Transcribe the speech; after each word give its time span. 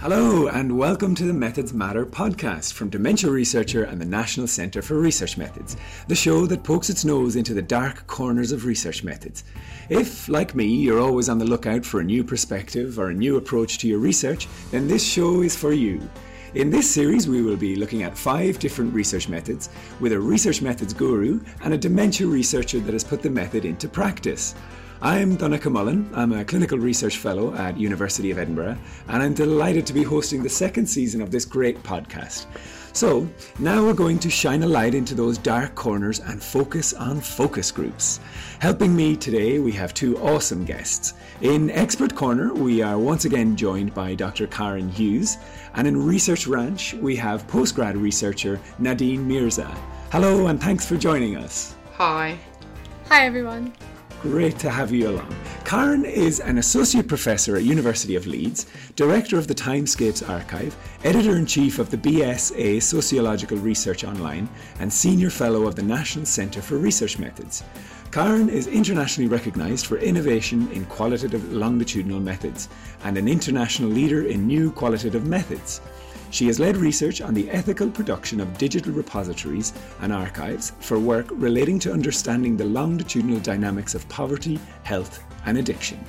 Hello, 0.00 0.48
and 0.48 0.78
welcome 0.78 1.14
to 1.14 1.24
the 1.24 1.34
Methods 1.34 1.74
Matter 1.74 2.06
podcast 2.06 2.72
from 2.72 2.88
Dementia 2.88 3.30
Researcher 3.30 3.84
and 3.84 4.00
the 4.00 4.06
National 4.06 4.46
Centre 4.46 4.80
for 4.80 4.98
Research 4.98 5.36
Methods, 5.36 5.76
the 6.08 6.14
show 6.14 6.46
that 6.46 6.64
pokes 6.64 6.88
its 6.88 7.04
nose 7.04 7.36
into 7.36 7.52
the 7.52 7.60
dark 7.60 8.06
corners 8.06 8.50
of 8.50 8.64
research 8.64 9.04
methods. 9.04 9.44
If, 9.90 10.26
like 10.26 10.54
me, 10.54 10.64
you're 10.64 11.02
always 11.02 11.28
on 11.28 11.36
the 11.36 11.44
lookout 11.44 11.84
for 11.84 12.00
a 12.00 12.04
new 12.04 12.24
perspective 12.24 12.98
or 12.98 13.10
a 13.10 13.14
new 13.14 13.36
approach 13.36 13.76
to 13.80 13.88
your 13.88 13.98
research, 13.98 14.48
then 14.70 14.88
this 14.88 15.06
show 15.06 15.42
is 15.42 15.54
for 15.54 15.74
you. 15.74 16.00
In 16.54 16.70
this 16.70 16.90
series, 16.90 17.28
we 17.28 17.42
will 17.42 17.58
be 17.58 17.76
looking 17.76 18.02
at 18.02 18.16
five 18.16 18.58
different 18.58 18.94
research 18.94 19.28
methods 19.28 19.68
with 20.00 20.12
a 20.12 20.18
research 20.18 20.62
methods 20.62 20.94
guru 20.94 21.40
and 21.62 21.74
a 21.74 21.78
dementia 21.78 22.26
researcher 22.26 22.80
that 22.80 22.94
has 22.94 23.04
put 23.04 23.20
the 23.20 23.28
method 23.28 23.66
into 23.66 23.86
practice. 23.86 24.54
I'm 25.02 25.38
Donncha 25.38 25.72
Mullin. 25.72 26.10
I'm 26.12 26.32
a 26.32 26.44
clinical 26.44 26.76
research 26.76 27.16
fellow 27.16 27.54
at 27.54 27.78
University 27.78 28.30
of 28.30 28.38
Edinburgh, 28.38 28.76
and 29.08 29.22
I'm 29.22 29.32
delighted 29.32 29.86
to 29.86 29.94
be 29.94 30.02
hosting 30.02 30.42
the 30.42 30.50
second 30.50 30.84
season 30.86 31.22
of 31.22 31.30
this 31.30 31.46
great 31.46 31.82
podcast. 31.82 32.44
So, 32.92 33.26
now 33.58 33.82
we're 33.82 33.94
going 33.94 34.18
to 34.18 34.28
shine 34.28 34.62
a 34.62 34.66
light 34.66 34.94
into 34.94 35.14
those 35.14 35.38
dark 35.38 35.74
corners 35.74 36.20
and 36.20 36.42
focus 36.42 36.92
on 36.92 37.18
focus 37.18 37.72
groups. 37.72 38.20
Helping 38.58 38.94
me 38.94 39.16
today, 39.16 39.58
we 39.58 39.72
have 39.72 39.94
two 39.94 40.18
awesome 40.18 40.66
guests. 40.66 41.14
In 41.40 41.70
Expert 41.70 42.14
Corner, 42.14 42.52
we 42.52 42.82
are 42.82 42.98
once 42.98 43.24
again 43.24 43.56
joined 43.56 43.94
by 43.94 44.14
Dr. 44.14 44.46
Kahryn 44.48 44.90
Hughes, 44.90 45.38
and 45.76 45.88
in 45.88 46.04
Research 46.04 46.46
Ranch, 46.46 46.92
we 46.92 47.16
have 47.16 47.46
postgrad 47.46 47.98
researcher 47.98 48.60
Nadine 48.78 49.26
Mirza. 49.26 49.74
Hello, 50.12 50.48
and 50.48 50.60
thanks 50.60 50.84
for 50.84 50.98
joining 50.98 51.38
us. 51.38 51.74
Hi. 51.94 52.36
Hi, 53.08 53.24
everyone. 53.24 53.72
Great 54.22 54.58
to 54.58 54.68
have 54.68 54.92
you 54.92 55.08
along. 55.08 55.34
Kahryn 55.64 56.04
is 56.04 56.40
an 56.40 56.58
associate 56.58 57.08
professor 57.08 57.56
at 57.56 57.62
University 57.62 58.16
of 58.16 58.26
Leeds, 58.26 58.66
director 58.94 59.38
of 59.38 59.46
the 59.46 59.54
Timescapes 59.54 60.28
Archive, 60.28 60.76
editor 61.04 61.36
in 61.36 61.46
chief 61.46 61.78
of 61.78 61.90
the 61.90 61.96
BSA 61.96 62.82
Sociological 62.82 63.56
Research 63.56 64.04
Online, 64.04 64.46
and 64.78 64.92
senior 64.92 65.30
fellow 65.30 65.66
of 65.66 65.74
the 65.74 65.82
National 65.82 66.26
Centre 66.26 66.60
for 66.60 66.76
Research 66.76 67.18
Methods. 67.18 67.64
Kahryn 68.10 68.50
is 68.50 68.66
internationally 68.66 69.26
recognised 69.26 69.86
for 69.86 69.96
innovation 69.96 70.70
in 70.72 70.84
qualitative 70.84 71.50
longitudinal 71.50 72.20
methods 72.20 72.68
and 73.04 73.16
an 73.16 73.26
international 73.26 73.88
leader 73.88 74.26
in 74.26 74.46
new 74.46 74.70
qualitative 74.70 75.26
methods. 75.26 75.80
She 76.30 76.46
has 76.46 76.60
led 76.60 76.76
research 76.76 77.20
on 77.20 77.34
the 77.34 77.50
ethical 77.50 77.90
production 77.90 78.40
of 78.40 78.56
digital 78.56 78.92
repositories 78.92 79.72
and 80.00 80.12
archives 80.12 80.72
for 80.78 80.98
work 80.98 81.26
relating 81.30 81.80
to 81.80 81.92
understanding 81.92 82.56
the 82.56 82.64
longitudinal 82.64 83.40
dynamics 83.40 83.96
of 83.96 84.08
poverty, 84.08 84.60
health, 84.84 85.24
and 85.46 85.58
addiction. 85.58 86.02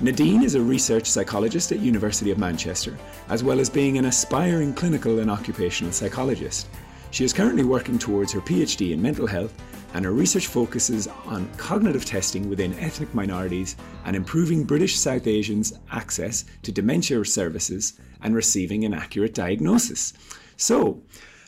Nadine 0.00 0.44
is 0.44 0.54
a 0.54 0.60
research 0.60 1.06
psychologist 1.06 1.72
at 1.72 1.80
University 1.80 2.30
of 2.30 2.38
Manchester, 2.38 2.96
as 3.30 3.42
well 3.42 3.58
as 3.58 3.70
being 3.70 3.96
an 3.96 4.04
aspiring 4.04 4.74
clinical 4.74 5.18
and 5.20 5.30
occupational 5.30 5.92
psychologist. 5.92 6.68
She 7.10 7.24
is 7.24 7.32
currently 7.32 7.64
working 7.64 7.98
towards 7.98 8.32
her 8.32 8.40
PhD 8.40 8.92
in 8.92 9.00
mental 9.00 9.26
health, 9.26 9.54
and 9.94 10.04
her 10.04 10.12
research 10.12 10.46
focuses 10.46 11.06
on 11.26 11.48
cognitive 11.56 12.04
testing 12.04 12.48
within 12.48 12.78
ethnic 12.78 13.14
minorities 13.14 13.76
and 14.04 14.14
improving 14.14 14.64
British 14.64 14.98
South 14.98 15.26
Asians' 15.26 15.72
access 15.90 16.44
to 16.62 16.72
dementia 16.72 17.24
services 17.24 17.98
and 18.20 18.34
receiving 18.34 18.84
an 18.84 18.94
accurate 18.94 19.34
diagnosis. 19.34 20.12
So, 20.56 21.02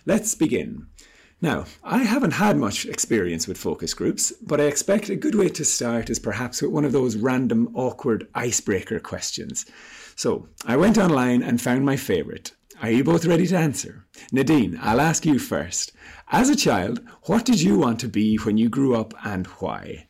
let's 0.06 0.34
begin. 0.34 0.86
Now, 1.42 1.64
I 1.82 1.98
haven't 1.98 2.32
had 2.32 2.58
much 2.58 2.84
experience 2.84 3.48
with 3.48 3.56
focus 3.56 3.94
groups, 3.94 4.32
but 4.42 4.60
I 4.60 4.64
expect 4.64 5.08
a 5.08 5.16
good 5.16 5.34
way 5.34 5.48
to 5.48 5.64
start 5.64 6.10
is 6.10 6.18
perhaps 6.18 6.60
with 6.60 6.70
one 6.70 6.84
of 6.84 6.92
those 6.92 7.16
random, 7.16 7.70
awkward 7.74 8.28
icebreaker 8.34 9.00
questions. 9.00 9.64
So, 10.16 10.48
I 10.66 10.76
went 10.76 10.98
online 10.98 11.42
and 11.42 11.60
found 11.60 11.86
my 11.86 11.96
favourite. 11.96 12.52
Are 12.82 12.90
you 12.90 13.04
both 13.04 13.26
ready 13.26 13.46
to 13.46 13.58
answer? 13.58 14.06
Nadine, 14.32 14.78
I'll 14.80 15.02
ask 15.02 15.26
you 15.26 15.38
first. 15.38 15.92
As 16.28 16.48
a 16.48 16.56
child, 16.56 17.00
what 17.24 17.44
did 17.44 17.60
you 17.60 17.78
want 17.78 18.00
to 18.00 18.08
be 18.08 18.36
when 18.36 18.56
you 18.56 18.70
grew 18.70 18.96
up 18.96 19.12
and 19.22 19.46
why? 19.58 20.06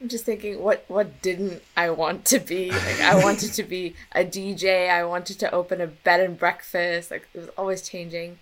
I'm 0.00 0.08
just 0.08 0.24
thinking, 0.24 0.62
what 0.62 0.84
what 0.86 1.20
didn't 1.22 1.60
I 1.76 1.90
want 1.90 2.24
to 2.26 2.38
be? 2.38 2.70
Like, 2.70 3.00
I 3.00 3.20
wanted 3.20 3.52
to 3.54 3.64
be 3.64 3.96
a 4.12 4.24
DJ. 4.24 4.88
I 4.88 5.04
wanted 5.04 5.40
to 5.40 5.50
open 5.50 5.80
a 5.80 5.88
bed 5.88 6.20
and 6.20 6.38
breakfast. 6.38 7.10
Like 7.10 7.26
it 7.34 7.38
was 7.38 7.48
always 7.58 7.82
changing. 7.82 8.38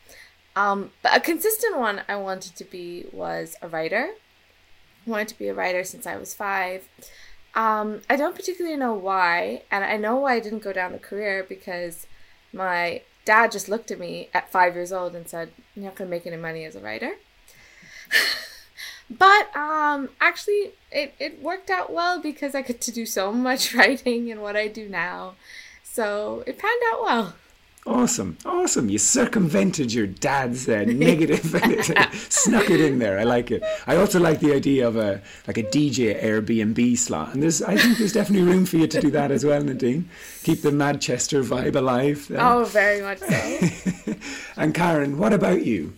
Um, 0.54 0.90
but 1.02 1.16
a 1.16 1.20
consistent 1.20 1.78
one 1.78 2.02
I 2.08 2.16
wanted 2.16 2.56
to 2.56 2.64
be 2.64 3.06
was 3.10 3.56
a 3.62 3.68
writer. 3.68 4.10
I 5.06 5.10
wanted 5.10 5.28
to 5.28 5.38
be 5.38 5.48
a 5.48 5.54
writer 5.54 5.82
since 5.82 6.06
I 6.06 6.18
was 6.18 6.34
five. 6.34 6.90
Um, 7.54 8.02
I 8.10 8.16
don't 8.16 8.36
particularly 8.36 8.76
know 8.76 8.92
why, 8.92 9.62
and 9.70 9.82
I 9.82 9.96
know 9.96 10.16
why 10.16 10.34
I 10.34 10.40
didn't 10.40 10.62
go 10.62 10.74
down 10.74 10.92
the 10.92 10.98
career 10.98 11.42
because 11.48 12.06
my 12.52 13.00
dad 13.26 13.52
just 13.52 13.68
looked 13.68 13.90
at 13.90 13.98
me 13.98 14.30
at 14.32 14.50
five 14.50 14.74
years 14.74 14.92
old 14.92 15.14
and 15.14 15.28
said, 15.28 15.50
"You're 15.74 15.84
not 15.84 15.96
gonna 15.96 16.08
make 16.08 16.26
any 16.26 16.38
money 16.38 16.64
as 16.64 16.74
a 16.74 16.80
writer." 16.80 17.12
But 19.08 19.54
um, 19.56 20.08
actually, 20.20 20.72
it, 20.90 21.14
it 21.18 21.40
worked 21.40 21.70
out 21.70 21.92
well 21.92 22.20
because 22.20 22.54
I 22.54 22.62
get 22.62 22.80
to 22.82 22.92
do 22.92 23.06
so 23.06 23.32
much 23.32 23.74
writing 23.74 24.30
and 24.30 24.42
what 24.42 24.56
I 24.56 24.68
do 24.68 24.88
now. 24.88 25.34
So 25.84 26.42
it 26.46 26.58
panned 26.58 26.82
out 26.92 27.02
well. 27.02 27.34
Awesome, 27.86 28.36
awesome. 28.44 28.88
You 28.88 28.98
circumvented 28.98 29.92
your 29.92 30.08
dad's 30.08 30.68
uh, 30.68 30.84
negative, 30.88 31.38
snuck 32.28 32.68
it 32.68 32.80
in 32.80 32.98
there. 32.98 33.16
I 33.16 33.22
like 33.22 33.52
it. 33.52 33.62
I 33.86 33.94
also 33.94 34.18
like 34.18 34.40
the 34.40 34.52
idea 34.52 34.88
of 34.88 34.96
a 34.96 35.22
like 35.46 35.56
a 35.56 35.62
DJ 35.62 36.20
Airbnb 36.20 36.98
slot, 36.98 37.32
and 37.32 37.42
there's 37.42 37.62
I 37.62 37.76
think 37.76 37.98
there's 37.98 38.12
definitely 38.12 38.48
room 38.50 38.66
for 38.66 38.76
you 38.78 38.88
to 38.88 39.00
do 39.00 39.10
that 39.12 39.30
as 39.30 39.44
well, 39.44 39.62
Nadine. 39.62 40.08
Keep 40.42 40.62
the 40.62 40.72
Manchester 40.72 41.44
vibe 41.44 41.76
alive. 41.76 42.28
Uh, 42.28 42.58
oh, 42.58 42.64
very 42.64 43.02
much 43.02 43.18
so. 43.18 43.26
and 44.56 44.74
Kahryn, 44.74 45.16
what 45.16 45.32
about 45.32 45.64
you? 45.64 45.92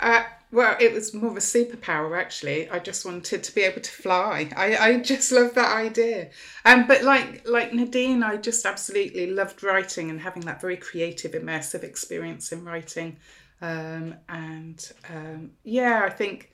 Uh, 0.00 0.24
well, 0.56 0.74
it 0.80 0.94
was 0.94 1.12
more 1.12 1.30
of 1.30 1.36
a 1.36 1.40
superpower 1.40 2.18
actually. 2.18 2.70
I 2.70 2.78
just 2.78 3.04
wanted 3.04 3.44
to 3.44 3.54
be 3.54 3.60
able 3.60 3.82
to 3.82 3.90
fly. 3.90 4.50
I, 4.56 4.76
I 4.78 5.00
just 5.00 5.30
love 5.30 5.52
that 5.52 5.76
idea. 5.76 6.30
Um, 6.64 6.86
but 6.86 7.02
like 7.04 7.46
like 7.46 7.74
Nadine, 7.74 8.22
I 8.22 8.38
just 8.38 8.64
absolutely 8.64 9.26
loved 9.30 9.62
writing 9.62 10.08
and 10.08 10.18
having 10.18 10.44
that 10.46 10.62
very 10.62 10.78
creative, 10.78 11.32
immersive 11.32 11.84
experience 11.84 12.52
in 12.52 12.64
writing. 12.64 13.18
Um, 13.60 14.14
and 14.30 14.92
um, 15.10 15.50
yeah, 15.62 16.00
I 16.02 16.08
think 16.08 16.50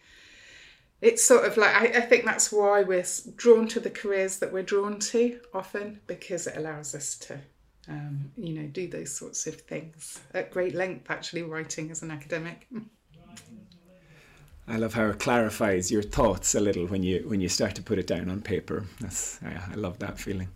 it's 1.01 1.23
sort 1.23 1.45
of 1.45 1.57
like 1.57 1.77
I, 1.77 1.99
I 1.99 2.01
think 2.01 2.25
that's 2.25 2.51
why 2.51 2.83
we're 2.83 3.07
drawn 3.37 3.69
to 3.69 3.79
the 3.79 3.91
careers 3.91 4.41
that 4.41 4.53
we're 4.53 4.65
drawn 4.65 4.99
to 4.99 5.39
often 5.55 6.01
because 6.09 6.49
it 6.49 6.57
allows 6.57 6.97
us 6.97 7.17
to 7.19 7.39
um, 7.89 8.33
you 8.37 8.55
know 8.55 8.67
do 8.67 8.89
those 8.89 9.15
sorts 9.15 9.47
of 9.47 9.61
things 9.61 10.19
at 10.35 10.51
great 10.51 10.75
length. 10.75 11.09
Actually, 11.09 11.43
writing 11.43 11.93
as 11.93 12.03
an 12.03 12.11
academic. 12.11 12.67
I 14.69 14.77
love 14.77 14.95
how 14.95 15.07
it 15.07 15.19
clarifies 15.19 15.91
your 15.91 16.03
thoughts 16.03 16.55
a 16.55 16.61
little 16.61 16.87
when 16.87 17.03
you 17.03 17.25
when 17.27 17.41
you 17.41 17.49
start 17.49 17.75
to 17.75 17.83
put 17.83 17.99
it 17.99 18.07
down 18.07 18.31
on 18.31 18.41
paper. 18.41 18.85
That's 19.01 19.41
I 19.43 19.75
love 19.75 19.99
that 19.99 20.19
feeling. 20.19 20.49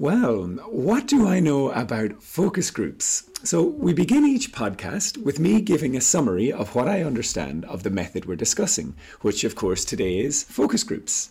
Well, 0.00 0.46
what 0.68 1.08
do 1.08 1.26
I 1.26 1.40
know 1.40 1.72
about 1.72 2.22
focus 2.22 2.70
groups? 2.70 3.28
So, 3.42 3.64
we 3.64 3.92
begin 3.92 4.24
each 4.24 4.52
podcast 4.52 5.18
with 5.18 5.40
me 5.40 5.60
giving 5.60 5.96
a 5.96 6.00
summary 6.00 6.52
of 6.52 6.76
what 6.76 6.86
I 6.86 7.02
understand 7.02 7.64
of 7.64 7.82
the 7.82 7.90
method 7.90 8.26
we're 8.26 8.36
discussing, 8.36 8.94
which, 9.22 9.42
of 9.42 9.56
course, 9.56 9.84
today 9.84 10.20
is 10.20 10.44
focus 10.44 10.84
groups. 10.84 11.30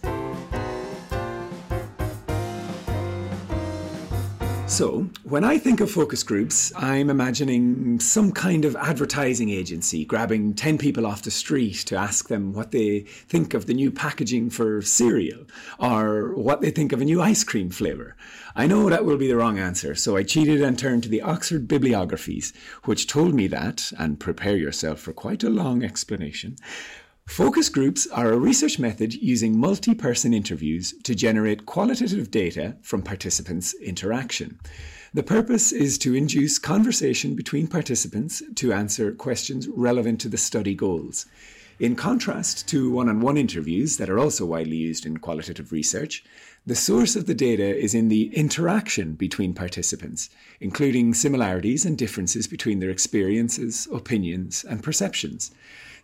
So, 4.68 5.08
when 5.24 5.46
I 5.46 5.58
think 5.58 5.80
of 5.80 5.90
focus 5.90 6.24
groups, 6.24 6.74
I'm 6.76 7.10
imagining 7.10 8.02
some 8.02 8.34
kind 8.34 8.66
of 8.66 8.76
advertising 8.76 9.50
agency 9.50 10.04
grabbing 10.04 10.56
10 10.56 10.78
people 10.78 11.08
off 11.08 11.22
the 11.22 11.32
street 11.32 11.78
to 11.86 11.96
ask 11.96 12.28
them 12.28 12.52
what 12.52 12.72
they 12.72 13.00
think 13.00 13.54
of 13.54 13.66
the 13.66 13.74
new 13.74 13.92
packaging 13.92 14.50
for 14.50 14.82
cereal 14.82 15.46
or 15.80 16.36
what 16.36 16.60
they 16.60 16.70
think 16.70 16.92
of 16.92 17.02
a 17.02 17.06
new 17.06 17.22
ice 17.22 17.46
cream 17.46 17.70
flavour. 17.70 18.18
I 18.58 18.68
know 18.68 18.90
that 18.90 19.06
will 19.06 19.18
be 19.18 19.30
the 19.30 19.38
wrong 19.38 19.58
answer, 19.58 19.96
so 19.96 20.18
I 20.18 20.24
cheated 20.24 20.62
and 20.62 20.78
turned 20.78 21.04
to 21.04 21.10
the 21.10 21.22
Oxford 21.22 21.66
Bibliographies, 21.68 22.52
which 22.84 23.08
told 23.08 23.34
me 23.34 23.48
that, 23.48 23.94
and 23.98 24.20
prepare 24.20 24.58
yourself 24.58 25.00
for 25.00 25.14
quite 25.14 25.44
a 25.44 25.50
long 25.50 25.82
explanation, 25.82 26.58
Focus 27.28 27.68
groups 27.68 28.08
are 28.08 28.32
a 28.32 28.38
research 28.38 28.80
method 28.80 29.14
using 29.14 29.60
multi 29.60 29.94
person 29.94 30.34
interviews 30.34 30.94
to 31.04 31.14
generate 31.14 31.66
qualitative 31.66 32.32
data 32.32 32.78
from 32.82 33.04
participants' 33.04 33.76
interaction. 33.76 34.58
The 35.14 35.24
purpose 35.24 35.74
is 35.74 35.98
to 36.00 36.16
induce 36.16 36.58
conversation 36.58 37.36
between 37.36 37.68
participants 37.68 38.42
to 38.56 38.72
answer 38.72 39.12
questions 39.12 39.68
relevant 39.68 40.22
to 40.22 40.30
the 40.30 40.38
study 40.38 40.74
goals. 40.74 41.26
In 41.80 41.96
contrast 41.96 42.66
to 42.70 42.90
one 42.90 43.10
on 43.10 43.20
one 43.20 43.38
interviews 43.38 43.98
that 43.98 44.10
are 44.10 44.18
also 44.18 44.46
widely 44.46 44.78
used 44.78 45.06
in 45.06 45.18
qualitative 45.18 45.72
research, 45.72 46.24
the 46.66 46.76
source 46.76 47.16
of 47.16 47.28
the 47.28 47.36
data 47.36 47.78
is 47.78 47.94
in 47.94 48.08
the 48.08 48.34
interaction 48.36 49.14
between 49.14 49.54
participants, 49.54 50.30
including 50.60 51.14
similarities 51.14 51.86
and 51.86 51.98
differences 51.98 52.48
between 52.48 52.80
their 52.80 52.90
experiences, 52.90 53.88
opinions, 53.92 54.66
and 54.68 54.82
perceptions. 54.82 55.52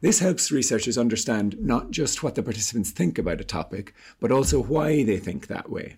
This 0.04 0.20
helps 0.20 0.52
researchers 0.52 0.98
understand 0.98 1.56
not 1.62 1.90
just 1.90 2.24
what 2.24 2.36
the 2.36 2.44
participants 2.44 2.92
think 2.92 3.18
about 3.18 3.40
a 3.40 3.46
topic, 3.46 3.94
but 4.20 4.34
also 4.34 4.62
why 4.62 5.06
they 5.06 5.16
think 5.16 5.48
that 5.48 5.70
way. 5.70 5.96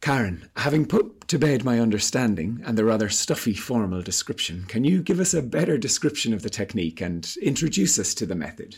Kahryn, 0.00 0.48
having 0.54 0.86
put 0.86 1.26
to 1.26 1.36
bed 1.36 1.64
my 1.64 1.80
understanding 1.80 2.62
and 2.64 2.78
the 2.78 2.84
rather 2.84 3.08
stuffy 3.08 3.52
formal 3.52 4.00
description, 4.00 4.64
can 4.68 4.84
you 4.84 5.02
give 5.02 5.18
us 5.18 5.34
a 5.34 5.42
better 5.42 5.76
description 5.76 6.32
of 6.32 6.42
the 6.42 6.48
technique 6.48 7.00
and 7.00 7.34
introduce 7.42 7.98
us 7.98 8.14
to 8.14 8.26
the 8.26 8.36
method? 8.36 8.76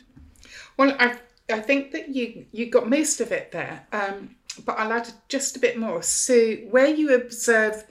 Well, 0.79 0.97
I 0.99 1.19
I 1.53 1.61
think 1.61 1.93
that 1.93 2.09
you 2.09 2.47
you 2.53 2.71
got 2.71 2.89
most 2.89 3.21
of 3.21 3.33
it 3.33 3.53
there, 3.53 3.87
um, 3.93 4.37
but 4.65 4.79
I'll 4.79 4.95
add 4.95 5.13
just 5.29 5.57
a 5.57 5.61
bit 5.61 5.77
more. 5.77 6.03
So 6.03 6.55
where 6.71 6.89
you 6.89 7.15
observe 7.15 7.85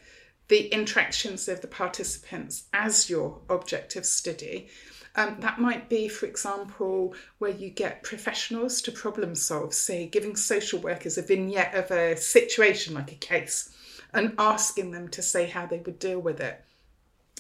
the 0.48 0.70
interactions 0.70 1.48
of 1.48 1.62
the 1.62 1.68
participants 1.68 2.64
as 2.74 3.12
your 3.12 3.42
object 3.48 3.96
of 3.96 4.08
study. 4.08 4.70
Um, 5.16 5.38
that 5.42 5.60
might 5.60 5.90
be, 5.90 6.08
for 6.08 6.26
example, 6.26 7.14
where 7.40 7.52
you 7.52 7.70
get 7.70 8.04
professionals 8.04 8.82
to 8.84 8.92
problem 8.92 9.36
solve, 9.36 9.74
say, 9.74 10.08
giving 10.08 10.36
social 10.36 10.80
workers 10.80 11.18
a 11.18 11.22
vignette 11.22 11.76
of 11.76 11.92
a 11.92 12.16
situation 12.16 12.94
like 12.94 13.12
a 13.12 13.16
case 13.16 13.70
and 14.14 14.34
asking 14.38 14.92
them 14.92 15.10
to 15.10 15.22
say 15.22 15.48
how 15.48 15.66
they 15.66 15.80
would 15.80 16.00
deal 16.00 16.20
with 16.20 16.40
it. 16.40 16.64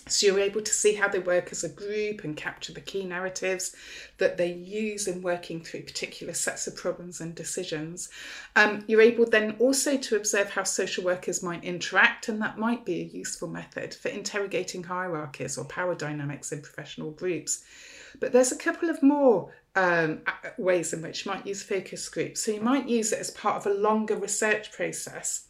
So 0.07 0.27
you're 0.27 0.39
able 0.39 0.62
to 0.62 0.74
see 0.74 0.95
how 0.95 1.07
they 1.07 1.19
work 1.19 1.51
as 1.51 1.63
a 1.63 1.69
group 1.69 2.24
and 2.24 2.36
capture 2.36 2.74
the 2.74 2.81
key 2.81 3.06
narratives 3.06 3.75
that 4.18 4.38
they 4.38 4.51
use 4.51 5.07
in 5.07 5.21
working 5.21 5.62
through 5.62 5.83
particular 5.83 6.33
sets 6.33 6.68
of 6.68 6.75
problems 6.75 7.21
and 7.21 7.36
decisions. 7.36 8.09
Um, 8.56 8.83
you're 8.88 9.01
able 9.01 9.25
then 9.25 9.56
also 9.59 9.98
to 9.98 10.15
observe 10.15 10.50
how 10.50 10.63
social 10.63 11.03
workers 11.03 11.44
might 11.44 11.63
interact, 11.63 12.30
and 12.30 12.42
that 12.42 12.57
might 12.57 12.83
be 12.83 13.01
a 13.01 13.18
useful 13.18 13.48
method 13.48 13.94
for 13.94 14.09
interrogating 14.09 14.83
hierarchies 14.83 15.57
or 15.57 15.65
power 15.65 15.95
dynamics 15.95 16.51
in 16.51 16.62
professional 16.62 17.12
groups. 17.12 17.63
But 18.19 18.33
there's 18.33 18.51
a 18.51 18.57
couple 18.57 18.89
of 18.89 19.01
more 19.01 19.54
um, 19.75 20.21
ways 20.57 20.94
in 20.94 21.01
which 21.01 21.25
you 21.25 21.31
might 21.31 21.47
use 21.47 21.63
focus 21.63 22.09
groups. 22.09 22.44
So 22.44 22.51
you 22.51 22.62
might 22.62 22.89
use 22.89 23.13
it 23.13 23.19
as 23.19 23.31
part 23.31 23.57
of 23.57 23.65
a 23.68 23.74
longer 23.74 24.15
research 24.15 24.71
process. 24.71 25.47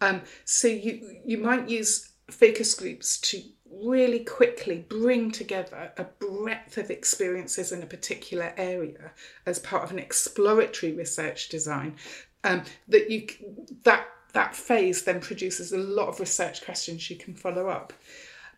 Um, 0.00 0.22
so 0.44 0.68
you 0.68 1.18
you 1.24 1.38
might 1.38 1.68
use 1.68 2.10
focus 2.30 2.74
groups 2.74 3.18
to 3.20 3.42
really 3.82 4.20
quickly 4.20 4.84
bring 4.88 5.30
together 5.30 5.92
a 5.96 6.04
breadth 6.04 6.78
of 6.78 6.90
experiences 6.90 7.72
in 7.72 7.82
a 7.82 7.86
particular 7.86 8.52
area 8.56 9.12
as 9.44 9.58
part 9.58 9.84
of 9.84 9.90
an 9.90 9.98
exploratory 9.98 10.92
research 10.92 11.48
design 11.48 11.96
um, 12.44 12.62
that 12.88 13.10
you 13.10 13.26
that 13.84 14.06
that 14.32 14.54
phase 14.54 15.04
then 15.04 15.20
produces 15.20 15.72
a 15.72 15.78
lot 15.78 16.08
of 16.08 16.20
research 16.20 16.64
questions 16.64 17.08
you 17.08 17.16
can 17.16 17.34
follow 17.34 17.68
up. 17.68 17.92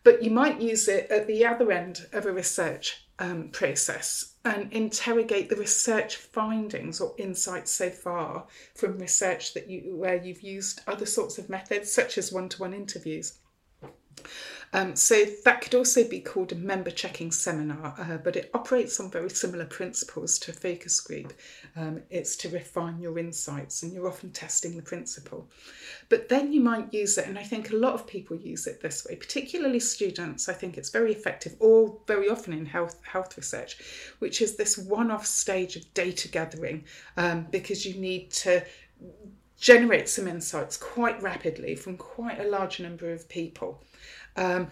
But 0.03 0.21
you 0.23 0.31
might 0.31 0.61
use 0.61 0.87
it 0.87 1.09
at 1.09 1.27
the 1.27 1.45
other 1.45 1.71
end 1.71 2.05
of 2.11 2.25
a 2.25 2.33
research 2.33 3.05
um, 3.17 3.49
process 3.49 4.35
and 4.45 4.71
interrogate 4.71 5.49
the 5.49 5.55
research 5.55 6.15
findings 6.15 7.01
or 7.01 7.13
insights 7.17 7.71
so 7.71 7.89
far 7.89 8.45
from 8.75 8.97
research 8.97 9.53
that 9.53 9.69
you 9.69 9.95
where 9.95 10.15
you've 10.15 10.41
used 10.41 10.81
other 10.87 11.05
sorts 11.05 11.37
of 11.37 11.49
methods 11.49 11.91
such 11.91 12.17
as 12.17 12.31
one-to-one 12.31 12.73
interviews 12.73 13.39
um, 14.71 14.95
so 14.95 15.25
that 15.45 15.61
could 15.61 15.73
also 15.73 16.07
be 16.07 16.19
called 16.19 16.51
a 16.51 16.55
member 16.55 16.91
checking 16.91 17.31
seminar, 17.31 17.95
uh, 17.97 18.17
but 18.17 18.35
it 18.35 18.51
operates 18.53 18.99
on 18.99 19.09
very 19.09 19.29
similar 19.29 19.65
principles 19.65 20.37
to 20.39 20.51
a 20.51 20.53
focus 20.53 20.99
group. 21.01 21.33
Um, 21.75 22.01
it's 22.09 22.35
to 22.37 22.49
refine 22.49 22.99
your 22.99 23.17
insights, 23.17 23.81
and 23.81 23.91
you're 23.91 24.07
often 24.07 24.31
testing 24.31 24.75
the 24.75 24.83
principle. 24.83 25.49
But 26.07 26.29
then 26.29 26.53
you 26.53 26.61
might 26.61 26.93
use 26.93 27.17
it, 27.17 27.27
and 27.27 27.39
I 27.39 27.43
think 27.43 27.71
a 27.71 27.77
lot 27.77 27.93
of 27.93 28.05
people 28.05 28.37
use 28.37 28.67
it 28.67 28.81
this 28.81 29.05
way, 29.05 29.15
particularly 29.15 29.79
students. 29.79 30.47
I 30.47 30.53
think 30.53 30.77
it's 30.77 30.91
very 30.91 31.13
effective, 31.13 31.55
or 31.59 31.97
very 32.05 32.29
often 32.29 32.53
in 32.53 32.65
health 32.65 32.99
health 33.03 33.37
research, 33.37 33.77
which 34.19 34.39
is 34.41 34.55
this 34.55 34.77
one-off 34.77 35.25
stage 35.25 35.75
of 35.77 35.91
data 35.95 36.27
gathering, 36.27 36.85
um, 37.17 37.47
because 37.49 37.85
you 37.85 37.99
need 37.99 38.29
to 38.31 38.63
generate 39.59 40.07
some 40.07 40.27
insights 40.27 40.77
quite 40.77 41.21
rapidly 41.21 41.75
from 41.75 41.97
quite 41.97 42.39
a 42.39 42.47
large 42.47 42.79
number 42.79 43.11
of 43.11 43.27
people 43.27 43.83
um, 44.39 44.67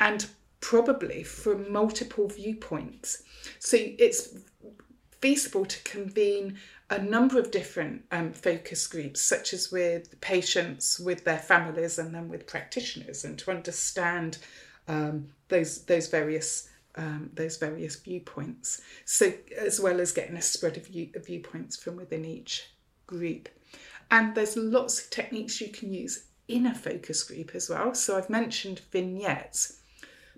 and 0.00 0.26
probably 0.60 1.22
from 1.22 1.70
multiple 1.70 2.26
viewpoints. 2.28 3.22
So 3.60 3.76
it's 3.78 4.34
feasible 5.20 5.66
to 5.66 5.82
convene 5.84 6.58
a 6.88 7.00
number 7.00 7.38
of 7.38 7.52
different 7.52 8.02
um, 8.10 8.32
focus 8.32 8.86
groups, 8.86 9.20
such 9.20 9.52
as 9.52 9.70
with 9.70 10.20
patients, 10.20 10.98
with 10.98 11.24
their 11.24 11.38
families, 11.38 11.98
and 11.98 12.12
then 12.12 12.28
with 12.28 12.48
practitioners, 12.48 13.24
and 13.24 13.38
to 13.38 13.50
understand 13.52 14.38
um, 14.88 15.28
those 15.48 15.84
those 15.84 16.08
various 16.08 16.68
um, 16.96 17.30
those 17.34 17.58
various 17.58 17.96
viewpoints. 17.96 18.80
So 19.04 19.32
as 19.56 19.78
well 19.78 20.00
as 20.00 20.10
getting 20.10 20.36
a 20.36 20.42
spread 20.42 20.76
of, 20.76 20.88
view, 20.88 21.10
of 21.14 21.26
viewpoints 21.26 21.76
from 21.76 21.96
within 21.96 22.24
each 22.24 22.68
group. 23.06 23.48
And 24.10 24.34
there's 24.34 24.56
lots 24.56 25.00
of 25.00 25.10
techniques 25.10 25.60
you 25.60 25.68
can 25.68 25.92
use 25.92 26.24
in 26.50 26.66
a 26.66 26.74
focus 26.74 27.22
group 27.22 27.54
as 27.54 27.70
well. 27.70 27.94
So 27.94 28.16
I've 28.16 28.30
mentioned 28.30 28.80
vignettes, 28.90 29.80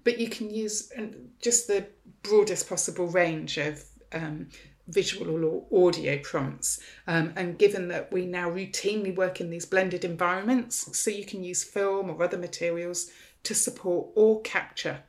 but 0.04 0.18
you 0.18 0.28
can 0.28 0.50
use 0.50 0.92
just 1.40 1.66
the 1.66 1.86
broadest 2.22 2.68
possible 2.68 3.06
range 3.06 3.58
of 3.58 3.84
um, 4.12 4.48
visual 4.88 5.44
or 5.44 5.88
audio 5.88 6.18
prompts. 6.18 6.80
Um, 7.06 7.32
and 7.36 7.58
given 7.58 7.88
that 7.88 8.12
we 8.12 8.26
now 8.26 8.50
routinely 8.50 9.14
work 9.14 9.40
in 9.40 9.50
these 9.50 9.66
blended 9.66 10.04
environments, 10.04 10.98
so 10.98 11.10
you 11.10 11.24
can 11.24 11.42
use 11.44 11.64
film 11.64 12.10
or 12.10 12.22
other 12.22 12.38
materials 12.38 13.10
to 13.44 13.54
support 13.54 14.08
or 14.14 14.40
capture 14.42 15.00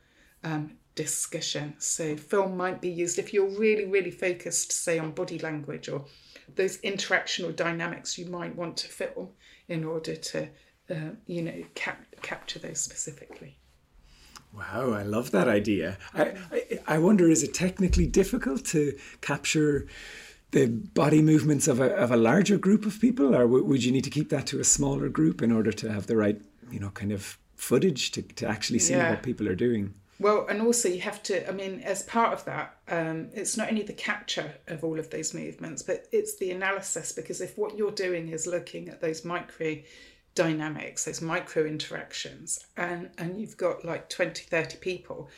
um, 0.42 0.72
discussion. 0.94 1.74
So 1.78 2.16
film 2.16 2.56
might 2.56 2.80
be 2.80 2.90
used 2.90 3.18
if 3.18 3.32
you're 3.32 3.58
really, 3.58 3.86
really 3.86 4.10
focused, 4.10 4.72
say, 4.72 4.98
on 4.98 5.12
body 5.12 5.38
language 5.38 5.88
or 5.88 6.04
those 6.56 6.78
interactional 6.78 7.54
dynamics 7.54 8.18
you 8.18 8.26
might 8.26 8.54
want 8.54 8.76
to 8.76 8.88
film 8.88 9.28
in 9.68 9.84
order 9.84 10.14
to 10.14 10.48
uh, 10.90 11.14
you 11.26 11.42
know, 11.42 11.64
cap- 11.74 12.06
capture 12.22 12.58
those 12.58 12.80
specifically. 12.80 13.56
Wow, 14.52 14.92
I 14.92 15.02
love 15.02 15.32
that 15.32 15.48
idea. 15.48 15.98
I, 16.14 16.34
I, 16.52 16.78
I 16.86 16.98
wonder, 16.98 17.28
is 17.28 17.42
it 17.42 17.54
technically 17.54 18.06
difficult 18.06 18.64
to 18.66 18.96
capture 19.20 19.88
the 20.52 20.68
body 20.68 21.20
movements 21.20 21.66
of 21.66 21.80
a, 21.80 21.92
of 21.96 22.12
a 22.12 22.16
larger 22.16 22.56
group 22.56 22.86
of 22.86 23.00
people, 23.00 23.34
or 23.34 23.42
w- 23.42 23.64
would 23.64 23.82
you 23.82 23.90
need 23.90 24.04
to 24.04 24.10
keep 24.10 24.28
that 24.30 24.46
to 24.46 24.60
a 24.60 24.64
smaller 24.64 25.08
group 25.08 25.42
in 25.42 25.50
order 25.50 25.72
to 25.72 25.92
have 25.92 26.06
the 26.06 26.16
right, 26.16 26.40
you 26.70 26.78
know, 26.78 26.90
kind 26.90 27.10
of 27.10 27.36
footage 27.56 28.12
to, 28.12 28.22
to 28.22 28.46
actually 28.46 28.78
see 28.78 28.94
yeah. 28.94 29.10
what 29.10 29.24
people 29.24 29.48
are 29.48 29.56
doing? 29.56 29.92
Well, 30.20 30.46
and 30.48 30.62
also 30.62 30.88
you 30.88 31.00
have 31.00 31.20
to, 31.24 31.48
I 31.48 31.50
mean, 31.50 31.80
as 31.80 32.04
part 32.04 32.32
of 32.32 32.44
that, 32.44 32.76
um, 32.86 33.30
it's 33.34 33.56
not 33.56 33.68
only 33.68 33.82
the 33.82 33.92
capture 33.92 34.54
of 34.68 34.84
all 34.84 35.00
of 35.00 35.10
those 35.10 35.34
movements, 35.34 35.82
but 35.82 36.06
it's 36.12 36.36
the 36.36 36.52
analysis, 36.52 37.10
because 37.10 37.40
if 37.40 37.58
what 37.58 37.76
you're 37.76 37.90
doing 37.90 38.28
is 38.28 38.46
looking 38.46 38.88
at 38.88 39.00
those 39.00 39.24
micro 39.24 39.78
dynamics, 40.34 41.04
those 41.04 41.20
micro 41.20 41.64
interactions, 41.64 42.66
and, 42.76 43.10
and 43.18 43.40
you've 43.40 43.56
got 43.56 43.84
like 43.84 44.08
20, 44.08 44.44
30 44.44 44.78
people, 44.78 45.28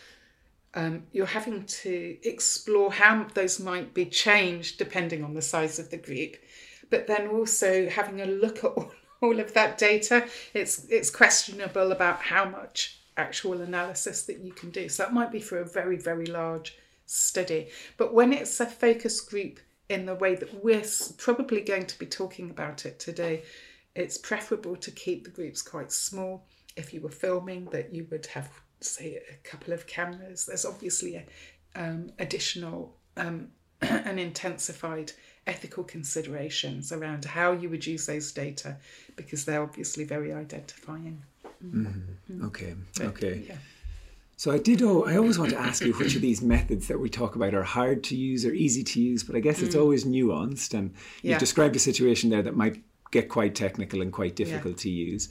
um, 0.75 1.05
you're 1.13 1.27
having 1.27 1.65
to 1.65 2.19
explore 2.23 2.93
how 2.93 3.27
those 3.35 3.59
might 3.59 3.95
be 3.95 4.05
changed 4.05 4.79
depending 4.79 5.25
on 5.25 5.35
the 5.35 5.43
size 5.43 5.79
of 5.79 5.91
the 5.91 5.97
group, 5.97 6.37
but 6.91 7.07
then 7.07 7.29
also 7.29 7.89
having 7.89 8.21
a 8.21 8.27
look 8.27 8.59
at 8.59 8.65
all, 8.65 8.93
all 9.23 9.41
of 9.41 9.55
that 9.55 9.79
data. 9.79 10.27
It's, 10.53 10.85
it's 10.91 11.11
questionable 11.11 11.93
about 11.93 12.21
how 12.21 12.49
much 12.49 13.01
actual 13.17 13.63
analysis 13.63 14.23
that 14.25 14.41
you 14.41 14.53
can 14.53 14.71
do. 14.71 14.89
So 14.89 15.05
that 15.05 15.15
might 15.15 15.33
be 15.33 15.41
for 15.41 15.59
a 15.59 15.65
very, 15.65 15.97
very 15.97 16.27
large 16.27 16.77
study. 17.07 17.69
But 17.97 18.13
when 18.13 18.33
it's 18.33 18.61
a 18.61 18.67
focus 18.67 19.21
group 19.21 19.61
in 19.89 20.05
the 20.05 20.15
way 20.15 20.35
that 20.35 20.63
we're 20.63 20.85
probably 21.17 21.63
going 21.63 21.87
to 21.87 21.99
be 21.99 22.07
talking 22.07 22.51
about 22.51 22.85
it 22.85 22.99
today, 22.99 23.43
it's 23.97 24.19
preferable 24.19 24.77
to 24.77 24.91
keep 24.91 25.25
the 25.25 25.31
groups 25.31 25.63
quite 25.63 25.91
small. 25.91 26.45
If 26.77 26.93
you 26.93 27.01
were 27.01 27.11
filming, 27.11 27.65
that 27.67 27.95
you 27.95 28.07
would 28.11 28.27
have, 28.27 28.51
say, 28.81 29.19
a 29.31 29.49
couple 29.49 29.73
of 29.73 29.87
cameras. 29.87 30.45
There's 30.47 30.67
obviously 30.67 31.17
a, 31.17 31.25
um, 31.75 32.11
additional 32.19 32.95
um, 33.17 33.49
and 33.81 34.21
intensified 34.21 35.13
ethical 35.47 35.83
considerations 35.85 36.93
around 36.93 37.25
how 37.25 37.53
you 37.53 37.71
would 37.71 37.87
use 37.87 38.07
those 38.07 38.33
data 38.33 38.77
because 39.17 39.45
they're 39.45 39.63
obviously 39.63 40.05
very 40.05 40.33
identifying. 40.33 41.23
Mm-hmm. 41.65 42.45
Okay, 42.47 42.75
okay. 43.01 43.45
Yeah. 43.49 43.57
So 44.37 44.51
I 44.51 44.59
did. 44.59 44.83
Oh, 44.83 45.05
I 45.05 45.17
always 45.17 45.39
want 45.39 45.53
to 45.53 45.59
ask 45.59 45.83
you 45.83 45.95
which 45.95 46.15
of 46.15 46.21
these 46.21 46.43
methods 46.43 46.89
that 46.89 47.01
we 47.01 47.09
talk 47.09 47.37
about 47.37 47.55
are 47.55 47.63
hard 47.63 48.05
to 48.05 48.17
use 48.17 48.45
or 48.45 48.53
easy 48.53 48.85
to 48.85 49.01
use, 49.01 49.23
but 49.23 49.35
I 49.35 49.41
guess 49.41 49.63
it's 49.63 49.75
mm. 49.75 49.81
always 49.81 50.05
nuanced. 50.05 50.75
And 50.75 50.95
you've 51.23 51.39
described 51.39 51.75
a 51.75 51.79
situation 51.79 52.29
there 52.29 52.43
that 52.43 52.55
might 52.55 52.83
get 53.21 53.29
quite 53.29 53.55
technical 53.55 54.03
and 54.03 54.13
quite 54.13 54.37
difficult 54.37 54.77
yeah. 54.77 54.83
to 54.83 54.91
use. 54.91 55.29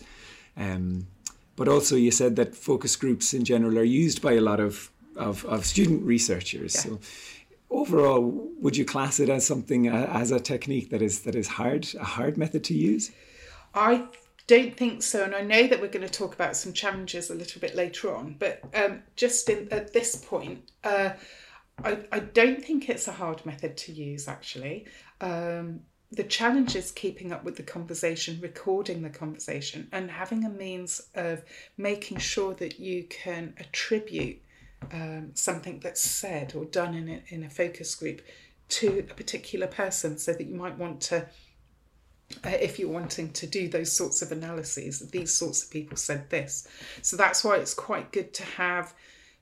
Um, 0.57 1.07
but 1.55 1.67
also, 1.67 1.95
you 1.95 2.11
said 2.11 2.35
that 2.35 2.55
focus 2.55 2.95
groups 2.95 3.33
in 3.33 3.45
general 3.45 3.77
are 3.77 3.83
used 4.05 4.21
by 4.21 4.33
a 4.33 4.41
lot 4.41 4.59
of 4.59 4.91
of, 5.15 5.45
of 5.45 5.65
student 5.65 6.03
researchers. 6.03 6.75
Yeah. 6.75 6.81
So, 6.81 6.99
overall, 7.69 8.49
would 8.59 8.75
you 8.75 8.85
class 8.85 9.19
it 9.19 9.29
as 9.29 9.45
something 9.45 9.87
as 9.87 10.31
a 10.31 10.39
technique 10.39 10.89
that 10.89 11.01
is 11.01 11.21
that 11.21 11.35
is 11.35 11.47
hard 11.47 11.87
a 11.99 12.03
hard 12.03 12.37
method 12.37 12.63
to 12.65 12.73
use? 12.73 13.11
I 13.73 14.07
don't 14.47 14.75
think 14.75 15.01
so, 15.01 15.23
and 15.23 15.33
I 15.33 15.41
know 15.41 15.67
that 15.67 15.81
we're 15.81 15.95
going 15.97 16.07
to 16.07 16.19
talk 16.19 16.33
about 16.33 16.55
some 16.55 16.73
challenges 16.73 17.29
a 17.29 17.35
little 17.35 17.59
bit 17.61 17.75
later 17.75 18.15
on. 18.15 18.35
But 18.37 18.63
um, 18.73 19.03
just 19.15 19.49
in, 19.49 19.67
at 19.71 19.93
this 19.93 20.15
point, 20.15 20.69
uh, 20.83 21.11
I, 21.83 21.97
I 22.11 22.19
don't 22.19 22.63
think 22.63 22.89
it's 22.89 23.07
a 23.07 23.11
hard 23.11 23.45
method 23.45 23.77
to 23.77 23.91
use 23.91 24.27
actually. 24.27 24.85
Um, 25.21 25.81
the 26.11 26.23
challenge 26.23 26.75
is 26.75 26.91
keeping 26.91 27.31
up 27.31 27.43
with 27.43 27.55
the 27.55 27.63
conversation, 27.63 28.39
recording 28.41 29.01
the 29.01 29.09
conversation, 29.09 29.87
and 29.91 30.11
having 30.11 30.45
a 30.45 30.49
means 30.49 31.01
of 31.15 31.43
making 31.77 32.17
sure 32.17 32.53
that 32.55 32.79
you 32.79 33.03
can 33.05 33.53
attribute 33.57 34.41
um, 34.91 35.31
something 35.33 35.79
that's 35.79 36.01
said 36.01 36.53
or 36.55 36.65
done 36.65 36.93
in 36.93 37.09
a, 37.09 37.23
in 37.29 37.43
a 37.43 37.49
focus 37.49 37.95
group 37.95 38.21
to 38.69 38.99
a 38.99 39.13
particular 39.13 39.67
person, 39.67 40.17
so 40.17 40.33
that 40.33 40.47
you 40.47 40.55
might 40.55 40.77
want 40.77 41.01
to. 41.01 41.27
Uh, 42.43 42.49
if 42.49 42.79
you're 42.79 42.89
wanting 42.89 43.31
to 43.31 43.45
do 43.45 43.67
those 43.67 43.91
sorts 43.91 44.21
of 44.23 44.31
analyses, 44.31 44.99
these 45.11 45.31
sorts 45.33 45.63
of 45.63 45.69
people 45.69 45.95
said 45.95 46.27
this. 46.29 46.67
So 47.03 47.15
that's 47.17 47.43
why 47.43 47.57
it's 47.57 47.75
quite 47.75 48.11
good 48.11 48.33
to 48.33 48.43
have 48.43 48.95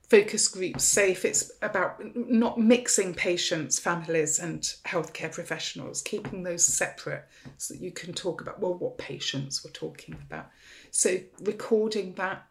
focus 0.08 0.48
groups 0.48 0.96
if 0.96 1.24
it's 1.24 1.50
about 1.62 2.00
not 2.14 2.58
mixing 2.58 3.14
patients, 3.14 3.78
families, 3.78 4.38
and 4.38 4.62
healthcare 4.84 5.32
professionals, 5.32 6.02
keeping 6.02 6.42
those 6.42 6.64
separate 6.64 7.24
so 7.56 7.74
that 7.74 7.80
you 7.80 7.90
can 7.90 8.12
talk 8.12 8.40
about, 8.40 8.60
well, 8.60 8.74
what 8.74 8.98
patients 8.98 9.64
we're 9.64 9.70
talking 9.70 10.16
about. 10.26 10.50
So 10.90 11.18
recording 11.42 12.14
that 12.14 12.46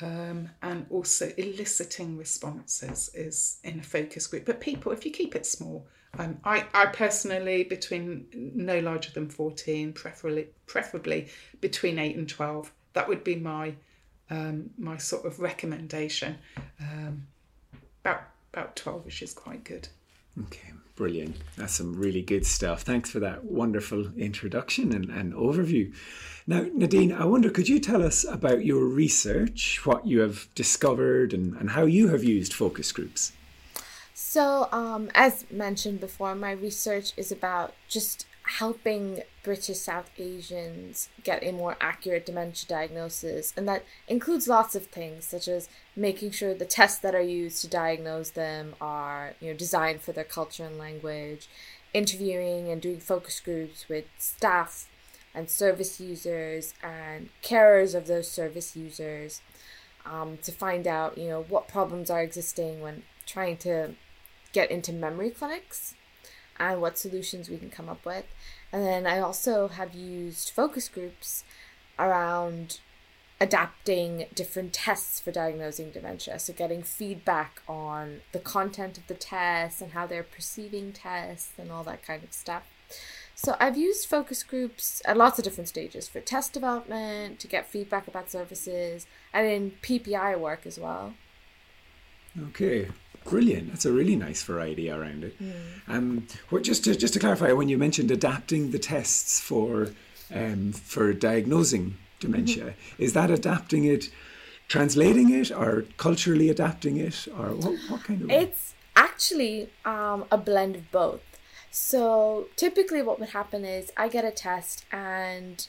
um, 0.00 0.50
and 0.62 0.86
also 0.90 1.32
eliciting 1.36 2.16
responses 2.16 3.10
is 3.14 3.58
in 3.64 3.80
a 3.80 3.82
focus 3.82 4.26
group. 4.26 4.44
But 4.44 4.60
people, 4.60 4.92
if 4.92 5.04
you 5.04 5.12
keep 5.12 5.34
it 5.34 5.46
small, 5.46 5.86
um, 6.18 6.38
I, 6.44 6.66
I 6.74 6.86
personally, 6.86 7.64
between 7.64 8.26
no 8.34 8.80
larger 8.80 9.10
than 9.12 9.28
14, 9.28 9.92
preferably, 9.92 10.48
preferably 10.66 11.28
between 11.60 11.98
8 11.98 12.16
and 12.16 12.28
12, 12.28 12.72
that 12.92 13.08
would 13.08 13.24
be 13.24 13.36
my 13.36 13.74
um, 14.32 14.70
my 14.78 14.96
sort 14.96 15.24
of 15.26 15.38
recommendation. 15.38 16.38
Um, 16.80 17.26
about 18.02 18.22
about 18.52 18.76
twelve, 18.76 19.04
which 19.04 19.22
is 19.22 19.32
quite 19.32 19.62
good. 19.64 19.88
Okay, 20.44 20.72
brilliant. 20.96 21.36
That's 21.56 21.74
some 21.74 21.94
really 21.94 22.22
good 22.22 22.46
stuff. 22.46 22.82
Thanks 22.82 23.10
for 23.10 23.20
that 23.20 23.44
wonderful 23.44 24.10
introduction 24.16 24.92
and, 24.92 25.10
and 25.10 25.34
overview. 25.34 25.94
Now, 26.46 26.66
Nadine, 26.74 27.12
I 27.12 27.24
wonder, 27.24 27.50
could 27.50 27.68
you 27.68 27.78
tell 27.78 28.02
us 28.02 28.24
about 28.24 28.64
your 28.64 28.84
research, 28.84 29.84
what 29.84 30.06
you 30.06 30.20
have 30.20 30.48
discovered, 30.54 31.32
and, 31.32 31.54
and 31.56 31.70
how 31.70 31.84
you 31.84 32.08
have 32.08 32.24
used 32.24 32.52
focus 32.52 32.90
groups? 32.92 33.32
So, 34.14 34.68
um, 34.72 35.10
as 35.14 35.44
mentioned 35.50 36.00
before, 36.00 36.34
my 36.34 36.52
research 36.52 37.12
is 37.16 37.30
about 37.30 37.74
just 37.88 38.26
helping 38.58 39.22
British 39.42 39.78
South 39.78 40.10
Asians 40.18 41.08
get 41.24 41.42
a 41.42 41.52
more 41.52 41.76
accurate 41.80 42.26
dementia 42.26 42.68
diagnosis. 42.68 43.52
And 43.56 43.66
that 43.66 43.84
includes 44.08 44.46
lots 44.46 44.74
of 44.74 44.86
things, 44.86 45.24
such 45.24 45.48
as 45.48 45.68
making 45.96 46.32
sure 46.32 46.54
the 46.54 46.64
tests 46.64 46.98
that 47.00 47.14
are 47.14 47.22
used 47.22 47.62
to 47.62 47.68
diagnose 47.68 48.30
them 48.30 48.74
are 48.80 49.34
you 49.40 49.48
know, 49.48 49.56
designed 49.56 50.02
for 50.02 50.12
their 50.12 50.24
culture 50.24 50.64
and 50.64 50.78
language, 50.78 51.48
interviewing 51.94 52.68
and 52.68 52.82
doing 52.82 53.00
focus 53.00 53.40
groups 53.40 53.88
with 53.88 54.04
staff 54.18 54.86
and 55.34 55.48
service 55.48 55.98
users 55.98 56.74
and 56.82 57.30
carers 57.42 57.94
of 57.94 58.06
those 58.06 58.30
service 58.30 58.76
users 58.76 59.40
um, 60.04 60.36
to 60.42 60.52
find 60.52 60.86
out 60.86 61.16
you 61.16 61.28
know 61.28 61.42
what 61.48 61.68
problems 61.68 62.10
are 62.10 62.22
existing 62.22 62.80
when 62.80 63.02
trying 63.24 63.56
to 63.56 63.94
get 64.52 64.70
into 64.70 64.92
memory 64.92 65.30
clinics 65.30 65.94
and 66.70 66.80
what 66.80 66.98
solutions 66.98 67.48
we 67.48 67.58
can 67.58 67.70
come 67.70 67.88
up 67.88 68.04
with. 68.04 68.24
And 68.72 68.84
then 68.84 69.06
I 69.06 69.18
also 69.18 69.68
have 69.68 69.94
used 69.94 70.50
focus 70.50 70.88
groups 70.88 71.44
around 71.98 72.80
adapting 73.40 74.26
different 74.34 74.72
tests 74.72 75.18
for 75.18 75.32
diagnosing 75.32 75.90
dementia. 75.90 76.38
So, 76.38 76.52
getting 76.52 76.82
feedback 76.82 77.60
on 77.68 78.20
the 78.30 78.38
content 78.38 78.96
of 78.98 79.06
the 79.08 79.14
tests 79.14 79.80
and 79.80 79.92
how 79.92 80.06
they're 80.06 80.22
perceiving 80.22 80.92
tests 80.92 81.52
and 81.58 81.72
all 81.72 81.82
that 81.84 82.06
kind 82.06 82.22
of 82.22 82.32
stuff. 82.32 82.62
So, 83.34 83.56
I've 83.58 83.76
used 83.76 84.08
focus 84.08 84.44
groups 84.44 85.02
at 85.04 85.16
lots 85.16 85.38
of 85.38 85.44
different 85.44 85.68
stages 85.68 86.08
for 86.08 86.20
test 86.20 86.52
development, 86.52 87.40
to 87.40 87.48
get 87.48 87.66
feedback 87.66 88.06
about 88.06 88.30
services, 88.30 89.06
and 89.32 89.46
in 89.46 89.72
PPI 89.82 90.38
work 90.38 90.64
as 90.64 90.78
well. 90.78 91.14
Okay, 92.40 92.88
brilliant. 93.24 93.70
That's 93.70 93.84
a 93.84 93.92
really 93.92 94.16
nice 94.16 94.42
variety 94.42 94.90
around 94.90 95.24
it. 95.24 95.42
Mm. 95.42 95.52
Um, 95.88 96.26
well, 96.50 96.62
just 96.62 96.84
to 96.84 96.94
just 96.94 97.14
to 97.14 97.20
clarify, 97.20 97.52
when 97.52 97.68
you 97.68 97.78
mentioned 97.78 98.10
adapting 98.10 98.70
the 98.70 98.78
tests 98.78 99.40
for 99.40 99.88
um, 100.34 100.72
for 100.72 101.12
diagnosing 101.12 101.96
dementia, 102.20 102.64
mm-hmm. 102.64 103.02
is 103.02 103.12
that 103.12 103.30
adapting 103.30 103.84
it, 103.84 104.10
translating 104.68 105.30
it, 105.30 105.50
or 105.50 105.86
culturally 105.96 106.48
adapting 106.48 106.96
it, 106.96 107.28
or 107.38 107.54
what, 107.54 107.78
what 107.88 108.04
kind 108.04 108.22
of? 108.22 108.30
It's 108.30 108.74
actually 108.96 109.70
um, 109.84 110.24
a 110.30 110.38
blend 110.38 110.76
of 110.76 110.90
both. 110.90 111.20
So 111.70 112.48
typically, 112.56 113.02
what 113.02 113.18
would 113.18 113.30
happen 113.30 113.64
is 113.64 113.92
I 113.96 114.08
get 114.08 114.24
a 114.24 114.30
test 114.30 114.84
and 114.92 115.66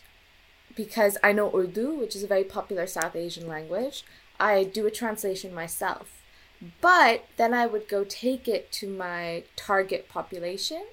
because 0.75 1.17
I 1.23 1.31
know 1.31 1.55
Urdu, 1.55 1.95
which 1.95 2.15
is 2.15 2.23
a 2.23 2.27
very 2.27 2.43
popular 2.43 2.87
South 2.87 3.15
Asian 3.15 3.47
language, 3.47 4.03
I 4.39 4.63
do 4.63 4.85
a 4.87 4.91
translation 4.91 5.53
myself. 5.53 6.22
But 6.81 7.25
then 7.37 7.53
I 7.53 7.65
would 7.65 7.87
go 7.87 8.03
take 8.03 8.47
it 8.47 8.71
to 8.73 8.87
my 8.87 9.43
target 9.55 10.07
population. 10.09 10.85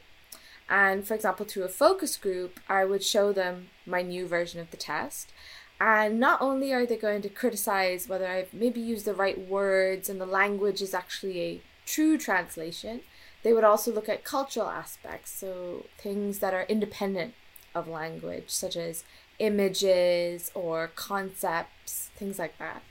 And 0.68 1.06
for 1.06 1.14
example, 1.14 1.46
through 1.46 1.64
a 1.64 1.68
focus 1.68 2.16
group, 2.16 2.60
I 2.68 2.84
would 2.84 3.02
show 3.02 3.32
them 3.32 3.68
my 3.86 4.02
new 4.02 4.26
version 4.26 4.60
of 4.60 4.70
the 4.70 4.76
test. 4.76 5.32
And 5.80 6.20
not 6.20 6.42
only 6.42 6.72
are 6.72 6.86
they 6.86 6.96
going 6.96 7.22
to 7.22 7.28
criticize 7.28 8.08
whether 8.08 8.26
I've 8.26 8.52
maybe 8.52 8.80
used 8.80 9.06
the 9.06 9.14
right 9.14 9.38
words 9.38 10.08
and 10.08 10.20
the 10.20 10.26
language 10.26 10.82
is 10.82 10.94
actually 10.94 11.40
a 11.40 11.62
true 11.86 12.18
translation, 12.18 13.00
they 13.42 13.52
would 13.52 13.64
also 13.64 13.90
look 13.92 14.08
at 14.08 14.22
cultural 14.22 14.68
aspects, 14.68 15.32
so 15.32 15.86
things 15.96 16.40
that 16.40 16.52
are 16.52 16.64
independent 16.68 17.34
of 17.74 17.88
language, 17.88 18.50
such 18.50 18.76
as 18.76 19.04
images 19.38 20.50
or 20.54 20.90
concepts, 20.94 22.10
things 22.14 22.38
like 22.38 22.58
that. 22.58 22.82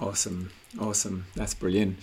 Awesome, 0.00 0.50
awesome. 0.78 1.26
That's 1.34 1.54
brilliant. 1.54 1.98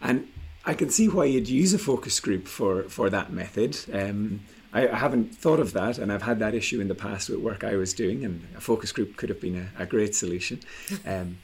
And 0.00 0.28
I 0.64 0.74
can 0.74 0.90
see 0.90 1.08
why 1.08 1.26
you'd 1.26 1.48
use 1.48 1.72
a 1.74 1.78
focus 1.78 2.18
group 2.18 2.48
for 2.48 2.84
for 2.84 3.08
that 3.10 3.32
method. 3.32 3.78
Um, 3.92 4.40
I, 4.72 4.88
I, 4.88 4.96
haven't 4.96 5.34
thought 5.34 5.60
of 5.60 5.72
that, 5.74 5.96
and 5.98 6.12
I've 6.12 6.22
had 6.22 6.40
that 6.40 6.54
issue 6.54 6.80
in 6.80 6.88
the 6.88 6.94
past 6.94 7.30
with 7.30 7.38
work 7.38 7.62
I 7.62 7.76
was 7.76 7.94
doing, 7.94 8.24
and 8.24 8.46
a 8.56 8.60
focus 8.60 8.90
group 8.90 9.16
could 9.16 9.28
have 9.28 9.40
been 9.40 9.70
a, 9.78 9.82
a 9.82 9.86
great 9.86 10.14
solution. 10.14 10.60
Um, 11.06 11.38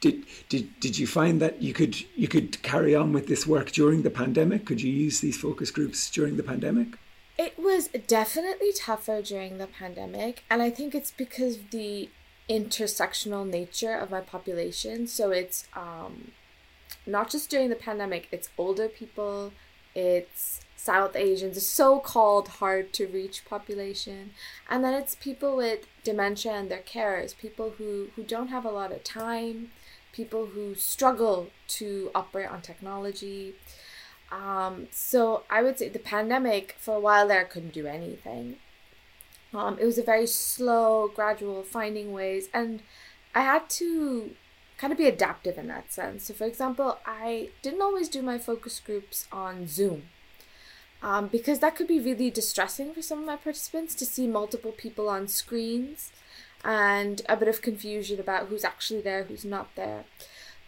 did, 0.00 0.24
did 0.48 0.80
did 0.80 0.98
you 0.98 1.06
find 1.06 1.40
that 1.40 1.62
you 1.62 1.72
could 1.72 1.94
you 2.16 2.26
could 2.26 2.60
carry 2.62 2.92
on 2.92 3.12
with 3.12 3.28
this 3.28 3.46
work 3.46 3.70
during 3.70 4.02
the 4.02 4.10
pandemic? 4.10 4.66
Could 4.66 4.82
you 4.82 4.90
use 4.90 5.20
these 5.20 5.36
focus 5.36 5.70
groups 5.70 6.10
during 6.10 6.36
the 6.36 6.42
pandemic? 6.42 6.98
It 7.38 7.56
was 7.56 7.88
definitely 8.08 8.72
tougher 8.72 9.22
during 9.22 9.58
the 9.58 9.68
pandemic, 9.68 10.44
and 10.50 10.60
I 10.60 10.70
think 10.70 10.94
it's 10.94 11.12
because 11.12 11.58
the 11.70 12.08
intersectional 12.48 13.46
nature 13.48 13.94
of 13.94 14.10
my 14.10 14.20
population. 14.20 15.06
So 15.06 15.30
it's 15.30 15.66
um, 15.74 16.32
not 17.06 17.30
just 17.30 17.50
during 17.50 17.68
the 17.68 17.76
pandemic, 17.76 18.28
it's 18.30 18.50
older 18.58 18.88
people, 18.88 19.52
it's 19.94 20.60
South 20.76 21.14
Asians, 21.14 21.56
a 21.56 21.60
so 21.60 22.00
called 22.00 22.48
hard 22.48 22.92
to 22.94 23.06
reach 23.06 23.44
population. 23.44 24.32
And 24.68 24.82
then 24.82 24.94
it's 24.94 25.14
people 25.14 25.56
with 25.56 25.86
dementia 26.02 26.52
and 26.52 26.70
their 26.70 26.82
carers, 26.82 27.36
people 27.36 27.74
who, 27.78 28.08
who 28.16 28.24
don't 28.24 28.48
have 28.48 28.64
a 28.64 28.70
lot 28.70 28.90
of 28.90 29.04
time, 29.04 29.70
people 30.12 30.46
who 30.46 30.74
struggle 30.74 31.50
to 31.68 32.10
operate 32.14 32.50
on 32.50 32.62
technology. 32.62 33.54
Um, 34.32 34.88
so 34.90 35.44
I 35.48 35.62
would 35.62 35.78
say 35.78 35.88
the 35.88 35.98
pandemic, 35.98 36.74
for 36.78 36.96
a 36.96 37.00
while 37.00 37.28
there, 37.28 37.44
couldn't 37.44 37.74
do 37.74 37.86
anything. 37.86 38.56
Um, 39.54 39.78
it 39.78 39.84
was 39.84 39.98
a 39.98 40.02
very 40.02 40.26
slow, 40.26 41.10
gradual 41.14 41.62
finding 41.62 42.12
ways, 42.12 42.48
and 42.54 42.82
I 43.34 43.42
had 43.42 43.68
to 43.70 44.34
kind 44.78 44.92
of 44.92 44.98
be 44.98 45.06
adaptive 45.06 45.58
in 45.58 45.68
that 45.68 45.92
sense. 45.92 46.24
So, 46.24 46.34
for 46.34 46.44
example, 46.44 46.98
I 47.06 47.50
didn't 47.62 47.82
always 47.82 48.08
do 48.08 48.22
my 48.22 48.38
focus 48.38 48.80
groups 48.80 49.28
on 49.30 49.66
Zoom 49.68 50.04
um, 51.02 51.28
because 51.28 51.58
that 51.58 51.76
could 51.76 51.86
be 51.86 52.00
really 52.00 52.30
distressing 52.30 52.94
for 52.94 53.02
some 53.02 53.20
of 53.20 53.24
my 53.24 53.36
participants 53.36 53.94
to 53.96 54.06
see 54.06 54.26
multiple 54.26 54.72
people 54.72 55.08
on 55.08 55.28
screens 55.28 56.10
and 56.64 57.22
a 57.28 57.36
bit 57.36 57.48
of 57.48 57.60
confusion 57.60 58.20
about 58.20 58.46
who's 58.46 58.64
actually 58.64 59.00
there, 59.00 59.24
who's 59.24 59.44
not 59.44 59.68
there. 59.74 60.04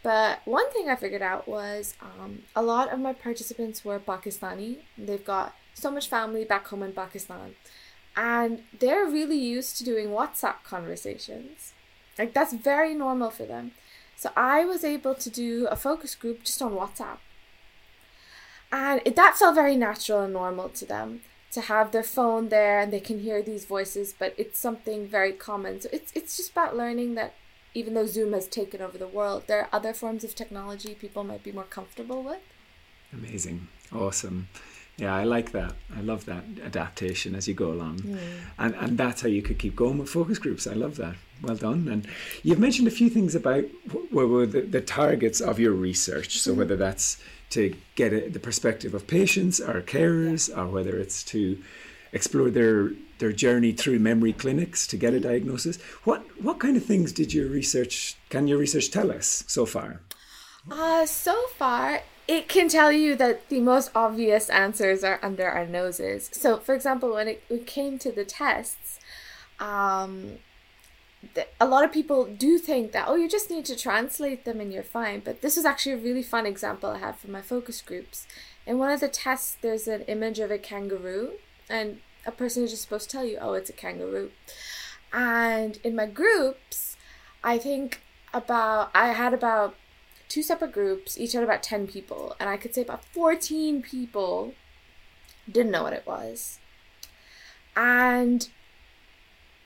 But 0.03 0.41
one 0.45 0.71
thing 0.71 0.87
I 0.87 0.95
figured 0.95 1.21
out 1.21 1.47
was 1.47 1.95
um, 2.01 2.43
a 2.55 2.61
lot 2.61 2.93
of 2.93 2.99
my 2.99 3.13
participants 3.13 3.83
were 3.83 3.99
Pakistani. 3.99 4.77
They've 4.97 5.25
got 5.25 5.55
so 5.73 5.89
much 5.89 6.07
family 6.07 6.45
back 6.45 6.67
home 6.67 6.83
in 6.83 6.91
Pakistan 6.91 7.55
and 8.15 8.63
they're 8.77 9.05
really 9.05 9.37
used 9.37 9.77
to 9.77 9.83
doing 9.83 10.07
WhatsApp 10.07 10.63
conversations. 10.63 11.73
Like 12.17 12.33
that's 12.33 12.53
very 12.53 12.93
normal 12.93 13.29
for 13.29 13.45
them. 13.45 13.71
So 14.15 14.31
I 14.35 14.63
was 14.63 14.83
able 14.83 15.15
to 15.15 15.29
do 15.29 15.67
a 15.69 15.75
focus 15.75 16.15
group 16.15 16.43
just 16.43 16.61
on 16.61 16.71
WhatsApp. 16.71 17.17
And 18.71 19.01
it, 19.05 19.15
that 19.15 19.37
felt 19.37 19.55
very 19.55 19.75
natural 19.75 20.21
and 20.21 20.33
normal 20.33 20.69
to 20.69 20.85
them 20.85 21.21
to 21.51 21.61
have 21.61 21.91
their 21.91 22.03
phone 22.03 22.49
there 22.49 22.79
and 22.81 22.91
they 22.91 22.99
can 22.99 23.19
hear 23.19 23.41
these 23.41 23.65
voices, 23.65 24.13
but 24.17 24.33
it's 24.37 24.59
something 24.59 25.07
very 25.07 25.31
common. 25.31 25.79
So 25.81 25.89
it's 25.91 26.11
it's 26.13 26.37
just 26.37 26.51
about 26.51 26.75
learning 26.75 27.15
that 27.15 27.33
even 27.73 27.93
though 27.93 28.05
Zoom 28.05 28.33
has 28.33 28.47
taken 28.47 28.81
over 28.81 28.97
the 28.97 29.07
world, 29.07 29.43
there 29.47 29.61
are 29.61 29.69
other 29.71 29.93
forms 29.93 30.23
of 30.23 30.35
technology 30.35 30.95
people 30.95 31.23
might 31.23 31.43
be 31.43 31.51
more 31.51 31.65
comfortable 31.65 32.23
with. 32.23 32.41
Amazing. 33.13 33.67
Awesome. 33.93 34.47
Yeah, 34.97 35.13
I 35.13 35.25
like 35.25 35.51
that. 35.51 35.73
I 35.95 36.01
love 36.01 36.25
that 36.25 36.43
adaptation 36.63 37.35
as 37.35 37.47
you 37.47 37.53
go 37.53 37.71
along. 37.71 37.99
Mm. 37.99 38.17
And 38.57 38.75
and 38.75 38.97
that's 38.97 39.21
how 39.21 39.27
you 39.27 39.41
could 39.41 39.59
keep 39.59 39.75
going 39.75 39.97
with 39.97 40.09
focus 40.09 40.39
groups. 40.39 40.67
I 40.67 40.73
love 40.73 40.95
that. 40.97 41.15
Well 41.41 41.57
done. 41.57 41.87
And 41.89 42.07
you've 42.43 42.59
mentioned 42.59 42.87
a 42.87 42.91
few 42.91 43.09
things 43.09 43.35
about 43.35 43.65
what 44.09 44.29
were 44.29 44.45
the, 44.45 44.61
the 44.61 44.81
targets 44.81 45.41
of 45.41 45.59
your 45.59 45.73
research. 45.73 46.39
So 46.39 46.53
mm. 46.53 46.57
whether 46.57 46.77
that's 46.77 47.21
to 47.51 47.75
get 47.95 48.13
a, 48.13 48.29
the 48.29 48.39
perspective 48.39 48.93
of 48.93 49.05
patients 49.05 49.59
or 49.59 49.81
carers, 49.81 50.49
yeah. 50.49 50.61
or 50.61 50.67
whether 50.67 50.97
it's 50.97 51.23
to 51.25 51.61
explore 52.13 52.49
their 52.49 52.91
their 53.19 53.33
journey 53.33 53.73
through 53.73 53.99
memory 53.99 54.33
clinics 54.33 54.87
to 54.87 54.97
get 54.97 55.13
a 55.13 55.19
diagnosis. 55.19 55.77
What 56.05 56.23
what 56.41 56.59
kind 56.59 56.77
of 56.77 56.85
things 56.85 57.11
did 57.11 57.33
your 57.33 57.49
research 57.49 58.15
can 58.29 58.47
your 58.47 58.57
research 58.57 58.91
tell 58.91 59.11
us 59.11 59.43
so 59.47 59.65
far? 59.65 60.01
Uh 60.71 61.05
so 61.05 61.35
far 61.57 62.01
it 62.27 62.47
can 62.47 62.67
tell 62.69 62.91
you 62.91 63.15
that 63.15 63.49
the 63.49 63.61
most 63.61 63.91
obvious 63.93 64.49
answers 64.49 65.03
are 65.03 65.19
under 65.21 65.47
our 65.47 65.65
noses. 65.65 66.29
So, 66.33 66.57
for 66.57 66.73
example, 66.73 67.13
when 67.13 67.27
it, 67.27 67.67
came 67.67 67.99
to 67.99 68.11
the 68.11 68.25
tests, 68.25 68.99
um, 69.59 70.39
a 71.59 71.67
lot 71.67 71.83
of 71.83 71.91
people 71.91 72.25
do 72.25 72.57
think 72.57 72.91
that, 72.91 73.07
oh, 73.07 73.15
you 73.15 73.29
just 73.29 73.49
need 73.49 73.65
to 73.65 73.75
translate 73.75 74.43
them 74.43 74.59
and 74.59 74.73
you're 74.73 74.83
fine. 74.83 75.21
But 75.23 75.41
this 75.41 75.55
is 75.55 75.65
actually 75.65 75.93
a 75.93 75.97
really 75.97 76.23
fun 76.23 76.45
example 76.45 76.89
I 76.89 76.97
have 76.97 77.17
from 77.17 77.31
my 77.31 77.41
focus 77.41 77.81
groups. 77.81 78.27
In 78.65 78.79
one 78.79 78.91
of 78.91 78.99
the 78.99 79.07
tests, 79.07 79.57
there's 79.61 79.87
an 79.87 80.01
image 80.03 80.39
of 80.39 80.49
a 80.49 80.57
kangaroo, 80.57 81.33
and 81.69 81.99
a 82.25 82.31
person 82.31 82.63
is 82.63 82.71
just 82.71 82.83
supposed 82.83 83.09
to 83.09 83.17
tell 83.17 83.25
you, 83.25 83.37
oh, 83.39 83.53
it's 83.53 83.69
a 83.69 83.73
kangaroo. 83.73 84.31
And 85.13 85.77
in 85.83 85.95
my 85.95 86.07
groups, 86.07 86.97
I 87.43 87.59
think 87.59 88.01
about, 88.33 88.89
I 88.95 89.09
had 89.09 89.33
about 89.33 89.75
two 90.27 90.43
separate 90.43 90.71
groups, 90.71 91.17
each 91.17 91.33
had 91.33 91.43
about 91.43 91.63
10 91.63 91.87
people, 91.87 92.35
and 92.39 92.49
I 92.49 92.57
could 92.57 92.73
say 92.73 92.81
about 92.81 93.05
14 93.05 93.81
people 93.81 94.53
didn't 95.49 95.71
know 95.71 95.83
what 95.83 95.93
it 95.93 96.05
was. 96.05 96.59
And 97.75 98.47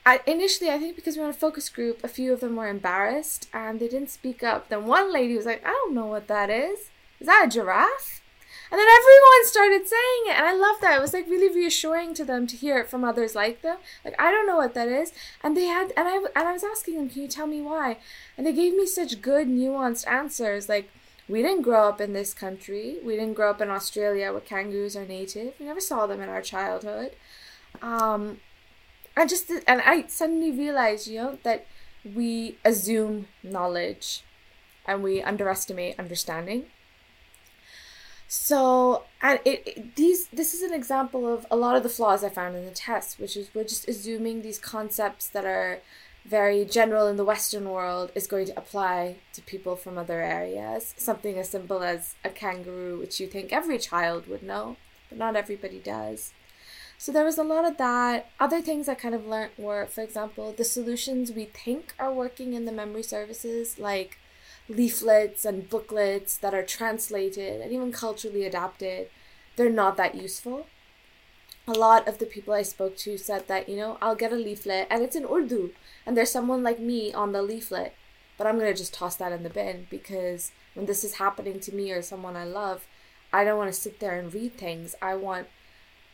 I, 0.04 0.20
initially, 0.26 0.70
I 0.70 0.78
think 0.78 0.96
because 0.96 1.16
we 1.16 1.20
were 1.20 1.28
in 1.28 1.34
a 1.34 1.38
focus 1.38 1.68
group, 1.68 2.02
a 2.02 2.08
few 2.08 2.32
of 2.32 2.40
them 2.40 2.56
were 2.56 2.68
embarrassed 2.68 3.48
and 3.52 3.78
they 3.78 3.88
didn't 3.88 4.10
speak 4.10 4.42
up. 4.42 4.68
Then 4.68 4.86
one 4.86 5.12
lady 5.12 5.36
was 5.36 5.46
like, 5.46 5.64
I 5.64 5.70
don't 5.70 5.94
know 5.94 6.06
what 6.06 6.26
that 6.28 6.50
is. 6.50 6.90
Is 7.20 7.26
that 7.26 7.44
a 7.46 7.50
giraffe? 7.50 8.19
And 8.70 8.78
then 8.78 8.86
everyone 8.88 9.46
started 9.46 9.88
saying 9.88 10.22
it, 10.26 10.38
and 10.38 10.46
I 10.46 10.52
love 10.52 10.76
that. 10.80 10.96
It 10.96 11.00
was 11.00 11.12
like 11.12 11.28
really 11.28 11.52
reassuring 11.52 12.14
to 12.14 12.24
them 12.24 12.46
to 12.46 12.56
hear 12.56 12.78
it 12.78 12.88
from 12.88 13.02
others 13.02 13.34
like 13.34 13.62
them. 13.62 13.78
Like 14.04 14.14
I 14.18 14.30
don't 14.30 14.46
know 14.46 14.56
what 14.56 14.74
that 14.74 14.88
is, 14.88 15.12
and 15.42 15.56
they 15.56 15.66
had, 15.66 15.92
and 15.96 16.06
I 16.06 16.16
and 16.16 16.48
I 16.48 16.52
was 16.52 16.62
asking 16.62 16.96
them, 16.96 17.08
"Can 17.08 17.22
you 17.22 17.28
tell 17.28 17.48
me 17.48 17.60
why?" 17.60 17.98
And 18.38 18.46
they 18.46 18.52
gave 18.52 18.74
me 18.74 18.86
such 18.86 19.20
good, 19.20 19.48
nuanced 19.48 20.06
answers. 20.06 20.68
Like 20.68 20.88
we 21.28 21.42
didn't 21.42 21.62
grow 21.62 21.88
up 21.88 22.00
in 22.00 22.12
this 22.12 22.32
country. 22.32 22.98
We 23.04 23.14
didn't 23.14 23.34
grow 23.34 23.50
up 23.50 23.60
in 23.60 23.70
Australia 23.70 24.32
where 24.32 24.40
kangaroos 24.40 24.96
are 24.96 25.06
native. 25.06 25.54
We 25.58 25.66
never 25.66 25.80
saw 25.80 26.06
them 26.06 26.20
in 26.20 26.28
our 26.28 26.42
childhood. 26.42 27.12
Um, 27.82 28.40
I 29.16 29.26
just 29.26 29.50
and 29.66 29.80
I 29.80 30.06
suddenly 30.06 30.50
realized, 30.50 31.08
you 31.08 31.18
know, 31.18 31.38
that 31.42 31.66
we 32.04 32.58
assume 32.64 33.26
knowledge 33.42 34.24
and 34.86 35.02
we 35.02 35.22
underestimate 35.22 35.98
understanding. 35.98 36.66
So, 38.32 39.02
and 39.20 39.40
it, 39.44 39.64
it, 39.66 39.96
these 39.96 40.28
this 40.28 40.54
is 40.54 40.62
an 40.62 40.72
example 40.72 41.26
of 41.26 41.44
a 41.50 41.56
lot 41.56 41.74
of 41.74 41.82
the 41.82 41.88
flaws 41.88 42.22
I 42.22 42.28
found 42.28 42.54
in 42.54 42.64
the 42.64 42.70
test, 42.70 43.18
which 43.18 43.36
is 43.36 43.50
we're 43.52 43.64
just 43.64 43.88
assuming 43.88 44.42
these 44.42 44.60
concepts 44.60 45.26
that 45.30 45.44
are 45.44 45.80
very 46.24 46.64
general 46.64 47.08
in 47.08 47.16
the 47.16 47.24
Western 47.24 47.68
world 47.68 48.12
is 48.14 48.28
going 48.28 48.46
to 48.46 48.56
apply 48.56 49.16
to 49.32 49.42
people 49.42 49.74
from 49.74 49.98
other 49.98 50.20
areas. 50.20 50.94
Something 50.96 51.40
as 51.40 51.48
simple 51.48 51.82
as 51.82 52.14
a 52.24 52.30
kangaroo, 52.30 53.00
which 53.00 53.18
you 53.18 53.26
think 53.26 53.52
every 53.52 53.78
child 53.78 54.28
would 54.28 54.44
know, 54.44 54.76
but 55.08 55.18
not 55.18 55.34
everybody 55.34 55.80
does. 55.80 56.32
So 56.98 57.10
there 57.10 57.24
was 57.24 57.36
a 57.38 57.42
lot 57.42 57.64
of 57.64 57.78
that. 57.78 58.30
Other 58.38 58.60
things 58.60 58.88
I 58.88 58.94
kind 58.94 59.14
of 59.16 59.26
learned 59.26 59.52
were, 59.58 59.86
for 59.86 60.02
example, 60.02 60.54
the 60.56 60.62
solutions 60.62 61.32
we 61.32 61.46
think 61.46 61.94
are 61.98 62.12
working 62.12 62.52
in 62.52 62.64
the 62.64 62.70
memory 62.70 63.02
services, 63.02 63.76
like 63.76 64.18
leaflets 64.70 65.44
and 65.44 65.68
booklets 65.68 66.36
that 66.36 66.54
are 66.54 66.64
translated 66.64 67.60
and 67.60 67.72
even 67.72 67.92
culturally 67.92 68.44
adapted, 68.44 69.08
they're 69.56 69.68
not 69.68 69.96
that 69.96 70.14
useful. 70.14 70.66
A 71.66 71.72
lot 71.72 72.08
of 72.08 72.18
the 72.18 72.26
people 72.26 72.54
I 72.54 72.62
spoke 72.62 72.96
to 72.98 73.18
said 73.18 73.48
that, 73.48 73.68
you 73.68 73.76
know, 73.76 73.98
I'll 74.00 74.14
get 74.14 74.32
a 74.32 74.36
leaflet 74.36 74.86
and 74.90 75.02
it's 75.02 75.16
in 75.16 75.26
Urdu 75.26 75.72
and 76.06 76.16
there's 76.16 76.30
someone 76.30 76.62
like 76.62 76.80
me 76.80 77.12
on 77.12 77.32
the 77.32 77.42
leaflet, 77.42 77.94
but 78.38 78.46
I'm 78.46 78.58
going 78.58 78.72
to 78.72 78.78
just 78.78 78.94
toss 78.94 79.16
that 79.16 79.32
in 79.32 79.42
the 79.42 79.50
bin 79.50 79.86
because 79.90 80.52
when 80.74 80.86
this 80.86 81.04
is 81.04 81.14
happening 81.14 81.60
to 81.60 81.74
me 81.74 81.92
or 81.92 82.00
someone 82.00 82.36
I 82.36 82.44
love, 82.44 82.86
I 83.32 83.44
don't 83.44 83.58
want 83.58 83.72
to 83.72 83.80
sit 83.80 84.00
there 84.00 84.18
and 84.18 84.32
read 84.32 84.56
things. 84.56 84.94
I 85.02 85.14
want 85.16 85.48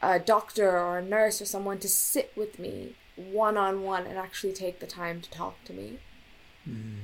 a 0.03 0.19
doctor 0.19 0.79
or 0.79 0.99
a 0.99 1.05
nurse 1.05 1.41
or 1.41 1.47
someone 1.47 1.79
to 1.79 1.89
sit 1.89 2.33
with 2.37 2.59
me 2.59 2.95
one 3.17 3.57
on 3.57 3.83
one 3.83 4.07
and 4.07 4.19
actually 4.19 4.53
take 4.53 4.81
the 4.81 4.87
time 4.87 5.21
to 5.21 5.31
talk 5.31 5.63
to 5.65 5.73
me. 5.73 5.99
Mm. 6.69 6.99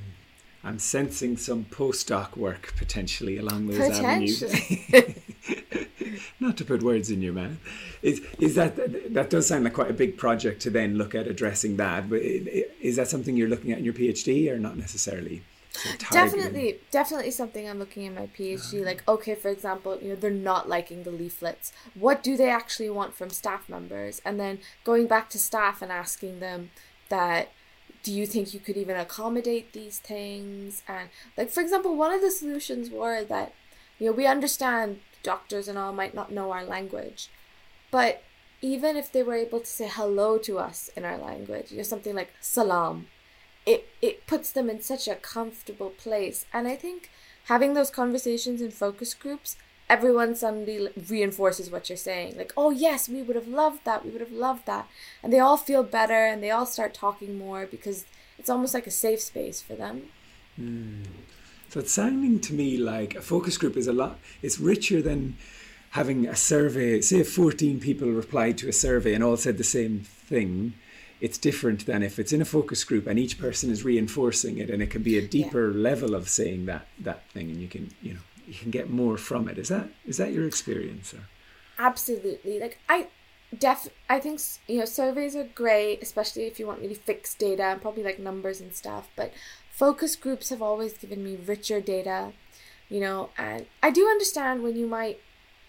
I'm 0.63 0.79
sensing 0.79 1.35
some 1.35 1.65
postdoc 1.65 2.37
work 2.37 2.73
potentially 2.77 3.37
along 3.37 3.67
those 3.67 3.99
avenues. 3.99 4.41
Not 6.39 6.57
to 6.57 6.65
put 6.65 6.81
words 6.81 7.11
in 7.11 7.21
your 7.21 7.33
mouth, 7.33 7.57
is 8.01 8.21
is 8.39 8.55
that 8.55 8.75
that 9.13 9.29
does 9.29 9.47
sound 9.47 9.65
like 9.65 9.73
quite 9.73 9.89
a 9.89 9.93
big 9.93 10.17
project 10.17 10.61
to 10.63 10.69
then 10.69 10.97
look 10.97 11.15
at 11.15 11.27
addressing 11.27 11.77
that? 11.77 12.09
But 12.09 12.21
is 12.21 12.95
that 12.95 13.07
something 13.07 13.35
you're 13.35 13.49
looking 13.49 13.71
at 13.71 13.79
in 13.79 13.85
your 13.85 13.93
PhD 13.93 14.49
or 14.49 14.57
not 14.57 14.77
necessarily? 14.77 15.43
definitely 16.11 16.79
definitely 16.91 17.31
something 17.31 17.67
i'm 17.67 17.79
looking 17.79 18.05
at 18.05 18.09
in 18.09 18.15
my 18.15 18.27
phd 18.27 18.73
uh-huh. 18.75 18.85
like 18.85 19.07
okay 19.07 19.33
for 19.33 19.49
example 19.49 19.97
you 20.01 20.09
know 20.09 20.15
they're 20.15 20.29
not 20.29 20.69
liking 20.69 21.01
the 21.03 21.11
leaflets 21.11 21.73
what 21.95 22.21
do 22.21 22.37
they 22.37 22.49
actually 22.49 22.89
want 22.89 23.15
from 23.15 23.29
staff 23.29 23.67
members 23.67 24.21
and 24.23 24.39
then 24.39 24.59
going 24.83 25.07
back 25.07 25.29
to 25.31 25.39
staff 25.39 25.81
and 25.81 25.91
asking 25.91 26.39
them 26.39 26.69
that 27.09 27.49
do 28.03 28.13
you 28.13 28.25
think 28.25 28.53
you 28.53 28.59
could 28.59 28.77
even 28.77 28.97
accommodate 28.97 29.73
these 29.73 29.99
things? 29.99 30.83
And 30.87 31.09
like 31.37 31.49
for 31.49 31.61
example 31.61 31.95
one 31.95 32.13
of 32.13 32.21
the 32.21 32.31
solutions 32.31 32.89
were 32.89 33.23
that 33.23 33.53
you 33.99 34.07
know 34.07 34.11
we 34.11 34.27
understand 34.27 34.99
doctors 35.23 35.67
and 35.67 35.77
all 35.77 35.93
might 35.93 36.13
not 36.13 36.31
know 36.31 36.51
our 36.51 36.65
language 36.65 37.29
but 37.91 38.23
even 38.61 38.97
if 38.97 39.11
they 39.11 39.23
were 39.23 39.35
able 39.35 39.61
to 39.61 39.65
say 39.65 39.87
hello 39.89 40.37
to 40.37 40.59
us 40.59 40.89
in 40.97 41.05
our 41.05 41.17
language 41.17 41.71
you 41.71 41.77
know 41.77 41.83
something 41.83 42.13
like 42.13 42.33
salam 42.41 43.07
it 43.65 43.87
it 44.01 44.27
puts 44.27 44.51
them 44.51 44.69
in 44.69 44.81
such 44.81 45.07
a 45.07 45.15
comfortable 45.15 45.89
place. 45.89 46.45
And 46.53 46.67
i 46.67 46.75
think 46.75 47.09
having 47.45 47.73
those 47.73 47.89
conversations 47.89 48.61
in 48.61 48.71
focus 48.71 49.13
groups 49.13 49.55
everyone 49.93 50.35
suddenly 50.35 50.89
reinforces 51.07 51.69
what 51.69 51.87
you're 51.87 52.07
saying. 52.09 52.35
Like, 52.35 52.51
oh, 52.57 52.71
yes, 52.71 53.07
we 53.07 53.21
would 53.21 53.35
have 53.35 53.47
loved 53.47 53.85
that. 53.85 54.03
We 54.03 54.09
would 54.09 54.25
have 54.27 54.31
loved 54.47 54.65
that. 54.65 54.87
And 55.21 55.31
they 55.31 55.39
all 55.39 55.57
feel 55.57 55.83
better 55.83 56.21
and 56.25 56.41
they 56.41 56.49
all 56.49 56.65
start 56.65 56.95
talking 56.95 57.37
more 57.37 57.67
because 57.67 58.05
it's 58.39 58.49
almost 58.49 58.73
like 58.73 58.87
a 58.87 58.91
safe 59.05 59.21
space 59.21 59.61
for 59.61 59.75
them. 59.75 59.95
Mm. 60.59 61.03
So 61.69 61.79
it's 61.79 61.93
sounding 61.93 62.39
to 62.39 62.53
me 62.53 62.77
like 62.77 63.13
a 63.15 63.21
focus 63.21 63.57
group 63.57 63.77
is 63.77 63.87
a 63.87 63.93
lot, 63.93 64.19
it's 64.41 64.59
richer 64.59 64.99
than 65.01 65.37
having 65.91 66.27
a 66.27 66.35
survey. 66.35 67.01
Say 67.01 67.19
if 67.19 67.31
14 67.31 67.79
people 67.79 68.09
replied 68.09 68.57
to 68.59 68.69
a 68.69 68.73
survey 68.73 69.13
and 69.13 69.23
all 69.23 69.37
said 69.37 69.57
the 69.59 69.63
same 69.63 69.99
thing. 69.99 70.73
It's 71.21 71.37
different 71.37 71.85
than 71.85 72.03
if 72.03 72.19
it's 72.19 72.33
in 72.33 72.41
a 72.41 72.45
focus 72.57 72.83
group 72.83 73.07
and 73.07 73.17
each 73.17 73.39
person 73.39 73.71
is 73.71 73.85
reinforcing 73.85 74.57
it, 74.57 74.69
and 74.69 74.81
it 74.83 74.89
can 74.89 75.03
be 75.03 75.17
a 75.17 75.25
deeper 75.25 75.71
yeah. 75.71 75.77
level 75.89 76.15
of 76.15 76.27
saying 76.27 76.65
that 76.65 76.87
that 76.99 77.29
thing, 77.29 77.49
and 77.49 77.61
you 77.61 77.69
can, 77.69 77.91
you 78.01 78.15
know, 78.15 78.25
you 78.47 78.53
can 78.53 78.71
get 78.71 78.89
more 78.89 79.17
from 79.17 79.47
it. 79.47 79.57
Is 79.57 79.69
that 79.69 79.89
is 80.05 80.17
that 80.17 80.31
your 80.31 80.45
experience? 80.45 81.13
Or? 81.13 81.21
Absolutely. 81.79 82.59
Like 82.59 82.79
I 82.89 83.07
def 83.57 83.87
I 84.09 84.19
think 84.19 84.39
you 84.67 84.79
know 84.79 84.85
surveys 84.85 85.35
are 85.35 85.47
great, 85.55 86.01
especially 86.01 86.43
if 86.43 86.59
you 86.59 86.67
want 86.67 86.81
really 86.81 86.95
fixed 86.95 87.39
data 87.39 87.63
and 87.63 87.81
probably 87.81 88.03
like 88.03 88.19
numbers 88.19 88.61
and 88.61 88.73
stuff. 88.73 89.09
But 89.15 89.33
focus 89.71 90.15
groups 90.15 90.49
have 90.49 90.61
always 90.61 90.97
given 90.97 91.23
me 91.23 91.35
richer 91.35 91.81
data, 91.81 92.33
you 92.89 92.99
know. 92.99 93.29
And 93.37 93.65
I 93.81 93.91
do 93.91 94.07
understand 94.07 94.63
when 94.63 94.75
you 94.75 94.87
might 94.87 95.19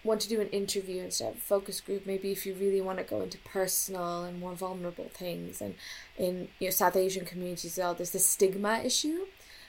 want 0.05 0.21
to 0.21 0.29
do 0.29 0.41
an 0.41 0.49
interview 0.49 1.03
instead 1.03 1.31
of 1.31 1.39
a 1.39 1.41
focus 1.41 1.81
group 1.81 2.05
maybe 2.05 2.31
if 2.31 2.45
you 2.45 2.55
really 2.55 2.81
want 2.81 2.99
to 2.99 3.05
go 3.05 3.23
into 3.23 3.39
personal 3.39 4.23
and 4.25 4.39
more 4.39 4.53
vulnerable 4.53 5.09
things 5.15 5.63
and 5.63 5.75
in 6.19 6.47
you 6.59 6.67
know 6.67 6.71
south 6.71 6.95
asian 6.95 7.25
communities 7.25 7.79
well 7.79 7.95
there's 7.95 8.11
the 8.11 8.19
stigma 8.19 8.81
issue 8.85 9.25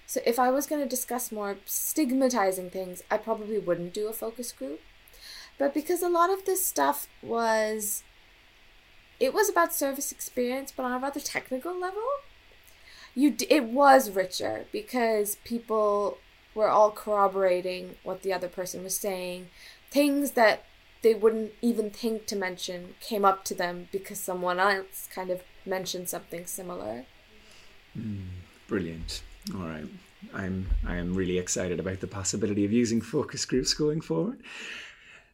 so 0.08 0.22
if 0.26 0.38
I 0.38 0.52
was 0.52 0.68
going 0.68 0.82
to 0.82 0.88
discuss 0.88 1.32
more 1.32 1.58
stigmatizing 1.66 2.70
things, 2.70 3.04
I 3.10 3.18
probably 3.18 3.58
wouldn't 3.58 3.94
do 3.94 4.08
a 4.08 4.14
focus 4.14 4.52
group. 4.52 4.82
But 5.58 5.74
because 5.74 6.02
a 6.02 6.10
lot 6.10 6.30
of 6.30 6.46
this 6.46 6.66
stuff 6.66 7.08
was 7.22 8.04
it 9.20 9.34
was 9.34 9.50
about 9.50 9.74
service 9.74 10.12
experience 10.12 10.74
but 10.76 10.84
on 10.84 10.92
a 10.92 11.00
rather 11.00 11.20
technical 11.20 11.78
level, 11.80 12.04
you 13.16 13.36
it 13.50 13.64
was 13.64 14.12
richer 14.12 14.66
because 14.72 15.38
people 15.44 16.18
were 16.54 16.70
all 16.70 16.92
corroborating 16.92 17.96
what 18.04 18.22
the 18.22 18.34
other 18.34 18.48
person 18.48 18.84
was 18.84 18.96
saying. 18.96 19.48
Things 19.90 20.32
that 20.32 20.66
they 21.02 21.14
wouldn't 21.14 21.54
even 21.62 21.90
think 21.90 22.26
to 22.28 22.36
mention 22.36 22.96
came 23.00 23.24
up 23.24 23.44
to 23.46 23.54
them 23.54 23.88
because 23.92 24.20
someone 24.20 24.60
else 24.60 25.08
kind 25.14 25.30
of 25.30 25.44
mentioned 25.66 26.10
something 26.10 26.46
similar. 26.46 27.06
Mm, 27.98 28.28
brilliant. 28.68 29.22
All 29.54 29.68
right. 29.68 29.86
I'm 30.34 30.68
I 30.86 30.96
am 30.96 31.14
really 31.14 31.38
excited 31.38 31.80
about 31.80 32.00
the 32.00 32.08
possibility 32.08 32.66
of 32.66 32.72
using 32.72 33.00
focus 33.00 33.46
groups 33.46 33.74
going 33.74 34.02
forward. 34.02 34.42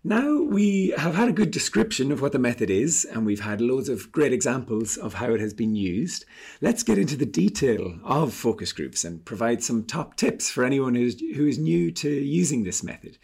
Now 0.04 0.42
we 0.42 0.96
have 0.98 1.14
had 1.14 1.30
a 1.30 1.34
good 1.34 1.52
description 1.52 2.12
of 2.12 2.22
what 2.22 2.32
the 2.32 2.40
method 2.40 2.72
is, 2.72 3.06
and 3.06 3.24
we've 3.24 3.42
had 3.42 3.62
loads 3.62 3.88
of 3.88 4.12
great 4.12 4.34
examples 4.34 4.98
of 4.98 5.14
how 5.14 5.32
it 5.32 5.40
has 5.40 5.54
been 5.54 5.76
used. 5.76 6.26
Let's 6.60 6.82
get 6.82 6.98
into 6.98 7.16
the 7.16 7.26
detail 7.26 8.00
of 8.04 8.34
focus 8.34 8.74
groups 8.74 9.06
and 9.06 9.24
provide 9.24 9.64
some 9.64 9.84
top 9.84 10.18
tips 10.18 10.50
for 10.50 10.64
anyone 10.64 10.96
who's, 10.96 11.22
who 11.36 11.46
is 11.46 11.60
new 11.60 11.92
to 11.92 12.10
using 12.10 12.64
this 12.64 12.82
method. 12.82 13.20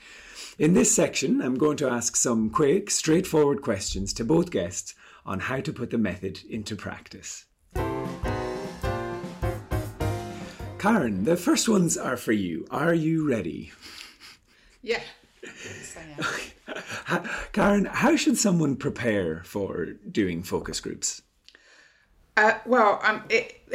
In 0.60 0.74
this 0.74 0.94
section, 0.96 1.42
I'm 1.42 1.56
going 1.56 1.78
to 1.78 1.90
ask 1.90 2.16
some 2.16 2.52
quick, 2.52 2.92
straightforward 2.92 3.64
questions 3.64 4.14
to 4.14 4.24
both 4.24 4.52
guests 4.52 4.94
on 5.26 5.40
how 5.40 5.62
to 5.62 5.74
put 5.74 5.90
the 5.90 5.98
method 5.98 6.42
into 6.48 6.76
practice. 6.76 7.47
Kahryn, 10.78 11.26
the 11.26 11.36
first 11.36 11.68
ones 11.68 11.98
are 11.98 12.18
for 12.18 12.34
you. 12.34 12.68
Are 12.70 12.94
you 12.94 13.28
ready? 13.28 13.72
Yeah. 14.84 15.02
Kahryn, 17.54 17.88
how 17.88 18.16
should 18.16 18.38
someone 18.38 18.76
prepare 18.76 19.42
for 19.44 19.86
doing 20.12 20.44
focus 20.44 20.80
groups? 20.80 21.24
Uh, 22.36 22.60
well, 22.68 23.00
um, 23.04 23.24
it, 23.30 23.68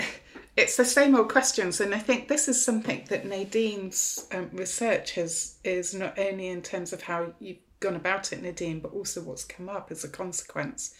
it's 0.56 0.76
the 0.76 0.84
same 0.84 1.16
old 1.16 1.28
questions, 1.28 1.80
and 1.80 1.92
I 1.92 1.98
think 1.98 2.28
this 2.28 2.46
is 2.46 2.64
something 2.64 3.04
that 3.08 3.26
Nadine's 3.26 4.28
um, 4.30 4.50
research 4.52 5.12
has 5.12 5.56
is 5.64 5.94
not 5.94 6.16
only 6.18 6.48
in 6.48 6.62
terms 6.62 6.92
of 6.92 7.02
how 7.02 7.32
you've 7.40 7.58
gone 7.80 7.96
about 7.96 8.32
it, 8.32 8.42
Nadine, 8.42 8.78
but 8.78 8.92
also 8.92 9.22
what's 9.22 9.44
come 9.44 9.68
up 9.68 9.90
as 9.90 10.04
a 10.04 10.08
consequence, 10.08 10.94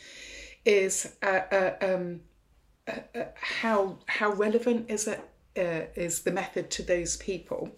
is 0.64 1.14
uh, 1.22 1.42
uh, 1.52 1.74
um, 1.80 2.20
uh, 2.88 2.98
uh, 3.14 3.24
how 3.36 3.98
how 4.06 4.32
relevant 4.32 4.90
is 4.90 5.06
it 5.06 5.20
uh, 5.56 5.86
is 5.94 6.22
the 6.22 6.32
method 6.32 6.70
to 6.70 6.82
those 6.82 7.16
people, 7.16 7.70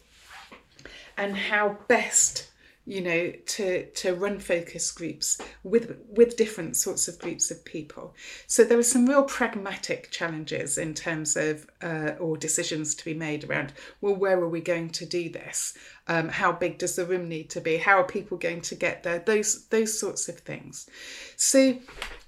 and 1.17 1.37
how 1.37 1.79
best 1.89 2.51
you 2.87 3.01
know 3.01 3.33
to 3.47 3.87
to 3.93 4.15
run 4.15 4.39
focus 4.39 4.91
groups 4.93 5.41
with 5.63 5.97
with 6.09 6.37
different 6.37 6.77
sorts 6.77 7.09
of 7.09 7.19
groups 7.19 7.51
of 7.51 7.65
people. 7.65 8.15
So 8.47 8.63
there 8.65 8.79
are 8.79 8.83
some 8.83 9.07
real 9.07 9.25
pragmatic 9.25 10.11
challenges 10.11 10.77
in 10.77 10.93
terms 10.93 11.37
of 11.37 11.67
uh, 11.83 12.13
or 12.21 12.37
decisions 12.37 12.95
to 12.97 13.05
be 13.05 13.15
made 13.15 13.45
around 13.45 13.73
well 14.01 14.15
where 14.15 14.39
are 14.39 14.49
we 14.49 14.61
going 14.61 14.91
to 14.91 15.07
do 15.07 15.31
this? 15.31 15.77
Um, 16.09 16.29
how 16.29 16.53
big 16.53 16.79
does 16.79 16.97
the 16.97 17.07
room 17.07 17.29
need 17.29 17.49
to 17.51 17.61
be? 17.61 17.79
How 17.79 18.01
are 18.01 18.07
people 18.07 18.37
going 18.37 18.61
to 18.63 18.75
get 18.75 19.03
there? 19.03 19.19
Those 19.19 19.67
those 19.69 19.99
sorts 19.99 20.29
of 20.29 20.41
things. 20.41 20.89
So 21.37 21.79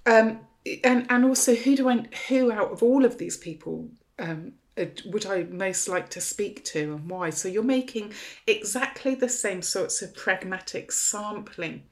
um, 0.06 0.40
and 0.82 1.06
and 1.10 1.24
also 1.24 1.54
who 1.54 1.76
do 1.76 1.88
I 1.90 2.06
who 2.28 2.50
out 2.50 2.72
of 2.72 2.82
all 2.82 3.04
of 3.04 3.18
these 3.18 3.36
people 3.36 3.90
um, 4.18 4.54
would 5.06 5.26
I 5.26 5.44
most 5.44 5.88
like 5.88 6.10
to 6.10 6.20
speak 6.20 6.64
to 6.66 6.94
and 6.94 7.08
why? 7.08 7.30
So 7.30 7.48
you're 7.48 7.62
making 7.62 8.12
exactly 8.46 9.14
the 9.14 9.28
same 9.28 9.62
sorts 9.62 10.02
of 10.02 10.14
pragmatic 10.14 10.92
sampling 10.92 11.82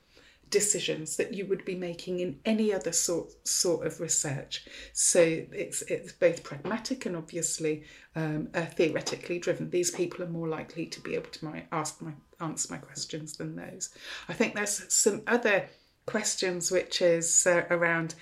decisions 0.51 1.17
that 1.17 1.35
you 1.35 1.45
would 1.47 1.65
be 1.65 1.75
making 1.75 2.21
in 2.21 2.39
any 2.45 2.73
other 2.73 2.93
sort 2.93 3.33
sort 3.47 3.85
of 3.87 4.01
research. 4.01 4.65
So 4.93 5.21
it's 5.21 5.83
it's 5.83 6.13
both 6.13 6.45
pragmatic 6.45 7.07
and 7.07 7.17
obviously 7.17 7.83
um, 8.15 8.49
uh, 8.55 8.67
theoretically 8.67 9.39
driven. 9.39 9.71
These 9.71 9.91
people 9.91 10.23
are 10.23 10.29
more 10.29 10.49
likely 10.49 10.87
to 10.87 11.01
be 11.01 11.17
able 11.17 11.31
to 11.31 11.45
my, 11.45 11.65
ask 11.73 12.01
my 12.01 12.13
answer 12.41 12.73
my 12.73 12.79
questions 12.79 13.37
than 13.37 13.57
those. 13.57 13.91
I 14.29 14.33
think 14.33 14.55
there's 14.55 14.93
some 14.93 15.23
other 15.27 15.69
questions 16.07 16.71
which 16.71 17.01
is 17.01 17.47
uh, 17.47 17.65
around 17.71 18.15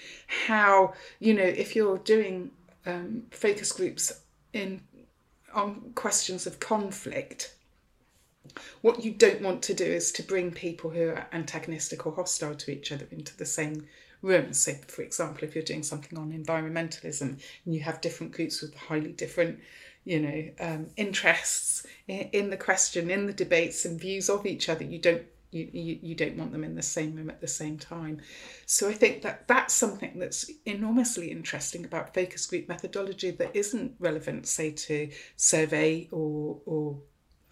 how 0.47 0.95
you 1.19 1.35
know 1.35 1.43
if 1.43 1.77
you're 1.77 1.99
doing 1.99 2.51
um, 2.87 3.25
focus 3.31 3.73
groups 3.73 4.13
in 4.53 4.83
on 5.55 5.93
questions 5.95 6.47
of 6.47 6.61
conflict 6.61 7.55
what 8.81 9.05
you 9.05 9.13
don't 9.13 9.41
want 9.41 9.63
to 9.63 9.75
do 9.75 9.85
is 9.85 10.13
to 10.13 10.23
bring 10.23 10.51
people 10.51 10.91
who 10.91 11.09
are 11.09 11.27
antagonistic 11.33 12.07
or 12.07 12.13
hostile 12.13 12.55
to 12.55 12.71
each 12.71 12.93
other 12.93 13.07
into 13.11 13.37
the 13.37 13.47
same 13.47 13.87
room. 14.21 14.53
So, 14.53 14.75
for 14.89 15.03
example, 15.03 15.45
if 15.45 15.55
you're 15.55 15.65
doing 15.65 15.83
something 15.83 16.19
on 16.19 16.33
environmentalism 16.33 17.41
and 17.65 17.75
you 17.75 17.81
have 17.81 18.01
different 18.01 18.33
groups 18.33 18.61
with 18.61 18.75
highly 18.75 19.13
different, 19.13 19.61
you 20.05 20.21
know, 20.21 20.51
um, 20.61 20.89
interests 20.97 21.87
in, 22.09 22.29
in 22.33 22.51
the 22.51 22.57
question, 22.57 23.11
in 23.11 23.27
the 23.27 23.33
debates 23.33 23.85
and 23.85 24.01
views 24.01 24.29
of 24.29 24.47
each 24.47 24.69
other, 24.69 24.85
you 24.85 24.99
don't 24.99 25.23
you, 25.53 25.69
you, 25.73 25.99
you 26.03 26.15
don't 26.15 26.37
want 26.37 26.51
them 26.51 26.65
in 26.65 26.75
the 26.75 26.83
same 26.83 27.15
room 27.15 27.31
at 27.31 27.41
the 27.41 27.47
same 27.47 27.79
time. 27.79 28.21
So 28.67 28.89
I 28.89 28.95
think 28.95 29.23
that 29.23 29.47
that's 29.47 29.75
something 29.75 30.19
that's 30.19 30.51
enormously 30.65 31.31
interesting 31.31 31.85
about 31.85 32.15
focus 32.15 32.47
group 32.47 32.69
methodology 32.69 33.31
that 33.33 33.55
isn't 33.55 33.95
relevant, 33.99 34.49
say, 34.49 34.73
to 34.73 35.11
survey 35.37 36.09
or, 36.11 36.59
or 36.65 36.99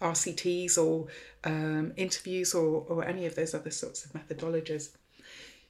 RCTs 0.01 0.77
or 0.77 1.07
um, 1.43 1.93
interviews 1.95 2.53
or, 2.53 2.85
or 2.89 3.05
any 3.05 3.25
of 3.25 3.35
those 3.35 3.53
other 3.53 3.71
sorts 3.71 4.03
of 4.03 4.13
methodologies. 4.13 4.89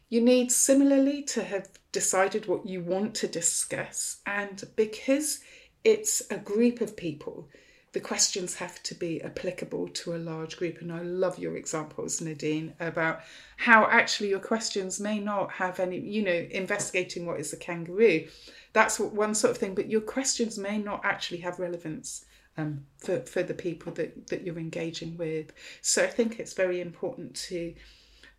You 0.09 0.21
need 0.21 0.51
similarly 0.51 1.23
to 1.23 1.43
have 1.43 1.69
decided 1.91 2.45
what 2.45 2.65
you 2.65 2.81
want 2.81 3.15
to 3.15 3.27
discuss, 3.27 4.17
and 4.25 4.61
because 4.75 5.39
it's 5.83 6.21
a 6.29 6.37
group 6.37 6.81
of 6.81 6.97
people, 6.97 7.47
the 7.93 7.99
questions 7.99 8.55
have 8.55 8.81
to 8.83 8.95
be 8.95 9.21
applicable 9.21 9.89
to 9.89 10.15
a 10.15 10.17
large 10.17 10.55
group. 10.57 10.81
And 10.81 10.91
I 10.93 11.01
love 11.01 11.37
your 11.37 11.57
examples, 11.57 12.21
Nadine, 12.21 12.73
about 12.79 13.21
how 13.57 13.85
actually 13.85 14.29
your 14.29 14.39
questions 14.39 14.99
may 14.99 15.19
not 15.19 15.51
have 15.51 15.79
any, 15.79 15.99
you 15.99 16.23
know, 16.23 16.47
investigating 16.51 17.25
what 17.25 17.39
is 17.39 17.51
a 17.51 17.57
kangaroo. 17.57 18.27
That's 18.73 18.99
one 18.99 19.35
sort 19.35 19.51
of 19.51 19.57
thing, 19.57 19.75
but 19.75 19.89
your 19.89 20.01
questions 20.01 20.57
may 20.57 20.77
not 20.77 21.03
actually 21.03 21.39
have 21.39 21.59
relevance 21.59 22.25
um, 22.57 22.85
for, 22.97 23.19
for 23.21 23.43
the 23.43 23.53
people 23.53 23.91
that, 23.93 24.27
that 24.27 24.43
you're 24.43 24.57
engaging 24.57 25.17
with. 25.17 25.51
So 25.81 26.03
I 26.03 26.07
think 26.07 26.39
it's 26.39 26.53
very 26.53 26.79
important 26.79 27.35
to 27.35 27.73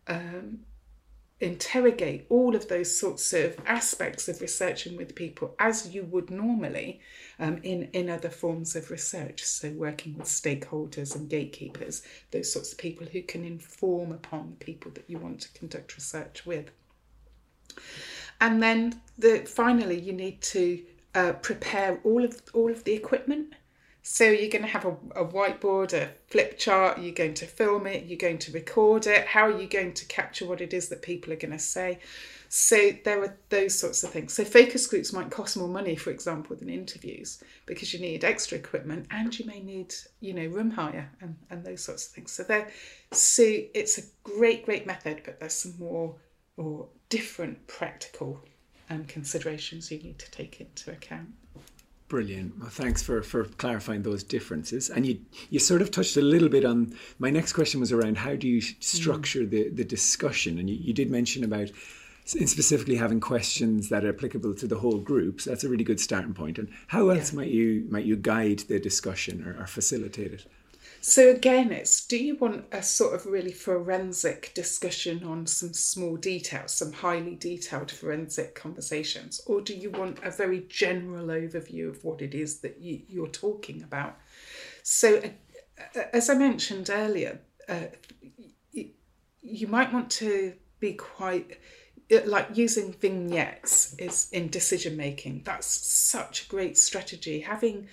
um, 0.07 0.61
interrogate 1.43 2.25
all 2.29 2.55
of 2.55 2.69
those 2.69 2.97
sorts 2.97 3.33
of 3.33 3.59
aspects 3.67 4.29
of 4.29 4.41
researching 4.41 4.97
with 4.97 5.15
people 5.15 5.55
as 5.59 5.93
you 5.93 6.05
would 6.05 6.31
normally 6.31 7.01
um, 7.41 7.59
in, 7.65 7.89
in 7.93 8.09
other 8.09 8.31
forms 8.31 8.77
of 8.77 8.91
research. 8.91 9.43
So, 9.45 9.71
working 9.71 10.17
with 10.17 10.29
stakeholders 10.29 11.17
and 11.17 11.29
gatekeepers, 11.29 12.03
those 12.31 12.53
sorts 12.53 12.73
of 12.73 12.79
people 12.79 13.07
who 13.07 13.23
can 13.23 13.45
inform 13.45 14.13
upon 14.13 14.51
the 14.51 14.65
people 14.65 14.93
that 14.93 15.05
you 15.09 15.19
want 15.19 15.41
to 15.41 15.53
conduct 15.53 15.97
research 15.97 16.47
with. 16.47 16.71
And 18.41 18.63
then, 18.63 19.01
the, 19.19 19.41
finally, 19.41 19.99
you 19.99 20.13
need 20.13 20.41
to 20.43 20.83
uh, 21.15 21.33
prepare 21.35 22.01
all 22.05 22.25
of 22.25 22.41
all 22.55 22.71
of 22.71 22.85
the 22.85 22.93
equipment 22.93 23.55
so 24.03 24.25
you're 24.25 24.51
going 24.51 24.63
to 24.63 24.69
have 24.69 24.85
a, 24.85 24.97
a, 25.15 25.25
whiteboard, 25.25 25.93
a 25.93 26.11
flip 26.27 26.59
chart, 26.59 26.99
you're 26.99 27.15
going 27.15 27.35
to 27.35 27.47
film 27.47 27.87
it, 27.87 28.07
you're 28.07 28.19
going 28.19 28.39
to 28.39 28.53
record 28.53 29.07
it. 29.07 29.27
How 29.27 29.47
are 29.47 29.61
you 29.61 29.69
going 29.69 29.95
to 29.95 30.05
capture 30.07 30.45
what 30.45 30.61
it 30.61 30.75
is 30.75 30.89
that 30.89 31.03
people 31.03 31.33
are 31.33 31.37
going 31.37 31.53
to 31.53 31.59
say? 31.59 32.01
So 32.49 32.91
there 33.05 33.23
are 33.23 33.37
those 33.49 33.79
sorts 33.79 34.03
of 34.03 34.11
things. 34.11 34.35
So 34.35 34.45
focus 34.45 34.87
groups 34.89 35.13
might 35.13 35.31
cost 35.31 35.57
more 35.57 35.69
money, 35.69 35.95
for 35.95 36.11
example, 36.11 36.57
than 36.57 36.69
interviews 36.69 37.43
because 37.65 37.95
you 37.95 38.01
need 38.01 38.25
extra 38.25 38.59
equipment 38.59 39.07
and 39.11 39.39
you 39.39 39.47
may 39.47 39.61
need, 39.61 39.95
you 40.21 40.35
know, 40.35 40.47
room 40.47 40.71
hire 40.71 41.11
and, 41.21 41.37
and 41.49 41.65
those 41.65 41.83
sorts 41.83 42.09
of 42.09 42.13
things. 42.13 42.33
So 42.33 42.43
there 42.43 42.71
so 43.13 43.43
it's 43.43 43.99
a 43.99 44.03
great, 44.25 44.67
great 44.67 44.87
method, 44.87 45.23
but 45.25 45.39
there's 45.39 45.55
some 45.55 45.75
more 45.79 46.17
or 46.57 46.89
different 47.09 47.67
practical 47.69 48.45
um, 48.91 49.05
considerations 49.05 49.91
you 49.91 49.99
need 49.99 50.19
to 50.19 50.31
take 50.31 50.61
into 50.61 50.91
account. 50.91 51.29
Brilliant. 52.13 52.59
Well, 52.59 52.69
thanks 52.69 53.03
for, 53.03 53.23
for 53.23 53.45
clarifying 53.45 54.03
those 54.03 54.23
differences. 54.23 54.91
And 54.91 55.07
you 55.07 55.21
you 55.49 55.59
sort 55.59 55.81
of 55.81 55.91
touched 55.91 56.15
a 56.19 56.21
little 56.21 56.51
bit 56.51 56.63
on 56.63 56.95
my 57.19 57.31
next 57.31 57.55
question 57.55 57.81
was 57.81 57.91
around 57.91 58.19
how 58.19 58.37
do 58.37 58.47
you 58.47 58.61
structure 58.61 59.45
mm. 59.45 59.49
the, 59.49 59.71
the 59.71 59.83
discussion? 59.83 60.59
And 60.59 60.69
you, 60.69 60.77
you 60.77 60.93
did 60.93 61.11
mention 61.11 61.43
about 61.43 61.71
specifically 62.27 62.97
having 62.97 63.19
questions 63.19 63.89
that 63.89 64.05
are 64.05 64.11
applicable 64.11 64.55
to 64.57 64.67
the 64.67 64.77
whole 64.77 64.99
group. 64.99 65.41
So 65.41 65.49
that's 65.49 65.65
a 65.65 65.71
really 65.71 65.85
good 65.85 66.01
starting 66.01 66.35
point. 66.35 66.59
And 66.59 66.69
how 66.89 67.09
else 67.09 67.33
yeah. 67.33 67.39
might 67.39 67.49
you 67.49 67.87
might 67.89 68.05
you 68.05 68.17
guide 68.17 68.59
the 68.59 68.79
discussion 68.79 69.43
or, 69.47 69.63
or 69.63 69.67
facilitate 69.67 70.35
it? 70.35 70.47
So 71.05 71.31
again, 71.31 71.73
it's 71.73 72.07
do 72.07 72.17
you 72.17 72.37
want 72.37 72.67
a 72.71 72.81
sort 72.81 73.15
of 73.15 73.27
really 73.27 73.51
forensic 73.51 74.53
discussion 74.55 75.25
on 75.25 75.49
some 75.49 75.73
small 75.73 76.17
details, 76.17 76.71
some 76.71 76.93
highly 76.93 77.35
detailed 77.35 77.91
forensic 77.91 78.55
conversations, 78.55 79.41
or 79.47 79.61
do 79.61 79.75
you 79.75 79.91
want 79.91 80.21
a 80.23 80.31
very 80.31 80.61
general 80.69 81.27
overview 81.27 81.91
of 81.91 82.05
what 82.05 82.23
it 82.23 82.35
is 82.35 82.61
that 82.61 82.81
you, 82.81 83.03
you're 83.09 83.27
talking 83.27 83.83
about? 83.83 84.17
So, 84.85 85.21
uh, 85.97 86.03
as 86.13 86.31
I 86.31 86.35
mentioned 86.35 86.89
earlier, 86.89 87.41
uh, 87.69 87.87
you, 88.71 88.91
you 89.41 89.67
might 89.67 89.93
want 89.93 90.09
to 90.13 90.53
be 90.79 90.93
quite 90.93 91.59
uh, 92.13 92.21
like 92.27 92.57
using 92.57 92.93
vignettes 92.93 93.97
is 93.99 94.29
in 94.31 94.51
decision 94.51 94.97
making. 94.97 95.43
That's 95.45 95.67
such 95.67 96.45
a 96.45 96.49
great 96.49 96.79
strategy. 96.79 97.41
Having 97.41 97.89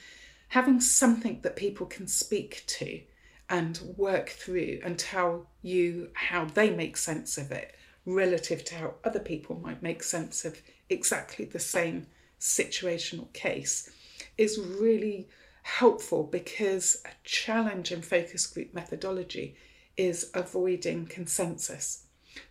having 0.49 0.81
something 0.81 1.39
that 1.41 1.55
people 1.55 1.85
can 1.85 2.07
speak 2.07 2.63
to 2.67 3.01
and 3.49 3.79
work 3.97 4.29
through 4.29 4.79
and 4.83 4.97
tell 4.97 5.47
you 5.61 6.09
how 6.13 6.45
they 6.45 6.69
make 6.69 6.97
sense 6.97 7.37
of 7.37 7.51
it 7.51 7.75
relative 8.05 8.63
to 8.65 8.75
how 8.75 8.93
other 9.03 9.19
people 9.19 9.59
might 9.59 9.81
make 9.81 10.03
sense 10.03 10.45
of 10.45 10.61
exactly 10.89 11.45
the 11.45 11.59
same 11.59 12.05
situational 12.39 13.31
case 13.33 13.91
is 14.37 14.59
really 14.59 15.27
helpful 15.63 16.23
because 16.23 17.01
a 17.05 17.09
challenge 17.23 17.91
in 17.91 18.01
focus 18.01 18.47
group 18.47 18.73
methodology 18.73 19.55
is 19.97 20.31
avoiding 20.33 21.05
consensus. 21.05 22.05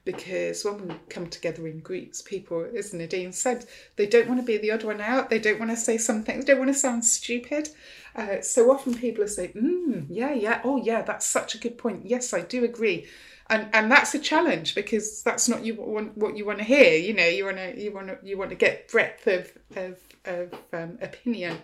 Because 0.04 0.64
when 0.64 0.88
we 0.88 0.94
come 1.08 1.26
together 1.28 1.66
in 1.66 1.80
groups, 1.80 2.22
people, 2.22 2.66
as 2.76 2.92
Nadine 2.94 3.32
said, 3.32 3.66
they 3.96 4.06
don't 4.06 4.28
want 4.28 4.40
to 4.40 4.46
be 4.46 4.56
the 4.56 4.70
odd 4.70 4.84
one 4.84 5.00
out. 5.00 5.30
They 5.30 5.38
don't 5.38 5.58
want 5.58 5.70
to 5.70 5.76
say 5.76 5.98
something. 5.98 6.40
They 6.40 6.44
don't 6.46 6.58
want 6.58 6.72
to 6.72 6.78
sound 6.78 7.04
stupid. 7.04 7.68
Uh, 8.14 8.40
so 8.40 8.70
often 8.70 8.94
people 8.94 9.24
are 9.24 9.28
saying, 9.28 9.52
mm, 9.52 10.06
"Yeah, 10.08 10.32
yeah, 10.32 10.60
oh 10.64 10.76
yeah, 10.76 11.02
that's 11.02 11.26
such 11.26 11.54
a 11.54 11.58
good 11.58 11.78
point. 11.78 12.06
Yes, 12.06 12.32
I 12.32 12.40
do 12.40 12.64
agree." 12.64 13.06
And, 13.50 13.68
and 13.72 13.90
that's 13.90 14.14
a 14.14 14.18
challenge 14.18 14.74
because 14.74 15.22
that's 15.22 15.48
not 15.48 15.64
you 15.64 15.74
want 15.74 16.16
what 16.18 16.36
you 16.36 16.44
want 16.44 16.58
to 16.58 16.64
hear. 16.64 16.98
You 16.98 17.14
know, 17.14 17.26
you 17.26 17.44
want 17.44 17.56
to 17.56 17.80
you 17.80 17.92
want 17.92 18.08
to 18.08 18.18
you 18.22 18.36
want 18.36 18.50
to 18.50 18.56
get 18.56 18.88
breadth 18.88 19.26
of 19.26 19.52
of, 19.76 19.98
of 20.24 20.54
um, 20.72 20.98
opinion. 21.00 21.58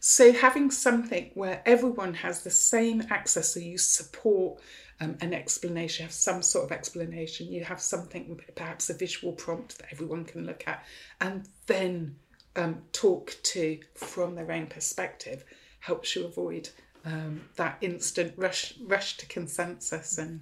So 0.00 0.32
having 0.32 0.70
something 0.70 1.30
where 1.34 1.62
everyone 1.66 2.14
has 2.14 2.42
the 2.42 2.50
same 2.50 3.02
access, 3.10 3.52
so 3.54 3.60
you 3.60 3.76
support 3.76 4.60
um, 5.00 5.16
an 5.20 5.32
explanation, 5.32 6.04
have 6.04 6.12
some 6.12 6.42
sort 6.42 6.66
of 6.66 6.72
explanation, 6.72 7.52
you 7.52 7.64
have 7.64 7.80
something, 7.80 8.38
perhaps 8.54 8.90
a 8.90 8.94
visual 8.94 9.32
prompt 9.32 9.78
that 9.78 9.88
everyone 9.90 10.24
can 10.24 10.46
look 10.46 10.64
at, 10.66 10.84
and 11.20 11.48
then 11.66 12.16
um, 12.56 12.82
talk 12.92 13.36
to 13.42 13.78
from 13.94 14.34
their 14.34 14.50
own 14.50 14.66
perspective, 14.66 15.44
helps 15.80 16.14
you 16.14 16.26
avoid 16.26 16.68
um, 17.04 17.40
that 17.56 17.78
instant 17.80 18.34
rush 18.36 18.74
rush 18.86 19.16
to 19.16 19.26
consensus 19.26 20.18
and 20.18 20.40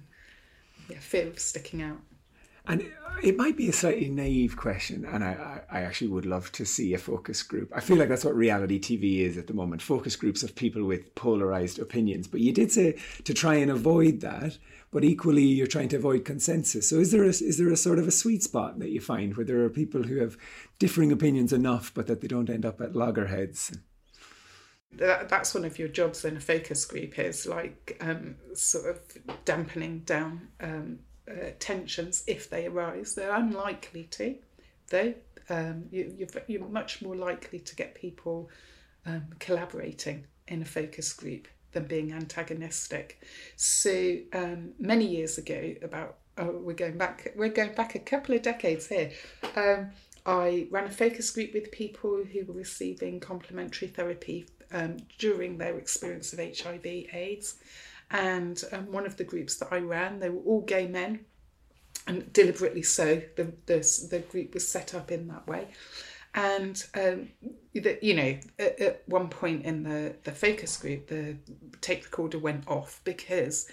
yeah, 0.89 0.99
fear 0.99 1.27
of 1.27 1.39
sticking 1.39 1.81
out. 1.81 1.99
And 2.67 2.91
it 3.23 3.35
might 3.35 3.57
be 3.57 3.69
a 3.69 3.73
slightly 3.73 4.09
naive 4.09 4.55
question, 4.55 5.05
and 5.05 5.23
I, 5.23 5.61
I 5.69 5.81
actually 5.81 6.07
would 6.07 6.25
love 6.25 6.51
to 6.53 6.65
see 6.65 6.93
a 6.93 6.97
focus 6.97 7.43
group. 7.43 7.71
I 7.75 7.79
feel 7.79 7.97
like 7.97 8.09
that's 8.09 8.23
what 8.23 8.35
reality 8.35 8.79
TV 8.79 9.19
is 9.19 9.37
at 9.37 9.47
the 9.47 9.53
moment 9.53 9.81
focus 9.81 10.15
groups 10.15 10.43
of 10.43 10.55
people 10.55 10.83
with 10.83 11.13
polarized 11.15 11.79
opinions. 11.79 12.27
But 12.27 12.41
you 12.41 12.53
did 12.53 12.71
say 12.71 12.97
to 13.23 13.33
try 13.33 13.55
and 13.55 13.71
avoid 13.71 14.21
that, 14.21 14.57
but 14.91 15.03
equally 15.03 15.43
you're 15.43 15.67
trying 15.67 15.89
to 15.89 15.97
avoid 15.97 16.25
consensus. 16.25 16.89
So 16.89 16.97
is 16.97 17.11
there 17.11 17.23
a, 17.23 17.29
is 17.29 17.57
there 17.57 17.69
a 17.69 17.77
sort 17.77 17.99
of 17.99 18.07
a 18.07 18.11
sweet 18.11 18.43
spot 18.43 18.79
that 18.79 18.89
you 18.89 19.01
find 19.01 19.35
where 19.35 19.45
there 19.45 19.63
are 19.63 19.69
people 19.69 20.03
who 20.03 20.17
have 20.19 20.37
differing 20.77 21.11
opinions 21.11 21.51
enough, 21.51 21.93
but 21.93 22.07
that 22.07 22.21
they 22.21 22.27
don't 22.27 22.49
end 22.49 22.65
up 22.65 22.79
at 22.81 22.95
loggerheads? 22.95 23.77
That, 24.93 25.29
that's 25.29 25.53
one 25.53 25.65
of 25.65 25.77
your 25.77 25.87
jobs 25.87 26.25
in 26.25 26.37
a 26.37 26.39
focus 26.39 26.85
group 26.85 27.19
is 27.19 27.45
like 27.45 27.97
um, 28.01 28.35
sort 28.55 28.87
of 28.87 29.45
dampening 29.45 29.99
down 29.99 30.47
um, 30.59 30.99
uh, 31.29 31.51
tensions 31.59 32.23
if 32.27 32.49
they 32.49 32.65
arise. 32.67 33.15
They're 33.15 33.35
unlikely 33.35 34.03
to, 34.11 34.35
though. 34.89 35.13
Um, 35.49 35.85
you, 35.91 36.13
you're, 36.17 36.43
you're, 36.47 36.67
much 36.67 37.01
more 37.01 37.15
likely 37.15 37.59
to 37.59 37.75
get 37.75 37.95
people 37.95 38.49
um, 39.05 39.25
collaborating 39.39 40.25
in 40.47 40.61
a 40.61 40.65
focus 40.65 41.11
group 41.13 41.47
than 41.71 41.85
being 41.85 42.13
antagonistic. 42.13 43.23
So 43.55 44.17
um, 44.33 44.73
many 44.79 45.05
years 45.05 45.37
ago, 45.37 45.75
about 45.81 46.17
oh, 46.37 46.51
we're 46.51 46.73
going 46.73 46.97
back, 46.97 47.33
we're 47.35 47.49
going 47.49 47.73
back 47.73 47.95
a 47.95 47.99
couple 47.99 48.35
of 48.35 48.41
decades 48.41 48.87
here. 48.87 49.11
Um, 49.55 49.91
I 50.25 50.67
ran 50.69 50.85
a 50.85 50.91
focus 50.91 51.31
group 51.31 51.53
with 51.53 51.71
people 51.71 52.23
who 52.23 52.45
were 52.45 52.53
receiving 52.53 53.19
complementary 53.19 53.87
therapy 53.87 54.45
um, 54.71 54.97
during 55.17 55.57
their 55.57 55.77
experience 55.77 56.33
of 56.33 56.39
HIV/AIDS 56.39 57.55
and 58.11 58.61
um, 58.71 58.91
one 58.91 59.05
of 59.05 59.17
the 59.17 59.23
groups 59.23 59.55
that 59.57 59.69
I 59.71 59.79
ran, 59.79 60.19
they 60.19 60.29
were 60.29 60.41
all 60.41 60.61
gay 60.61 60.87
men, 60.87 61.25
and 62.07 62.31
deliberately 62.33 62.83
so. 62.83 63.21
The 63.35 63.53
the, 63.65 64.07
the 64.09 64.19
group 64.29 64.53
was 64.53 64.67
set 64.67 64.93
up 64.93 65.11
in 65.11 65.27
that 65.27 65.47
way, 65.47 65.67
and 66.33 66.83
um, 66.95 67.29
the, 67.73 67.99
you 68.01 68.15
know, 68.15 68.37
at, 68.57 68.79
at, 68.79 69.03
one 69.07 69.29
point 69.29 69.65
in 69.65 69.83
the 69.83 70.15
the 70.23 70.31
focus 70.31 70.77
group, 70.77 71.07
the 71.07 71.37
tape 71.81 72.03
recorder 72.05 72.39
went 72.39 72.67
off 72.67 73.01
because. 73.03 73.69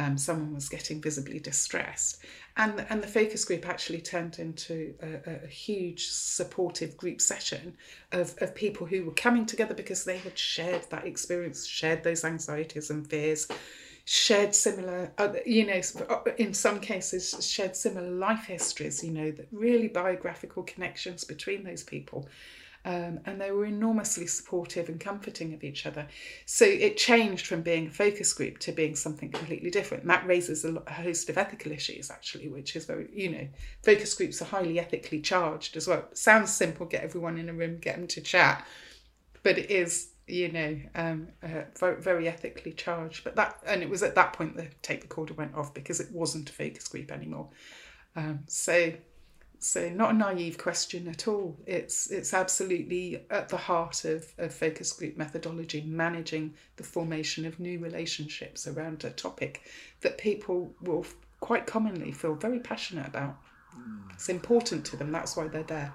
Um, 0.00 0.16
someone 0.16 0.54
was 0.54 0.68
getting 0.68 1.00
visibly 1.00 1.40
distressed, 1.40 2.18
and 2.56 2.86
and 2.88 3.02
the 3.02 3.08
focus 3.08 3.44
group 3.44 3.68
actually 3.68 4.00
turned 4.00 4.38
into 4.38 4.94
a, 5.02 5.44
a, 5.44 5.46
huge 5.48 6.06
supportive 6.06 6.96
group 6.96 7.20
session 7.20 7.76
of, 8.12 8.34
of 8.40 8.54
people 8.54 8.86
who 8.86 9.04
were 9.04 9.12
coming 9.12 9.44
together 9.44 9.74
because 9.74 10.04
they 10.04 10.18
had 10.18 10.38
shared 10.38 10.82
that 10.90 11.06
experience, 11.06 11.66
shared 11.66 12.04
those 12.04 12.24
anxieties 12.24 12.90
and 12.90 13.08
fears, 13.10 13.48
shared 14.08 14.54
similar, 14.54 15.12
uh, 15.18 15.34
you 15.44 15.66
know, 15.66 15.80
uh, 16.08 16.20
in 16.38 16.54
some 16.54 16.80
cases 16.80 17.46
shared 17.46 17.76
similar 17.76 18.10
life 18.10 18.46
histories, 18.46 19.04
you 19.04 19.10
know, 19.10 19.30
that 19.30 19.46
really 19.52 19.86
biographical 19.86 20.62
connections 20.62 21.24
between 21.24 21.62
those 21.62 21.82
people. 21.82 22.26
Um, 22.84 23.20
and 23.26 23.40
they 23.40 23.50
were 23.50 23.66
enormously 23.66 24.26
supportive 24.26 24.88
and 24.88 24.98
comforting 24.98 25.52
of 25.52 25.62
each 25.62 25.84
other. 25.84 26.06
So 26.46 26.64
it 26.64 26.96
changed 26.96 27.46
from 27.46 27.60
being 27.62 27.88
a 27.88 27.90
focus 27.90 28.32
group 28.32 28.58
to 28.60 28.72
being 28.72 28.94
something 28.94 29.30
completely 29.30 29.70
different. 29.70 30.04
And 30.04 30.10
that 30.10 30.26
raises 30.26 30.64
a, 30.64 30.82
host 30.90 31.28
of 31.28 31.36
ethical 31.36 31.72
issues, 31.72 32.10
actually, 32.10 32.48
which 32.48 32.76
is 32.76 32.86
very, 32.86 33.08
you 33.12 33.30
know, 33.30 33.48
focus 33.84 34.14
groups 34.14 34.40
are 34.40 34.46
highly 34.46 34.78
ethically 34.78 35.20
charged 35.20 35.76
as 35.76 35.86
well. 35.86 36.04
Sounds 36.14 36.50
simple, 36.50 36.86
get 36.86 37.02
everyone 37.02 37.36
in 37.36 37.48
a 37.48 37.52
room, 37.52 37.78
get 37.78 37.96
them 37.96 38.06
to 38.06 38.20
chat, 38.20 38.66
but 39.42 39.58
it 39.58 39.70
is 39.70 40.10
you 40.28 40.52
know, 40.52 40.78
um, 40.94 41.28
uh, 41.42 41.62
very, 41.78 42.00
very 42.00 42.28
ethically 42.28 42.72
charged. 42.72 43.24
But 43.24 43.34
that, 43.36 43.58
and 43.66 43.82
it 43.82 43.88
was 43.88 44.02
at 44.02 44.14
that 44.14 44.34
point 44.34 44.56
the 44.56 44.68
tape 44.82 45.02
recorder 45.02 45.34
went 45.34 45.54
off 45.54 45.74
because 45.74 46.00
it 46.00 46.12
wasn't 46.12 46.50
a 46.50 46.52
focus 46.52 46.86
group 46.86 47.10
anymore. 47.10 47.48
Um, 48.14 48.40
so, 48.46 48.92
so 49.60 49.88
not 49.88 50.10
a 50.10 50.16
naive 50.16 50.58
question 50.58 51.08
at 51.08 51.26
all. 51.26 51.56
It's 51.66 52.10
it's 52.10 52.32
absolutely 52.32 53.24
at 53.30 53.48
the 53.48 53.56
heart 53.56 54.04
of, 54.04 54.32
of 54.38 54.54
focus 54.54 54.92
group 54.92 55.16
methodology, 55.16 55.82
managing 55.82 56.54
the 56.76 56.84
formation 56.84 57.44
of 57.44 57.58
new 57.58 57.78
relationships 57.78 58.66
around 58.66 59.04
a 59.04 59.10
topic 59.10 59.62
that 60.00 60.18
people 60.18 60.72
will 60.80 61.04
quite 61.40 61.66
commonly 61.66 62.12
feel 62.12 62.34
very 62.34 62.60
passionate 62.60 63.08
about. 63.08 63.36
Mm. 63.76 64.12
It's 64.12 64.28
important 64.28 64.84
to 64.86 64.96
them. 64.96 65.10
That's 65.10 65.36
why 65.36 65.48
they're 65.48 65.62
there. 65.62 65.94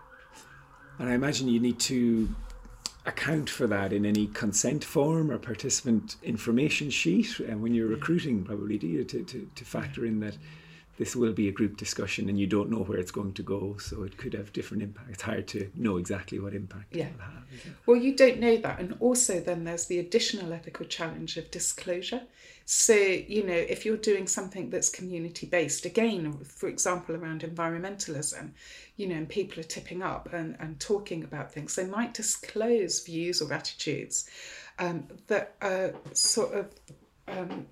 And 0.99 1.09
I 1.09 1.13
imagine 1.13 1.47
you 1.47 1.59
need 1.59 1.79
to 1.81 2.29
account 3.05 3.49
for 3.49 3.67
that 3.67 3.91
in 3.91 4.05
any 4.05 4.27
consent 4.27 4.83
form 4.83 5.29
or 5.31 5.37
participant 5.37 6.15
information 6.23 6.89
sheet 6.89 7.39
and 7.39 7.61
when 7.61 7.73
you're 7.73 7.87
recruiting 7.87 8.45
probably 8.45 8.77
do 8.77 8.87
you 8.87 9.03
to, 9.03 9.23
to, 9.25 9.49
to 9.55 9.65
factor 9.65 10.05
in 10.05 10.21
that 10.21 10.37
this 10.97 11.15
will 11.15 11.33
be 11.33 11.47
a 11.47 11.51
group 11.51 11.77
discussion 11.77 12.29
and 12.29 12.39
you 12.39 12.47
don't 12.47 12.69
know 12.69 12.83
where 12.83 12.99
it's 12.99 13.11
going 13.11 13.33
to 13.33 13.43
go 13.43 13.77
so 13.77 14.03
it 14.03 14.17
could 14.17 14.33
have 14.33 14.53
different 14.53 14.83
impact. 14.83 15.09
It's 15.09 15.23
hard 15.23 15.47
to 15.49 15.69
know 15.75 15.97
exactly 15.97 16.39
what 16.39 16.53
impact 16.53 16.95
yeah. 16.95 17.05
it 17.05 17.13
will 17.13 17.23
have 17.23 17.43
well 17.85 17.97
you 17.97 18.15
don't 18.15 18.39
know 18.39 18.57
that. 18.57 18.79
And 18.79 18.95
also 18.99 19.39
then 19.39 19.63
there's 19.63 19.85
the 19.85 19.99
additional 19.99 20.53
ethical 20.53 20.85
challenge 20.85 21.37
of 21.37 21.49
disclosure. 21.51 22.21
So 22.65 22.93
you 22.93 23.43
know 23.43 23.53
if 23.53 23.85
you're 23.85 23.97
doing 23.97 24.27
something 24.27 24.69
that's 24.69 24.89
community 24.89 25.47
based 25.47 25.85
again 25.85 26.37
for 26.43 26.69
example 26.69 27.15
around 27.15 27.41
environmentalism 27.41 28.51
you 28.95 29.07
know 29.07 29.15
and 29.15 29.27
people 29.27 29.59
are 29.59 29.63
tipping 29.63 30.01
up 30.01 30.31
and, 30.31 30.55
and 30.59 30.79
talking 30.79 31.23
about 31.23 31.51
things 31.51 31.75
they 31.75 31.85
might 31.85 32.13
disclose 32.13 33.03
views 33.03 33.41
or 33.41 33.51
attitudes 33.51 34.29
um, 34.79 35.07
that 35.27 35.55
are 35.61 35.93
sort 36.13 36.53
of 36.53 36.73
um, 37.27 37.67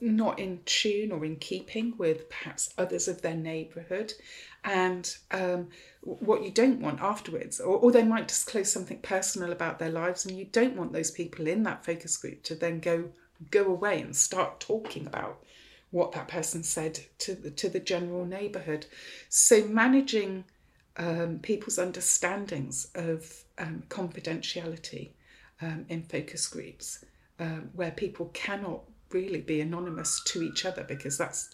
not 0.00 0.38
in 0.38 0.60
tune 0.64 1.12
or 1.12 1.24
in 1.24 1.36
keeping 1.36 1.94
with 1.98 2.28
perhaps 2.30 2.72
others 2.78 3.08
of 3.08 3.22
their 3.22 3.36
neighbourhood. 3.36 4.14
And 4.64 5.14
um, 5.30 5.68
what 6.02 6.42
you 6.42 6.50
don't 6.50 6.80
want 6.80 7.00
afterwards, 7.00 7.60
or, 7.60 7.76
or 7.78 7.92
they 7.92 8.04
might 8.04 8.28
disclose 8.28 8.70
something 8.70 8.98
personal 8.98 9.52
about 9.52 9.78
their 9.78 9.90
lives, 9.90 10.26
and 10.26 10.36
you 10.36 10.46
don't 10.46 10.76
want 10.76 10.92
those 10.92 11.10
people 11.10 11.46
in 11.46 11.62
that 11.64 11.84
focus 11.84 12.16
group 12.16 12.42
to 12.44 12.54
then 12.54 12.80
go 12.80 13.10
go 13.50 13.64
away 13.64 14.00
and 14.02 14.14
start 14.14 14.60
talking 14.60 15.06
about 15.06 15.42
what 15.90 16.12
that 16.12 16.28
person 16.28 16.62
said 16.62 17.00
to 17.18 17.34
the, 17.34 17.50
to 17.50 17.68
the 17.68 17.80
general 17.80 18.24
neighbourhood. 18.24 18.86
So 19.28 19.64
managing 19.64 20.44
um, 20.96 21.38
people's 21.38 21.78
understandings 21.78 22.88
of 22.94 23.44
um, 23.58 23.82
confidentiality 23.88 25.10
um, 25.62 25.86
in 25.88 26.02
focus 26.02 26.46
groups, 26.48 27.04
um, 27.38 27.70
where 27.74 27.90
people 27.90 28.30
cannot 28.34 28.82
really 29.12 29.40
be 29.40 29.60
anonymous 29.60 30.22
to 30.24 30.42
each 30.42 30.64
other 30.64 30.84
because 30.84 31.18
that's 31.18 31.50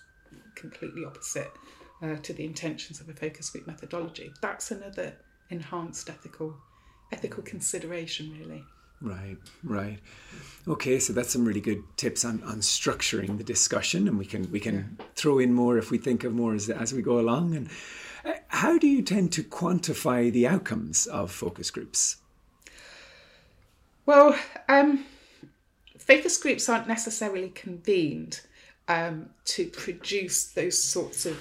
completely 0.55 1.05
opposite 1.05 1.51
uh, 2.03 2.16
to 2.16 2.33
the 2.33 2.45
intentions 2.45 3.01
of 3.01 3.09
a 3.09 3.12
focus 3.12 3.51
group 3.51 3.66
methodology. 3.66 4.33
That's 4.42 4.71
another 4.71 5.14
enhanced 5.51 6.11
ethical 6.11 6.57
ethical 7.12 7.42
consideration, 7.42 8.37
really. 8.38 8.64
Right, 9.01 9.37
right. 9.62 9.99
Okay, 10.66 10.99
so 10.99 11.12
that's 11.12 11.31
some 11.31 11.45
really 11.45 11.61
good 11.61 11.83
tips 11.97 12.25
on, 12.25 12.42
on 12.42 12.61
structuring 12.61 13.38
the 13.38 13.45
discussion, 13.45 14.09
and 14.09 14.19
we 14.19 14.25
can 14.25 14.51
we 14.51 14.59
can 14.59 14.97
yeah. 14.99 15.05
throw 15.14 15.38
in 15.38 15.53
more 15.53 15.79
if 15.79 15.90
we 15.90 15.99
think 15.99 16.25
of 16.25 16.35
more 16.35 16.55
as, 16.55 16.71
as 16.71 16.92
we 16.92 17.03
go 17.03 17.21
along. 17.21 17.55
And 17.55 17.69
uh, 18.25 18.33
how 18.49 18.79
do 18.79 18.88
you 18.88 19.03
tend 19.03 19.33
to 19.33 19.42
quantify 19.42 20.33
the 20.33 20.47
outcomes 20.47 21.07
of 21.07 21.31
focus 21.31 21.71
groups? 21.71 22.16
Well, 24.07 24.38
um, 24.69 25.05
focus 26.07 26.38
groups 26.38 26.69
aren't 26.69 26.88
necessarily 26.88 27.51
convened 27.51 28.40
um, 28.88 29.29
to 29.45 29.66
produce 29.69 30.53
those 30.53 30.81
sorts 30.81 31.27
of 31.27 31.37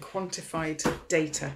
quantified 0.00 0.82
data. 1.08 1.52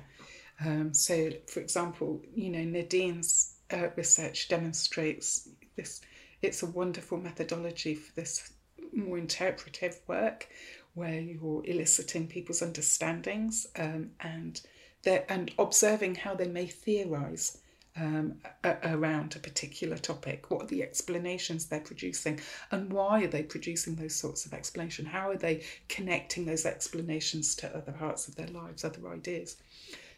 Um, 0.64 0.92
so, 0.92 1.30
for 1.46 1.60
example, 1.60 2.20
you 2.34 2.50
know, 2.50 2.64
Nadine's 2.64 3.54
uh, 3.72 3.88
research 3.96 4.48
demonstrates 4.48 5.48
this. 5.76 6.00
It's 6.42 6.62
a 6.62 6.66
wonderful 6.66 7.18
methodology 7.18 7.94
for 7.94 8.12
this 8.14 8.52
more 8.92 9.18
interpretive 9.18 10.00
work, 10.06 10.48
where 10.94 11.20
you're 11.20 11.64
eliciting 11.64 12.26
people's 12.26 12.62
understandings 12.62 13.66
um, 13.78 14.10
and 14.20 14.60
and 15.06 15.50
observing 15.58 16.14
how 16.14 16.34
they 16.34 16.48
may 16.48 16.66
theorize 16.66 17.58
um, 18.00 18.40
a- 18.64 18.94
around 18.94 19.36
a 19.36 19.38
particular 19.38 19.98
topic. 19.98 20.50
What 20.50 20.62
are 20.62 20.66
the 20.66 20.82
explanations 20.82 21.66
they're 21.66 21.80
producing, 21.80 22.40
and 22.70 22.92
why 22.92 23.24
are 23.24 23.28
they 23.28 23.42
producing 23.42 23.94
those 23.96 24.14
sorts 24.14 24.46
of 24.46 24.54
explanation? 24.54 25.04
How 25.06 25.30
are 25.30 25.36
they 25.36 25.62
connecting 25.88 26.46
those 26.46 26.64
explanations 26.66 27.54
to 27.56 27.76
other 27.76 27.92
parts 27.92 28.28
of 28.28 28.36
their 28.36 28.48
lives, 28.48 28.84
other 28.84 29.08
ideas? 29.08 29.56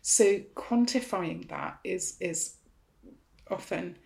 So 0.02 0.24
quantifying 0.54 1.48
that 1.48 1.78
is 1.84 2.16
is 2.20 2.54
often 3.50 3.96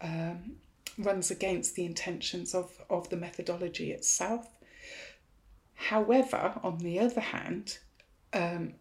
um, 0.00 0.56
runs 0.98 1.30
against 1.30 1.74
the 1.74 1.84
intentions 1.84 2.54
of, 2.54 2.70
of 2.88 3.08
the 3.10 3.16
methodology 3.16 3.92
itself. 3.92 4.48
However, 5.74 6.58
on 6.62 6.78
the 6.78 6.98
other 7.00 7.20
hand, 7.20 7.78
um, 8.32 8.74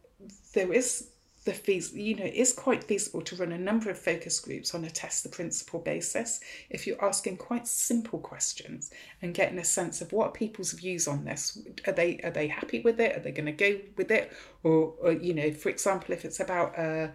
there 0.54 0.71
is 0.71 1.10
the 1.45 1.53
fees, 1.53 1.93
you 1.93 2.15
know, 2.15 2.25
it 2.25 2.34
is 2.34 2.53
quite 2.53 2.84
feasible 2.84 3.21
to 3.21 3.36
run 3.36 3.51
a 3.51 3.58
number 3.58 3.91
of 3.91 3.99
focus 3.99 4.39
groups 4.39 4.73
on 4.73 4.84
a 4.84 4.89
test 4.89 5.23
the 5.23 5.29
principle 5.29 5.79
basis 5.79 6.39
if 6.71 6.88
you're 6.88 7.03
asking 7.05 7.38
quite 7.38 7.67
simple 7.67 8.19
questions 8.19 8.91
and 9.21 9.36
getting 9.36 9.60
a 9.60 9.63
sense 9.63 10.01
of 10.01 10.12
what 10.12 10.34
people's 10.34 10.73
views 10.73 11.08
on 11.08 11.23
this. 11.23 11.60
Are 11.86 11.93
they 11.93 12.19
are 12.23 12.31
they 12.31 12.47
happy 12.47 12.81
with 12.81 12.99
it? 12.99 13.15
Are 13.15 13.19
they 13.19 13.31
going 13.31 13.45
to 13.45 13.51
go 13.51 13.79
with 13.95 14.10
it? 14.10 14.34
Or, 14.63 14.95
or 14.99 15.12
you 15.12 15.36
know, 15.36 15.51
for 15.51 15.69
example, 15.69 16.13
if 16.13 16.25
it's 16.25 16.39
about 16.39 16.77
a, 16.79 17.12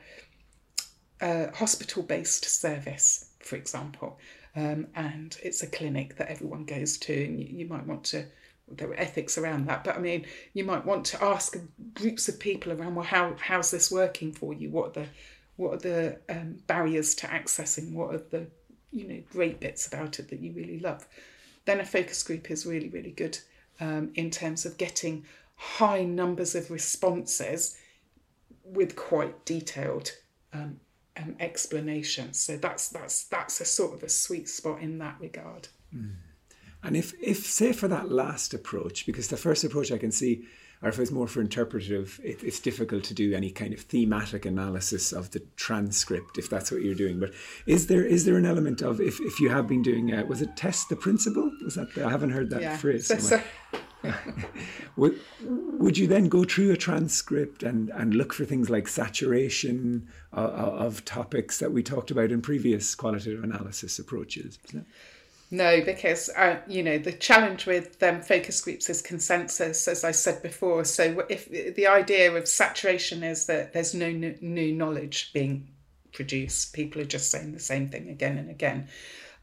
a 1.20 1.54
hospital 1.56 2.04
based 2.04 2.44
service, 2.44 3.30
for 3.40 3.56
example, 3.56 4.18
um, 4.54 4.86
and 4.94 5.36
it's 5.42 5.62
a 5.64 5.66
clinic 5.66 6.16
that 6.16 6.30
everyone 6.30 6.64
goes 6.64 6.98
to, 6.98 7.24
and 7.24 7.40
you, 7.40 7.46
you 7.50 7.66
might 7.66 7.86
want 7.86 8.04
to 8.04 8.26
there 8.70 8.88
were 8.88 8.98
ethics 8.98 9.36
around 9.38 9.66
that. 9.66 9.84
But 9.84 9.96
i 9.96 9.98
mean 9.98 10.26
you 10.52 10.64
might 10.64 10.84
want 10.84 11.04
to 11.06 11.24
ask 11.24 11.56
groups 11.94 12.28
of 12.28 12.38
people 12.38 12.72
around 12.72 12.94
well 12.94 13.04
how 13.04 13.34
how's 13.38 13.70
this 13.70 13.90
working 13.90 14.32
for 14.32 14.52
you? 14.52 14.70
What 14.70 14.88
are 14.88 15.02
the 15.02 15.06
what 15.56 15.74
are 15.74 15.78
the 15.78 16.18
um, 16.28 16.58
barriers 16.66 17.14
to 17.16 17.26
accessing? 17.26 17.92
What 17.92 18.14
are 18.14 18.24
the 18.30 18.46
you 18.92 19.06
know 19.06 19.22
great 19.30 19.60
bits 19.60 19.86
about 19.86 20.18
it 20.18 20.28
that 20.30 20.40
you 20.40 20.52
really 20.52 20.80
love? 20.80 21.06
Then 21.64 21.80
a 21.80 21.84
focus 21.84 22.22
group 22.22 22.50
is 22.50 22.66
really 22.66 22.88
really 22.88 23.12
good 23.12 23.38
um, 23.80 24.10
in 24.14 24.30
terms 24.30 24.64
of 24.66 24.78
getting 24.78 25.24
high 25.56 26.04
numbers 26.04 26.54
of 26.54 26.70
responses 26.70 27.76
with 28.64 28.96
quite 28.96 29.44
detailed 29.44 30.12
um, 30.52 30.80
um, 31.16 31.36
explanations. 31.40 32.38
So 32.38 32.56
that's 32.56 32.88
that's 32.88 33.24
that's 33.24 33.60
a 33.60 33.64
sort 33.64 33.94
of 33.94 34.02
a 34.02 34.08
sweet 34.08 34.48
spot 34.48 34.80
in 34.80 34.98
that 34.98 35.16
regard. 35.20 35.68
Mm. 35.94 36.14
And 36.82 36.96
if, 36.96 37.12
if 37.20 37.44
say 37.44 37.72
for 37.72 37.88
that 37.88 38.10
last 38.10 38.54
approach, 38.54 39.06
because 39.06 39.28
the 39.28 39.36
first 39.36 39.64
approach 39.64 39.92
I 39.92 39.98
can 39.98 40.10
see, 40.10 40.44
or 40.82 40.88
if 40.88 40.98
it's 40.98 41.10
more 41.10 41.26
for 41.26 41.40
interpretive, 41.40 42.18
it, 42.24 42.42
it's 42.42 42.58
difficult 42.58 43.04
to 43.04 43.14
do 43.14 43.34
any 43.34 43.50
kind 43.50 43.74
of 43.74 43.80
thematic 43.80 44.46
analysis 44.46 45.12
of 45.12 45.30
the 45.32 45.40
transcript 45.56 46.38
if 46.38 46.48
that's 46.48 46.70
what 46.70 46.82
you're 46.82 46.94
doing. 46.94 47.20
But 47.20 47.32
is 47.66 47.88
there 47.88 48.04
is 48.04 48.24
there 48.24 48.36
an 48.36 48.46
element 48.46 48.80
of 48.80 49.00
if, 49.00 49.20
if 49.20 49.40
you 49.40 49.50
have 49.50 49.68
been 49.68 49.82
doing 49.82 50.12
uh, 50.12 50.24
was 50.24 50.40
it 50.40 50.56
test 50.56 50.88
the 50.88 50.96
principle? 50.96 51.52
Was 51.62 51.74
that 51.74 51.94
the, 51.94 52.06
I 52.06 52.10
haven't 52.10 52.30
heard 52.30 52.48
that 52.50 52.62
yeah. 52.62 52.76
phrase. 52.76 53.06
So, 53.06 53.18
so. 53.18 53.42
would, 54.96 55.18
would 55.42 55.98
you 55.98 56.06
then 56.06 56.28
go 56.28 56.44
through 56.44 56.72
a 56.72 56.76
transcript 56.76 57.62
and, 57.62 57.90
and 57.90 58.14
look 58.14 58.32
for 58.32 58.44
things 58.46 58.70
like 58.70 58.88
saturation 58.88 60.08
of, 60.32 60.50
of 60.50 61.04
topics 61.04 61.58
that 61.58 61.72
we 61.72 61.82
talked 61.82 62.10
about 62.10 62.30
in 62.30 62.40
previous 62.40 62.94
qualitative 62.94 63.44
analysis 63.44 63.98
approaches? 63.98 64.58
No, 65.52 65.82
because 65.82 66.30
uh, 66.36 66.60
you 66.68 66.82
know 66.84 66.98
the 66.98 67.12
challenge 67.12 67.66
with 67.66 68.00
um, 68.04 68.22
focus 68.22 68.60
groups 68.60 68.88
is 68.88 69.02
consensus, 69.02 69.88
as 69.88 70.04
I 70.04 70.12
said 70.12 70.42
before. 70.42 70.84
So 70.84 71.26
if 71.28 71.48
the 71.74 71.88
idea 71.88 72.32
of 72.32 72.46
saturation 72.46 73.24
is 73.24 73.46
that 73.46 73.72
there's 73.72 73.92
no 73.92 74.10
new 74.10 74.72
knowledge 74.72 75.32
being 75.32 75.68
produced, 76.12 76.72
people 76.72 77.02
are 77.02 77.06
just 77.06 77.32
saying 77.32 77.52
the 77.52 77.58
same 77.58 77.88
thing 77.88 78.08
again 78.08 78.38
and 78.38 78.48
again. 78.48 78.86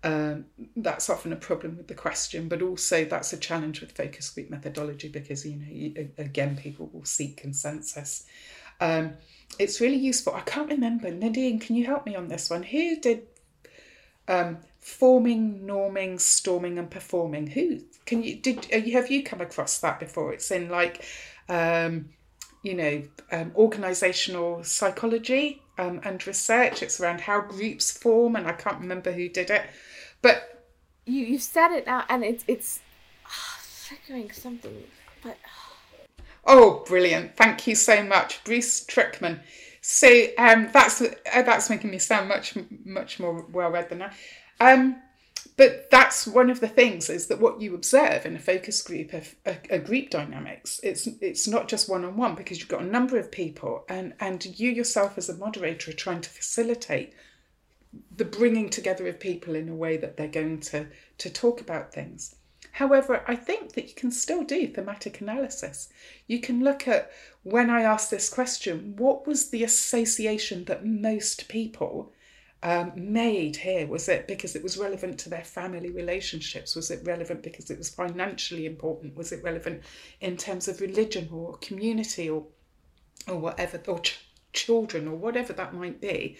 Um, 0.04 0.46
that's 0.78 1.10
often 1.10 1.34
a 1.34 1.38
problem 1.38 1.76
with 1.76 1.88
the 1.88 1.96
question, 1.96 2.48
but 2.48 2.62
also 2.62 3.04
that's 3.04 3.34
a 3.34 3.38
challenge 3.38 3.82
with 3.82 3.92
focus 3.92 4.30
group 4.30 4.50
methodology 4.50 5.10
because 5.10 5.46
you 5.46 5.58
know 5.58 5.68
you, 5.70 6.10
again 6.18 6.56
people 6.56 6.90
will 6.94 7.04
seek 7.04 7.36
consensus. 7.36 8.26
Um, 8.80 9.14
it's 9.60 9.82
really 9.82 9.98
useful. 9.98 10.36
I 10.36 10.42
can't 10.42 10.70
remember 10.70 11.12
Nadine. 11.12 11.60
Can 11.60 11.76
you 11.76 11.86
help 11.86 12.06
me 12.06 12.16
on 12.16 12.30
this 12.30 12.50
one? 12.50 12.64
Who 12.64 12.98
did 13.02 13.28
um, 14.30 14.60
forming, 14.88 15.60
norming, 15.68 16.20
storming, 16.20 16.80
and 16.80 16.90
performing. 16.90 17.48
Who 17.48 17.82
can 18.06 18.24
you 18.24 18.38
did 18.38 18.66
have 18.66 19.12
you 19.12 19.22
come 19.22 19.42
across 19.42 19.80
that 19.80 20.00
before? 20.00 20.34
It's 20.34 20.50
in 20.50 20.70
like, 20.70 21.04
um, 21.50 22.10
you 22.64 22.74
know, 22.74 23.04
um, 23.32 23.52
organizational 23.56 24.64
psychology 24.64 25.62
um, 25.78 26.00
and 26.06 26.26
research. 26.26 26.82
It's 26.82 27.02
around 27.02 27.22
how 27.22 27.42
groups 27.42 27.92
form, 27.92 28.38
and 28.38 28.48
I 28.48 28.54
can't 28.54 28.80
remember 28.80 29.12
who 29.12 29.28
did 29.28 29.50
it, 29.50 29.64
but 30.22 30.66
you 31.06 31.26
you 31.26 31.38
said 31.38 31.74
it 31.74 31.86
now, 31.86 32.06
and 32.08 32.24
it's 32.24 32.46
it's 32.48 32.80
oh, 33.26 33.60
figuring 33.60 34.32
something, 34.32 34.84
but. 35.22 35.38
Oh, 36.50 36.86
brilliant! 36.88 37.36
Thank 37.36 37.68
you 37.68 37.76
so 37.76 38.02
much, 38.04 38.42
Bruce 38.46 38.86
Tuckman. 38.86 39.42
So 39.82 40.08
um, 40.38 40.70
that's 40.72 41.02
uh, 41.02 41.12
that's 41.34 41.70
making 41.70 41.92
me 41.92 42.00
sound 42.00 42.30
much 42.30 42.58
much 42.86 43.20
more 43.20 43.46
well 43.52 43.70
read 43.70 43.90
than 43.90 44.02
I. 44.02 44.14
Um, 44.60 45.02
but 45.56 45.90
that's 45.90 46.28
one 46.28 46.50
of 46.50 46.60
the 46.60 46.68
things 46.68 47.10
is 47.10 47.28
that 47.28 47.40
what 47.40 47.62
you 47.62 47.74
observe 47.74 48.26
in 48.26 48.36
a 48.36 48.40
focus 48.40 48.82
group 48.82 49.14
of 49.14 49.36
a, 49.46 49.58
a 49.70 49.80
group 49.80 50.10
dynamics 50.10 50.80
it's 50.84 51.08
it's 51.22 51.48
not 51.48 51.68
just 51.68 51.90
one 51.90 52.06
on 52.06 52.18
one 52.18 52.36
because 52.36 52.60
you've 52.60 52.68
got 52.68 52.82
a 52.82 52.86
number 52.86 53.18
of 53.18 53.32
people 53.32 53.84
and 53.90 54.14
and 54.20 54.60
you 54.60 54.70
yourself 54.70 55.18
as 55.18 55.30
a 55.30 55.38
moderator 55.38 55.92
are 55.92 55.96
trying 55.96 56.22
to 56.22 56.30
facilitate 56.30 57.14
the 58.16 58.26
bringing 58.26 58.70
together 58.70 59.08
of 59.08 59.20
people 59.20 59.56
in 59.56 59.70
a 59.70 59.76
way 59.76 59.98
that 59.98 60.18
they're 60.18 60.28
going 60.28 60.60
to 60.60 60.88
to 61.18 61.30
talk 61.30 61.62
about 61.62 61.94
things 61.94 62.36
However, 62.78 63.24
I 63.28 63.36
think 63.36 63.74
that 63.74 63.88
you 63.88 63.96
can 63.96 64.12
still 64.12 64.44
do 64.44 64.68
thematic 64.68 65.20
analysis. 65.20 65.90
You 66.28 66.40
can 66.40 66.64
look 66.64 66.88
at 66.88 67.12
when 67.42 67.72
I 67.72 67.82
asked 67.82 68.12
this 68.12 68.30
question, 68.30 68.96
what 68.96 69.26
was 69.26 69.50
the 69.50 69.64
association 69.64 70.66
that 70.66 70.86
most 70.86 71.48
people 71.48 72.12
um, 72.64 72.92
made 72.96 73.56
here? 73.56 73.88
Was 73.88 74.10
it 74.10 74.28
because 74.28 74.56
it 74.56 74.64
was 74.64 74.78
relevant 74.78 75.20
to 75.20 75.30
their 75.30 75.44
family 75.44 75.92
relationships? 75.92 76.76
Was 76.76 76.90
it 76.92 77.06
relevant 77.06 77.44
because 77.44 77.70
it 77.70 77.78
was 77.78 77.90
financially 77.90 78.66
important? 78.66 79.16
Was 79.16 79.32
it 79.32 79.44
relevant 79.44 79.84
in 80.22 80.38
terms 80.38 80.68
of 80.68 80.82
religion 80.82 81.30
or 81.32 81.58
community 81.58 82.30
or 82.30 82.48
or 83.28 83.38
whatever 83.38 83.82
or 83.88 84.00
ch- 84.00 84.20
children 84.54 85.08
or 85.08 85.16
whatever 85.16 85.54
that 85.54 85.74
might 85.74 86.02
be? 86.02 86.38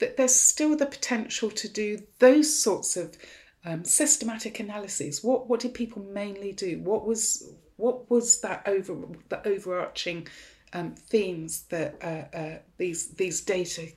That 0.00 0.16
there's 0.16 0.34
still 0.34 0.76
the 0.76 0.86
potential 0.86 1.50
to 1.50 1.68
do 1.68 1.98
those 2.18 2.54
sorts 2.54 2.96
of 2.96 3.16
um, 3.64 3.84
systematic 3.84 4.58
analyses. 4.58 5.22
What 5.22 5.48
what 5.48 5.60
did 5.60 5.74
people 5.74 6.02
mainly 6.02 6.52
do? 6.52 6.80
What 6.80 7.06
was 7.06 7.48
what 7.76 8.10
was 8.10 8.40
that 8.40 8.62
over 8.66 8.96
the 9.28 9.46
overarching 9.46 10.26
um, 10.72 10.94
themes 10.94 11.62
that 11.70 11.96
uh, 12.02 12.36
uh, 12.36 12.58
these 12.76 13.08
these 13.14 13.40
data 13.40 13.88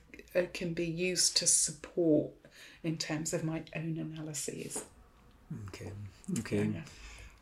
can 0.52 0.74
be 0.74 0.86
used 0.86 1.36
to 1.38 1.46
support 1.46 2.32
in 2.82 2.98
terms 2.98 3.32
of 3.32 3.44
my 3.44 3.62
own 3.74 3.98
analyses. 3.98 4.84
Okay. 5.68 5.92
Okay. 6.38 6.70
Yeah. 6.74 6.80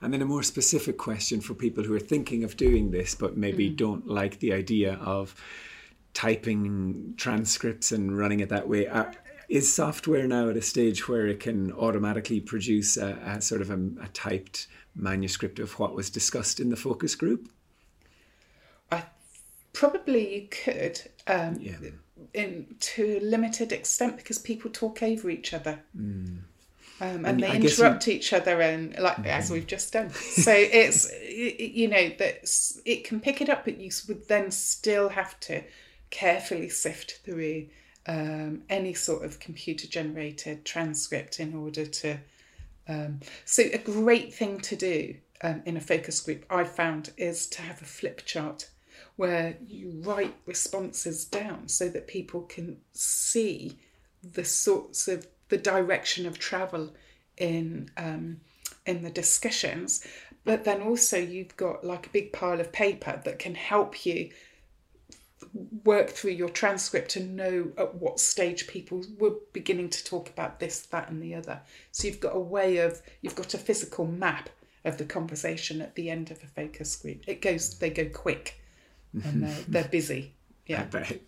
And 0.00 0.12
then 0.12 0.22
a 0.22 0.26
more 0.26 0.42
specific 0.42 0.98
question 0.98 1.40
for 1.40 1.54
people 1.54 1.84
who 1.84 1.94
are 1.94 2.00
thinking 2.00 2.42
of 2.44 2.56
doing 2.56 2.90
this 2.90 3.14
but 3.14 3.36
maybe 3.36 3.70
mm. 3.70 3.76
don't 3.76 4.06
like 4.06 4.40
the 4.40 4.52
idea 4.52 4.94
of 4.94 5.34
typing 6.12 7.14
transcripts 7.16 7.92
and 7.92 8.16
running 8.16 8.40
it 8.40 8.48
that 8.48 8.68
way. 8.68 8.86
Are, 8.86 9.12
is 9.48 9.72
software 9.72 10.26
now 10.26 10.48
at 10.48 10.56
a 10.56 10.62
stage 10.62 11.08
where 11.08 11.26
it 11.26 11.40
can 11.40 11.72
automatically 11.72 12.40
produce 12.40 12.96
a, 12.96 13.18
a 13.24 13.40
sort 13.40 13.60
of 13.60 13.70
a, 13.70 13.78
a, 14.02 14.08
typed 14.14 14.66
manuscript 14.94 15.58
of 15.58 15.78
what 15.78 15.94
was 15.94 16.08
discussed 16.08 16.58
in 16.58 16.70
the 16.70 16.76
focus 16.76 17.14
group? 17.14 17.50
I 18.90 19.04
probably 19.72 20.34
you 20.34 20.48
could, 20.48 21.02
um, 21.26 21.58
yeah. 21.60 21.76
In 22.34 22.76
to 22.80 23.18
a 23.18 23.24
limited 23.24 23.72
extent 23.72 24.16
because 24.16 24.38
people 24.38 24.70
talk 24.70 25.02
over 25.02 25.30
each 25.30 25.52
other. 25.54 25.80
Mm. 25.96 26.38
Um, 27.00 27.08
and, 27.08 27.26
and, 27.26 27.42
they 27.42 27.48
I 27.48 27.54
interrupt 27.56 28.06
you... 28.06 28.14
each 28.14 28.32
other 28.32 28.60
and 28.60 28.96
like 28.98 29.16
mm-hmm. 29.16 29.26
as 29.26 29.50
we've 29.50 29.66
just 29.66 29.92
done 29.92 30.10
so 30.10 30.52
it's 30.54 31.10
you 31.28 31.88
know 31.88 32.10
that 32.18 32.48
it 32.84 33.02
can 33.02 33.18
pick 33.18 33.40
it 33.40 33.48
up 33.48 33.64
but 33.64 33.78
you 33.78 33.90
would 34.06 34.28
then 34.28 34.52
still 34.52 35.08
have 35.08 35.40
to 35.40 35.64
carefully 36.10 36.68
sift 36.68 37.20
through 37.24 37.66
um, 38.06 38.62
any 38.68 38.94
sort 38.94 39.24
of 39.24 39.40
computer 39.40 39.86
generated 39.86 40.64
transcript 40.64 41.40
in 41.40 41.54
order 41.54 41.86
to. 41.86 42.18
Um, 42.88 43.20
so, 43.44 43.62
a 43.62 43.78
great 43.78 44.34
thing 44.34 44.60
to 44.60 44.76
do 44.76 45.16
um, 45.42 45.62
in 45.64 45.76
a 45.76 45.80
focus 45.80 46.20
group 46.20 46.44
I 46.50 46.64
found 46.64 47.12
is 47.16 47.46
to 47.48 47.62
have 47.62 47.80
a 47.80 47.86
flip 47.86 48.24
chart 48.24 48.68
where 49.16 49.56
you 49.66 50.00
write 50.04 50.34
responses 50.46 51.24
down 51.24 51.68
so 51.68 51.88
that 51.88 52.06
people 52.06 52.42
can 52.42 52.78
see 52.92 53.78
the 54.22 54.44
sorts 54.44 55.08
of 55.08 55.26
the 55.48 55.58
direction 55.58 56.26
of 56.26 56.38
travel 56.38 56.94
in 57.36 57.90
um, 57.96 58.40
in 58.86 59.02
the 59.02 59.10
discussions, 59.10 60.04
but 60.44 60.64
then 60.64 60.82
also 60.82 61.16
you've 61.16 61.56
got 61.56 61.84
like 61.84 62.06
a 62.06 62.10
big 62.10 62.32
pile 62.32 62.60
of 62.60 62.72
paper 62.72 63.20
that 63.24 63.38
can 63.38 63.54
help 63.54 64.04
you 64.04 64.30
work 65.84 66.10
through 66.10 66.30
your 66.30 66.48
transcript 66.48 67.16
and 67.16 67.36
know 67.36 67.70
at 67.76 67.94
what 67.96 68.18
stage 68.18 68.66
people 68.66 69.04
were 69.18 69.34
beginning 69.52 69.90
to 69.90 70.04
talk 70.04 70.28
about 70.30 70.58
this, 70.58 70.80
that, 70.86 71.10
and 71.10 71.22
the 71.22 71.34
other. 71.34 71.60
So 71.90 72.06
you've 72.06 72.20
got 72.20 72.34
a 72.34 72.40
way 72.40 72.78
of, 72.78 73.02
you've 73.20 73.36
got 73.36 73.54
a 73.54 73.58
physical 73.58 74.06
map 74.06 74.48
of 74.84 74.98
the 74.98 75.04
conversation 75.04 75.80
at 75.82 75.94
the 75.94 76.10
end 76.10 76.30
of 76.30 76.42
a 76.42 76.46
focus 76.46 76.96
group. 76.96 77.22
It 77.26 77.40
goes, 77.40 77.78
they 77.78 77.90
go 77.90 78.06
quick 78.06 78.61
and 79.12 79.42
they're, 79.42 79.64
they're 79.68 79.88
busy. 79.88 80.34
Yeah. 80.64 80.82
I 80.82 80.84
bet. 80.84 81.20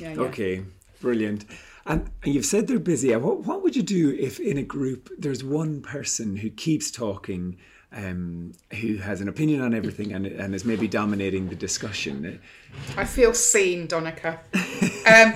Yeah, 0.00 0.12
yeah. 0.14 0.20
Okay, 0.22 0.64
brilliant. 1.00 1.44
And 1.86 2.10
and 2.24 2.34
you've 2.34 2.44
said 2.44 2.66
they're 2.66 2.80
busy. 2.80 3.14
What, 3.14 3.44
what 3.46 3.62
would 3.62 3.76
you 3.76 3.82
do 3.82 4.10
if 4.10 4.40
in 4.40 4.58
a 4.58 4.62
group 4.64 5.08
there's 5.16 5.44
one 5.44 5.82
person 5.82 6.36
who 6.36 6.50
keeps 6.50 6.90
talking, 6.90 7.58
um, 7.92 8.52
who 8.80 8.96
has 8.96 9.20
an 9.20 9.28
opinion 9.28 9.60
on 9.62 9.72
everything 9.72 10.12
and, 10.12 10.26
and 10.26 10.52
is 10.52 10.64
maybe 10.64 10.88
dominating 10.88 11.48
the 11.48 11.54
discussion? 11.54 12.40
I 12.96 13.04
feel 13.04 13.34
seen, 13.34 13.86
Donncha. 13.86 14.38
um, 15.06 15.34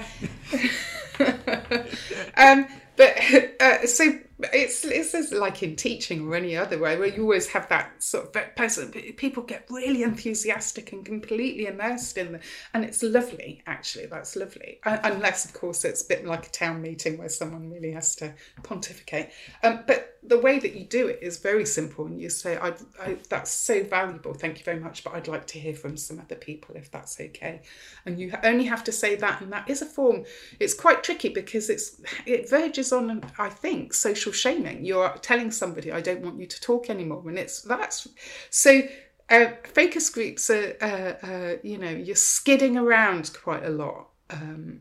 um, 2.36 2.66
but 2.96 3.16
uh, 3.60 3.86
so 3.86 4.18
it's 4.38 4.84
it's 4.84 5.12
just 5.12 5.32
like 5.32 5.62
in 5.62 5.76
teaching 5.76 6.28
or 6.28 6.34
any 6.34 6.56
other 6.56 6.78
way 6.78 6.98
where 6.98 7.08
you 7.08 7.22
always 7.22 7.48
have 7.48 7.68
that 7.70 8.02
sort 8.02 8.36
of 8.36 8.54
person. 8.54 8.90
People 9.16 9.42
get 9.42 9.66
really 9.70 10.02
enthusiastic 10.02 10.92
and 10.92 11.06
completely 11.06 11.66
immersed 11.66 12.18
in 12.18 12.32
the, 12.32 12.40
and 12.74 12.84
it's 12.84 13.02
lovely. 13.02 13.62
Actually, 13.66 14.06
that's 14.06 14.36
lovely. 14.36 14.78
Uh, 14.84 14.98
unless, 15.04 15.46
of 15.46 15.54
course, 15.54 15.84
it's 15.84 16.04
a 16.04 16.08
bit 16.08 16.26
like 16.26 16.46
a 16.46 16.50
town 16.50 16.82
meeting 16.82 17.16
where 17.16 17.30
someone 17.30 17.70
really 17.70 17.92
has 17.92 18.14
to 18.16 18.34
pontificate. 18.62 19.30
Um, 19.62 19.84
but 19.86 20.18
the 20.22 20.38
way 20.38 20.58
that 20.58 20.74
you 20.74 20.84
do 20.84 21.06
it 21.06 21.20
is 21.22 21.38
very 21.38 21.64
simple, 21.64 22.04
and 22.04 22.20
you 22.20 22.28
say, 22.28 22.58
I, 22.58 22.74
I, 23.00 23.16
"That's 23.30 23.50
so 23.50 23.84
valuable. 23.84 24.34
Thank 24.34 24.58
you 24.58 24.64
very 24.64 24.80
much, 24.80 25.02
but 25.02 25.14
I'd 25.14 25.28
like 25.28 25.46
to 25.48 25.58
hear 25.58 25.74
from 25.74 25.96
some 25.96 26.20
other 26.20 26.34
people 26.34 26.74
if 26.76 26.90
that's 26.90 27.18
okay." 27.20 27.62
And 28.04 28.20
you 28.20 28.32
only 28.42 28.64
have 28.64 28.84
to 28.84 28.92
say 28.92 29.16
that, 29.16 29.40
and 29.40 29.50
that 29.52 29.70
is 29.70 29.80
a 29.80 29.86
form. 29.86 30.24
It's 30.60 30.74
quite 30.74 31.02
tricky 31.02 31.30
because 31.30 31.70
it's 31.70 32.00
it 32.26 32.50
verges 32.50 32.92
on, 32.92 33.24
I 33.38 33.48
think, 33.48 33.94
social 33.94 34.25
shaming. 34.32 34.84
You're 34.84 35.16
telling 35.22 35.50
somebody, 35.50 35.92
"I 35.92 36.00
don't 36.00 36.22
want 36.22 36.40
you 36.40 36.46
to 36.46 36.60
talk 36.60 36.90
anymore," 36.90 37.22
and 37.26 37.38
it's 37.38 37.62
that's 37.62 38.08
so. 38.50 38.82
Uh, 39.28 39.50
focus 39.64 40.08
groups 40.08 40.48
are, 40.50 40.76
uh, 40.80 41.26
uh, 41.26 41.56
you 41.64 41.78
know, 41.78 41.90
you're 41.90 42.14
skidding 42.14 42.76
around 42.76 43.32
quite 43.42 43.64
a 43.64 43.70
lot 43.70 44.06
um, 44.30 44.80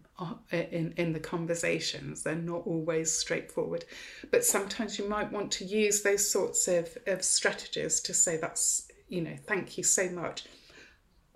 in 0.51 0.93
in 0.97 1.13
the 1.13 1.19
conversations. 1.19 2.23
They're 2.23 2.35
not 2.35 2.61
always 2.65 3.11
straightforward, 3.11 3.85
but 4.31 4.45
sometimes 4.45 4.99
you 4.99 5.09
might 5.09 5.31
want 5.31 5.51
to 5.53 5.65
use 5.65 6.03
those 6.03 6.29
sorts 6.29 6.67
of, 6.67 6.95
of 7.07 7.23
strategies 7.23 7.99
to 8.01 8.13
say 8.13 8.37
that's 8.37 8.87
you 9.07 9.21
know, 9.21 9.35
thank 9.45 9.77
you 9.77 9.83
so 9.83 10.09
much. 10.09 10.45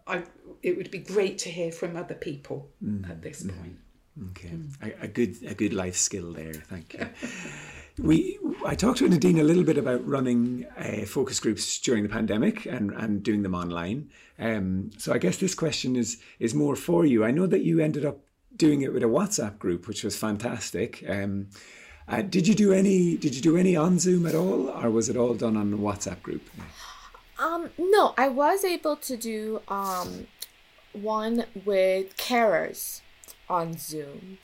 I 0.07 0.24
it 0.64 0.76
would 0.78 0.91
be 0.91 0.99
great 0.99 1.38
to 1.39 1.49
hear 1.49 1.72
from 1.72 1.95
other 1.95 2.16
people 2.16 2.70
at 3.10 3.22
this 3.22 3.43
point. 3.43 3.78
Okay, 4.32 4.51
a, 4.82 5.05
a 5.05 5.07
good 5.07 5.38
a 5.45 5.53
good 5.53 5.74
life 5.74 5.95
skill 5.95 6.34
there. 6.34 6.53
Thank 6.53 6.93
you. 6.93 7.07
we 8.02 8.39
I 8.66 8.76
talked 8.76 9.00
to 9.00 9.10
Nadine 9.10 9.39
a 9.39 9.43
little 9.43 9.64
bit 9.64 9.78
about 9.78 10.06
running 10.08 10.66
uh, 10.78 11.06
focus 11.06 11.39
groups 11.39 11.80
during 11.80 12.04
the 12.04 12.10
pandemic 12.10 12.66
and, 12.66 12.91
and 12.91 13.24
doing 13.24 13.43
them 13.43 13.56
online. 13.56 14.10
Um, 14.38 14.91
so 14.97 15.14
I 15.14 15.18
guess 15.18 15.38
this 15.38 15.56
question 15.56 15.95
is 15.95 16.22
is 16.39 16.54
more 16.54 16.76
for 16.76 17.06
you. 17.06 17.24
I 17.24 17.32
know 17.32 17.47
that 17.47 17.62
you 17.62 17.80
ended 17.80 18.06
up 18.06 18.20
doing 18.56 18.82
it 18.82 18.93
with 18.93 19.04
a 19.04 19.08
WhatsApp 19.08 19.60
group, 19.60 19.88
which 19.88 20.04
was 20.04 20.18
fantastic. 20.18 21.04
Um, 21.08 21.47
uh, 22.08 22.22
did 22.22 22.47
you 22.47 22.56
do 22.56 22.74
any 22.74 23.18
Did 23.18 23.36
you 23.36 23.41
do 23.41 23.58
any 23.58 23.76
on 23.76 24.00
Zoom 24.00 24.26
at 24.26 24.36
all, 24.36 24.70
or 24.70 24.89
was 24.89 25.10
it 25.10 25.18
all 25.18 25.34
done 25.34 25.56
on 25.56 25.74
a 25.74 25.78
WhatsApp 25.78 26.22
group? 26.22 26.50
Um, 27.38 27.70
no, 27.78 28.14
I 28.18 28.28
was 28.28 28.64
able 28.66 28.97
to 28.97 29.16
do 29.16 29.62
um 29.68 30.28
one 30.93 31.45
with 31.66 32.18
carers 32.18 33.02
on 33.50 33.78
Zoom. 33.78 34.39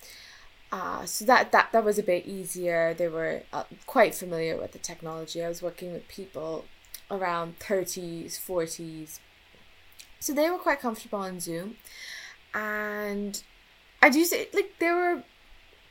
Uh, 0.76 1.06
so 1.06 1.24
that, 1.24 1.54
that 1.54 1.70
that 1.72 1.86
was 1.86 1.98
a 1.98 2.04
bit 2.04 2.26
easier. 2.26 2.94
They 2.94 3.08
were 3.08 3.44
uh, 3.54 3.64
quite 3.86 4.14
familiar 4.14 4.58
with 4.58 4.74
the 4.74 4.78
technology. 4.78 5.42
I 5.42 5.48
was 5.48 5.62
working 5.62 5.94
with 5.94 6.06
people 6.10 6.66
around 7.10 7.60
30s, 7.60 8.34
40s. 8.34 9.20
So 10.20 10.34
they 10.34 10.50
were 10.50 10.58
quite 10.58 10.82
comfortable 10.82 11.20
on 11.20 11.40
Zoom. 11.40 11.78
And 12.54 13.42
I 14.02 14.10
do 14.10 14.26
say, 14.26 14.50
like, 14.54 14.74
there 14.80 14.98
were 14.98 15.24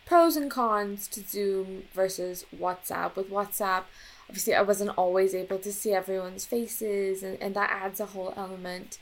pros 0.04 0.36
and 0.36 0.50
cons 0.50 1.08
to 1.08 1.22
Zoom 1.22 1.84
versus 1.94 2.44
WhatsApp. 2.54 3.16
With 3.16 3.30
WhatsApp, 3.30 3.84
obviously, 4.28 4.54
I 4.54 4.60
wasn't 4.60 4.98
always 4.98 5.34
able 5.34 5.60
to 5.60 5.72
see 5.72 5.94
everyone's 5.94 6.44
faces, 6.44 7.22
and, 7.22 7.40
and 7.40 7.56
that 7.56 7.70
adds 7.70 8.00
a 8.00 8.06
whole 8.06 8.34
element. 8.36 8.98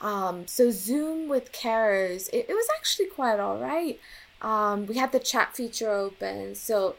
Um, 0.00 0.46
so 0.46 0.70
Zoom 0.70 1.28
with 1.28 1.52
carers, 1.52 2.28
it, 2.32 2.46
it 2.48 2.52
was 2.52 2.68
actually 2.76 3.06
quite 3.06 3.38
all 3.38 3.58
right. 3.58 3.98
Um, 4.42 4.86
we 4.86 4.96
had 4.96 5.12
the 5.12 5.20
chat 5.20 5.56
feature 5.56 5.90
open, 5.90 6.54
so 6.54 6.96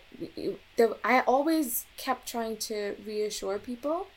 there, 0.77 0.89
I 1.03 1.19
always 1.21 1.85
kept 1.97 2.27
trying 2.27 2.57
to 2.57 2.95
reassure 3.05 3.59
people. 3.59 4.07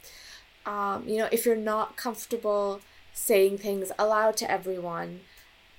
Um, 0.64 1.06
you 1.06 1.18
know, 1.18 1.28
if 1.30 1.44
you're 1.44 1.56
not 1.56 1.96
comfortable 1.96 2.80
saying 3.12 3.58
things 3.58 3.92
aloud 3.98 4.36
to 4.38 4.50
everyone, 4.50 5.20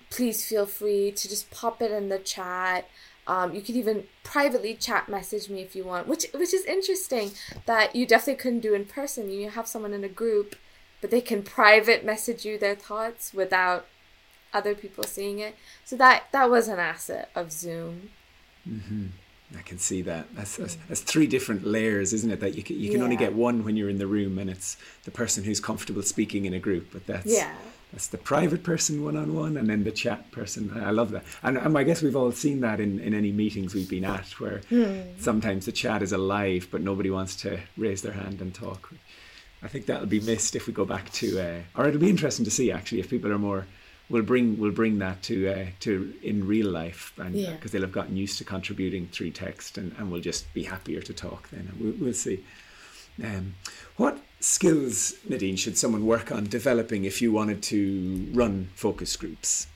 please 0.10 0.46
feel 0.46 0.66
free 0.66 1.12
to 1.12 1.30
just 1.30 1.50
pop 1.52 1.82
it 1.82 1.92
in 1.92 2.10
the 2.10 2.20
chat. 2.20 2.88
Um, 3.28 3.54
you 3.54 3.62
could 3.62 3.76
even 3.76 4.06
privately 4.24 4.74
chat 4.74 5.08
message 5.08 5.50
me 5.50 5.62
if 5.62 5.76
you 5.76 5.84
want, 5.84 6.08
which 6.08 6.26
which 6.34 6.54
is 6.54 6.66
interesting 6.66 7.32
that 7.66 7.96
you 7.96 8.06
definitely 8.06 8.42
couldn't 8.42 8.62
do 8.62 8.74
in 8.74 8.86
person. 8.86 9.30
You 9.30 9.52
have 9.52 9.68
someone 9.68 9.94
in 9.94 10.04
a 10.04 10.10
group, 10.10 10.56
but 11.02 11.12
they 11.12 11.22
can 11.22 11.44
private 11.44 12.04
message 12.04 12.46
you 12.46 12.58
their 12.58 12.76
thoughts 12.76 13.34
without 13.34 13.86
other 14.54 14.76
people 14.76 15.04
seeing 15.04 15.40
it. 15.40 15.56
So 15.86 15.96
that 15.98 16.24
that 16.32 16.50
was 16.50 16.68
an 16.68 16.80
asset 16.80 17.30
of 17.36 17.52
Zoom. 17.52 18.10
I 19.58 19.62
can 19.64 19.80
see 19.80 20.04
that. 20.04 20.28
That's, 20.36 20.58
that's, 20.58 20.78
that's 20.88 21.02
three 21.02 21.26
different 21.26 21.66
layers, 21.66 22.14
isn't 22.14 22.30
it? 22.30 22.40
That 22.40 22.54
you 22.56 22.62
can, 22.62 22.80
you 22.80 22.92
can 22.92 23.02
only 23.02 23.16
get 23.16 23.34
one 23.34 23.64
when 23.64 23.76
you're 23.76 23.90
in 23.90 23.98
the 23.98 24.06
room, 24.06 24.38
and 24.38 24.48
it's 24.50 24.78
the 25.06 25.12
person 25.12 25.44
who's 25.44 25.60
comfortable 25.60 26.04
speaking 26.04 26.46
in 26.46 26.54
a 26.54 26.60
group. 26.60 26.90
But 26.92 27.08
that's 27.08 27.26
Yeah. 27.26 27.52
that's 27.92 28.06
the 28.08 28.20
private 28.20 28.62
person 28.62 29.04
one 29.04 29.18
on 29.18 29.34
one, 29.34 29.58
and 29.58 29.68
then 29.68 29.84
the 29.86 29.92
chat 29.92 30.30
person. 30.32 30.72
I 30.80 30.92
love 30.92 31.10
that, 31.12 31.24
and, 31.42 31.58
and 31.58 31.76
I 31.76 31.82
guess 31.84 32.04
we've 32.04 32.16
all 32.16 32.32
seen 32.32 32.60
that 32.62 32.80
in, 32.80 33.00
in 33.00 33.16
any 33.16 33.32
meetings 33.32 33.74
we've 33.74 33.90
been 33.90 34.06
at, 34.06 34.40
where 34.40 34.62
sometimes 35.18 35.66
the 35.66 35.72
chat 35.72 36.04
is 36.04 36.12
alive, 36.12 36.68
but 36.70 36.82
nobody 36.82 37.10
wants 37.10 37.36
to 37.38 37.60
raise 37.76 38.04
their 38.04 38.14
hand 38.14 38.42
and 38.42 38.54
talk. 38.54 38.94
I 39.64 39.68
think 39.68 39.88
that'll 39.88 40.06
be 40.06 40.20
missed 40.22 40.56
if 40.56 40.68
we 40.68 40.74
go 40.74 40.86
back 40.86 41.12
to, 41.14 41.40
uh, 41.40 41.60
or 41.76 41.88
it'll 41.88 42.00
be 42.00 42.10
interesting 42.10 42.46
to 42.46 42.52
see 42.52 42.72
actually 42.72 43.00
if 43.00 43.10
people 43.10 43.32
are 43.32 43.40
more. 43.40 43.66
We'll 44.10 44.24
bring 44.24 44.58
we'll 44.60 44.72
bring 44.72 44.98
that 45.00 45.22
to 45.24 45.48
uh, 45.50 45.66
to 45.82 46.14
in 46.24 46.48
real 46.48 46.68
life, 46.70 47.14
and 47.18 47.34
because 47.34 47.46
Yeah. 47.46 47.58
they'll 47.72 47.82
have 47.82 47.92
gotten 47.92 48.18
used 48.18 48.38
to 48.40 48.44
contributing 48.44 49.08
through 49.12 49.32
text, 49.32 49.78
and, 49.78 49.96
and 49.98 50.12
we'll 50.12 50.22
just 50.22 50.52
be 50.54 50.64
happier 50.64 51.02
to 51.02 51.14
talk. 51.14 51.50
Then 51.52 51.72
we'll, 51.80 51.94
we'll 52.00 52.14
see. 52.14 52.44
Um, 53.24 53.56
what 53.98 54.18
skills, 54.40 55.14
Nadine, 55.28 55.58
should 55.58 55.78
someone 55.78 56.06
work 56.06 56.32
on 56.32 56.46
developing 56.46 57.04
if 57.06 57.22
you 57.22 57.32
wanted 57.32 57.62
to 57.64 58.30
run 58.34 58.70
focus 58.76 59.16
groups? 59.16 59.68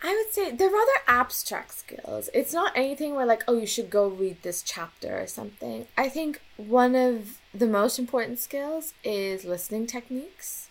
I 0.00 0.14
would 0.14 0.32
say 0.32 0.52
they're 0.52 0.70
rather 0.70 0.92
abstract 1.08 1.74
skills. 1.74 2.30
It's 2.32 2.54
not 2.54 2.72
anything 2.76 3.16
where 3.16 3.26
like, 3.26 3.42
oh, 3.48 3.58
you 3.58 3.66
should 3.66 3.90
go 3.90 4.06
read 4.06 4.42
this 4.42 4.62
chapter 4.62 5.20
or 5.20 5.26
something. 5.26 5.86
I 5.96 6.08
think 6.08 6.40
one 6.56 6.94
of 6.94 7.38
the 7.52 7.66
most 7.66 7.98
important 7.98 8.38
skills 8.38 8.94
is 9.02 9.44
listening 9.44 9.88
techniques. 9.88 10.67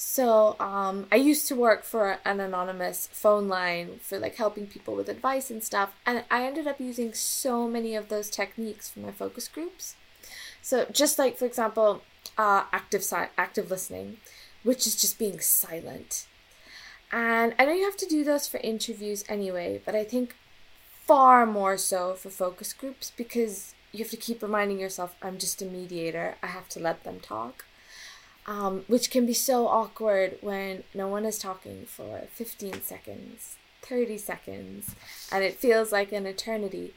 So, 0.00 0.54
um, 0.60 1.08
I 1.10 1.16
used 1.16 1.48
to 1.48 1.56
work 1.56 1.82
for 1.82 2.20
an 2.24 2.38
anonymous 2.38 3.08
phone 3.10 3.48
line 3.48 3.98
for 4.00 4.16
like 4.16 4.36
helping 4.36 4.68
people 4.68 4.94
with 4.94 5.08
advice 5.08 5.50
and 5.50 5.60
stuff, 5.60 5.92
and 6.06 6.22
I 6.30 6.44
ended 6.44 6.68
up 6.68 6.78
using 6.78 7.12
so 7.14 7.66
many 7.66 7.96
of 7.96 8.08
those 8.08 8.30
techniques 8.30 8.88
for 8.88 9.00
my 9.00 9.10
focus 9.10 9.48
groups. 9.48 9.96
So, 10.62 10.86
just 10.92 11.18
like 11.18 11.36
for 11.36 11.46
example, 11.46 12.02
uh, 12.38 12.66
active 12.72 13.02
si- 13.02 13.34
active 13.36 13.72
listening, 13.72 14.18
which 14.62 14.86
is 14.86 14.94
just 14.94 15.18
being 15.18 15.40
silent. 15.40 16.28
And 17.10 17.56
I 17.58 17.64
know 17.64 17.72
you 17.72 17.84
have 17.84 17.96
to 17.96 18.06
do 18.06 18.22
those 18.22 18.46
for 18.46 18.58
interviews 18.58 19.24
anyway, 19.28 19.82
but 19.84 19.96
I 19.96 20.04
think 20.04 20.36
far 21.08 21.44
more 21.44 21.76
so 21.76 22.14
for 22.14 22.30
focus 22.30 22.72
groups 22.72 23.10
because 23.16 23.74
you 23.90 24.04
have 24.04 24.12
to 24.12 24.16
keep 24.16 24.42
reminding 24.42 24.78
yourself, 24.78 25.16
I'm 25.20 25.38
just 25.38 25.60
a 25.60 25.64
mediator, 25.64 26.36
I 26.40 26.46
have 26.46 26.68
to 26.68 26.78
let 26.78 27.02
them 27.02 27.18
talk. 27.18 27.64
Um, 28.48 28.84
which 28.86 29.10
can 29.10 29.26
be 29.26 29.34
so 29.34 29.68
awkward 29.68 30.38
when 30.40 30.82
no 30.94 31.06
one 31.06 31.26
is 31.26 31.38
talking 31.38 31.84
for 31.84 32.22
15 32.32 32.80
seconds, 32.80 33.56
30 33.82 34.16
seconds, 34.16 34.94
and 35.30 35.44
it 35.44 35.58
feels 35.58 35.92
like 35.92 36.12
an 36.12 36.24
eternity. 36.24 36.94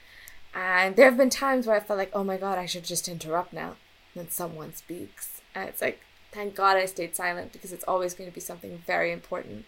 And 0.54 0.96
there 0.96 1.10
have 1.10 1.18
been 1.18 1.30
times 1.30 1.68
where 1.68 1.76
I 1.76 1.82
felt 1.82 2.00
like, 2.00 2.12
oh 2.14 2.24
my 2.24 2.38
god, 2.38 2.58
I 2.58 2.66
should 2.66 2.86
just 2.86 3.10
interrupt 3.10 3.52
now. 3.52 3.76
And 4.14 4.24
then 4.24 4.30
someone 4.30 4.74
speaks. 4.74 5.42
And 5.54 5.68
it's 5.68 5.82
like, 5.82 6.00
thank 6.32 6.56
God 6.56 6.78
I 6.78 6.86
stayed 6.86 7.18
silent 7.18 7.52
because 7.52 7.74
it's 7.74 7.84
always 7.86 8.14
going 8.14 8.30
to 8.30 8.34
be 8.34 8.40
something 8.40 8.82
very 8.88 9.12
important. 9.12 9.66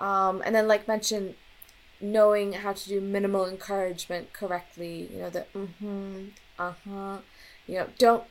Um, 0.00 0.42
and 0.44 0.54
then, 0.54 0.66
like 0.66 0.88
mentioned, 0.88 1.34
knowing 2.00 2.52
how 2.52 2.72
to 2.72 2.88
do 2.88 3.00
minimal 3.00 3.46
encouragement 3.46 4.32
correctly, 4.32 5.08
you 5.12 5.18
know, 5.20 5.30
the 5.30 5.46
mm-hmm, 5.54 6.26
uh-huh, 6.58 7.18
You 7.66 7.74
know, 7.74 7.86
don't. 7.98 8.24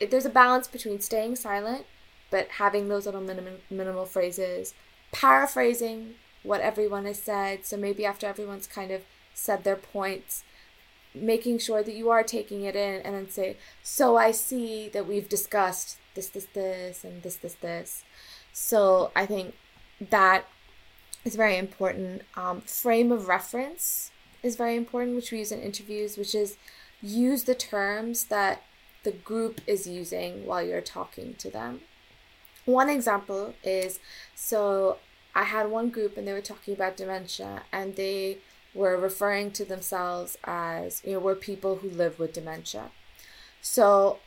There's 0.00 0.26
a 0.26 0.30
balance 0.30 0.66
between 0.66 1.00
staying 1.00 1.36
silent, 1.36 1.86
but 2.30 2.48
having 2.58 2.88
those 2.88 3.06
little 3.06 3.20
minimum, 3.20 3.58
minimal 3.70 4.04
phrases, 4.04 4.74
paraphrasing 5.12 6.14
what 6.42 6.60
everyone 6.60 7.04
has 7.04 7.20
said. 7.20 7.64
So 7.66 7.76
maybe 7.76 8.04
after 8.04 8.26
everyone's 8.26 8.66
kind 8.66 8.90
of 8.90 9.02
said 9.34 9.64
their 9.64 9.76
points, 9.76 10.42
making 11.14 11.58
sure 11.58 11.82
that 11.82 11.94
you 11.94 12.10
are 12.10 12.22
taking 12.22 12.62
it 12.62 12.74
in 12.74 13.00
and 13.02 13.14
then 13.14 13.28
say, 13.28 13.56
So 13.82 14.16
I 14.16 14.30
see 14.32 14.88
that 14.88 15.06
we've 15.06 15.28
discussed 15.28 15.98
this, 16.14 16.28
this, 16.28 16.46
this, 16.52 17.04
and 17.04 17.22
this, 17.22 17.36
this, 17.36 17.54
this. 17.54 18.04
So 18.52 19.12
I 19.14 19.26
think 19.26 19.54
that 20.00 20.46
is 21.24 21.36
very 21.36 21.56
important. 21.56 22.22
Um, 22.36 22.60
frame 22.62 23.12
of 23.12 23.28
reference 23.28 24.10
is 24.42 24.56
very 24.56 24.76
important, 24.76 25.16
which 25.16 25.30
we 25.30 25.38
use 25.38 25.52
in 25.52 25.60
interviews, 25.60 26.16
which 26.16 26.34
is 26.34 26.56
use 27.00 27.44
the 27.44 27.54
terms 27.54 28.24
that 28.26 28.62
the 29.02 29.12
group 29.12 29.60
is 29.66 29.86
using 29.86 30.46
while 30.46 30.62
you're 30.62 30.80
talking 30.80 31.34
to 31.34 31.50
them. 31.50 31.80
One 32.64 32.88
example 32.88 33.54
is 33.64 33.98
so 34.34 34.98
I 35.34 35.44
had 35.44 35.70
one 35.70 35.90
group 35.90 36.16
and 36.16 36.26
they 36.26 36.32
were 36.32 36.40
talking 36.40 36.74
about 36.74 36.96
dementia 36.96 37.62
and 37.72 37.96
they 37.96 38.38
were 38.74 38.96
referring 38.96 39.50
to 39.52 39.64
themselves 39.64 40.38
as, 40.44 41.02
you 41.04 41.12
know, 41.12 41.18
we're 41.18 41.34
people 41.34 41.76
who 41.76 41.90
live 41.90 42.18
with 42.18 42.32
dementia. 42.32 42.90
So 43.60 44.18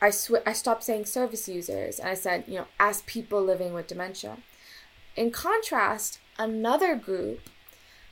I 0.00 0.10
sw- 0.10 0.44
I 0.46 0.52
stopped 0.52 0.84
saying 0.84 1.06
service 1.06 1.48
users 1.48 1.98
and 1.98 2.08
I 2.08 2.14
said, 2.14 2.44
you 2.46 2.58
know, 2.58 2.66
as 2.80 3.02
people 3.02 3.42
living 3.42 3.72
with 3.72 3.86
dementia. 3.86 4.38
In 5.16 5.30
contrast, 5.30 6.18
another 6.38 6.96
group 6.96 7.48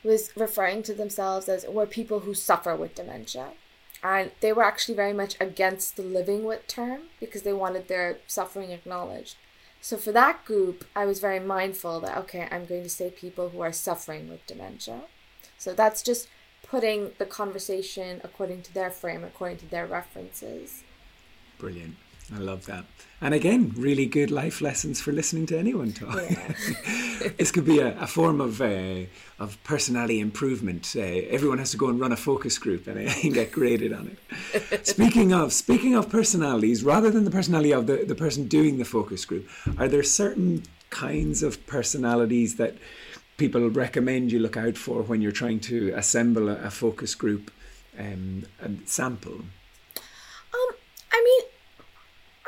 was 0.05 0.31
referring 0.37 0.83
to 0.85 0.95
themselves 0.95 1.49
as 1.49 1.67
we're 1.67 1.87
people 1.87 2.21
who 2.21 2.35
suffer 2.35 2.75
with 2.77 2.95
dementia. 2.95 3.51
And 4.03 4.33
they 4.41 4.53
were 4.53 4.65
actually 4.65 4.97
very 4.97 5.13
much 5.13 5.37
against 5.41 5.97
the 5.97 6.03
living 6.03 6.45
with 6.45 6.67
term 6.67 7.03
because 7.21 7.43
they 7.43 7.53
wanted 7.53 7.89
their 7.89 8.19
suffering 8.27 8.71
acknowledged. 8.71 9.37
So 9.81 9.97
for 9.97 10.13
that 10.13 10.45
group, 10.45 10.85
I 10.95 11.07
was 11.07 11.21
very 11.21 11.41
mindful 11.41 12.01
that, 12.01 12.17
okay, 12.19 12.49
I'm 12.51 12.67
going 12.67 12.83
to 12.85 12.89
say 12.89 13.11
people 13.11 13.51
who 13.51 13.61
are 13.61 13.73
suffering 13.73 14.29
with 14.29 14.47
dementia. 14.47 15.03
So 15.59 15.73
that's 15.73 16.03
just 16.03 16.29
putting 16.67 17.13
the 17.19 17.27
conversation 17.27 18.21
according 18.25 18.63
to 18.63 18.75
their 18.75 18.91
frame, 18.91 19.25
according 19.25 19.59
to 19.59 19.71
their 19.71 19.87
references. 19.87 20.83
Brilliant. 21.59 21.97
I 22.35 22.39
love 22.39 22.67
that. 22.67 22.85
And 23.21 23.35
again, 23.35 23.73
really 23.77 24.07
good 24.07 24.33
life 24.33 24.61
lessons 24.61 25.01
for 25.01 25.13
listening 25.13 25.47
to 25.47 25.59
anyone 25.59 25.93
talk. 25.93 26.21
Yeah. 26.29 26.55
this 27.39 27.53
could 27.53 27.65
be 27.65 27.79
a, 27.79 27.97
a 28.01 28.07
form 28.09 28.41
of 28.41 28.61
uh, 28.61 29.05
of 29.39 29.63
personality 29.63 30.19
improvement. 30.19 30.95
Uh, 30.97 31.01
everyone 31.01 31.59
has 31.59 31.71
to 31.71 31.77
go 31.77 31.89
and 31.89 32.01
run 32.01 32.11
a 32.11 32.17
focus 32.17 32.59
group 32.59 32.89
and, 32.89 33.09
uh, 33.09 33.13
get 33.33 33.53
graded 33.53 33.93
on 33.93 34.17
it. 34.63 34.87
speaking 34.87 35.33
of 35.33 35.53
speaking 35.53 35.95
of 35.95 36.09
personalities, 36.09 36.83
rather 36.83 37.11
than 37.11 37.25
the 37.25 37.31
personality 37.31 37.73
of 37.73 37.87
the, 37.87 38.05
the 38.05 38.17
person 38.17 38.49
doing 38.49 38.79
the 38.79 38.85
focus 38.85 39.25
group, 39.25 39.49
are 39.79 39.87
there 39.87 40.03
certain 40.03 40.65
kinds 40.91 41.45
of 41.45 41.65
personalities 41.67 42.57
that 42.57 42.77
people 43.37 43.71
recommend 43.71 44.33
you 44.33 44.41
look 44.41 44.57
out 44.57 44.77
for 44.77 45.03
when 45.03 45.23
you're 45.23 45.33
trying 45.33 45.61
to 45.61 45.93
assemble 45.95 46.49
a, 46.49 46.57
a 46.57 46.71
focus 46.71 47.15
group 47.15 47.53
um, 47.99 48.45
sample? 48.85 49.43
Um, 50.55 50.71
I 51.13 51.23
mean, 51.25 51.52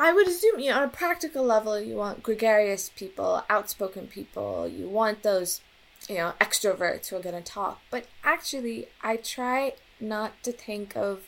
I 0.05 0.13
would 0.13 0.29
assume, 0.29 0.61
you 0.61 0.71
know, 0.71 0.77
on 0.77 0.83
a 0.83 0.89
practical 0.89 1.43
level, 1.43 1.81
you 1.81 1.97
want 1.97 2.23
gregarious 2.23 2.91
people, 2.95 3.43
outspoken 3.49 4.07
people. 4.07 4.69
You 4.69 4.87
want 4.87 5.23
those, 5.23 5.63
you 6.11 6.17
know, 6.17 6.35
extroverts 6.39 7.09
who 7.09 7.17
are 7.17 7.23
going 7.23 7.43
to 7.43 7.53
talk. 7.53 7.81
But 7.91 8.05
actually, 8.23 8.89
I 9.01 9.17
try 9.17 9.73
not 9.99 10.33
to 10.43 10.53
think 10.53 10.95
of 10.95 11.23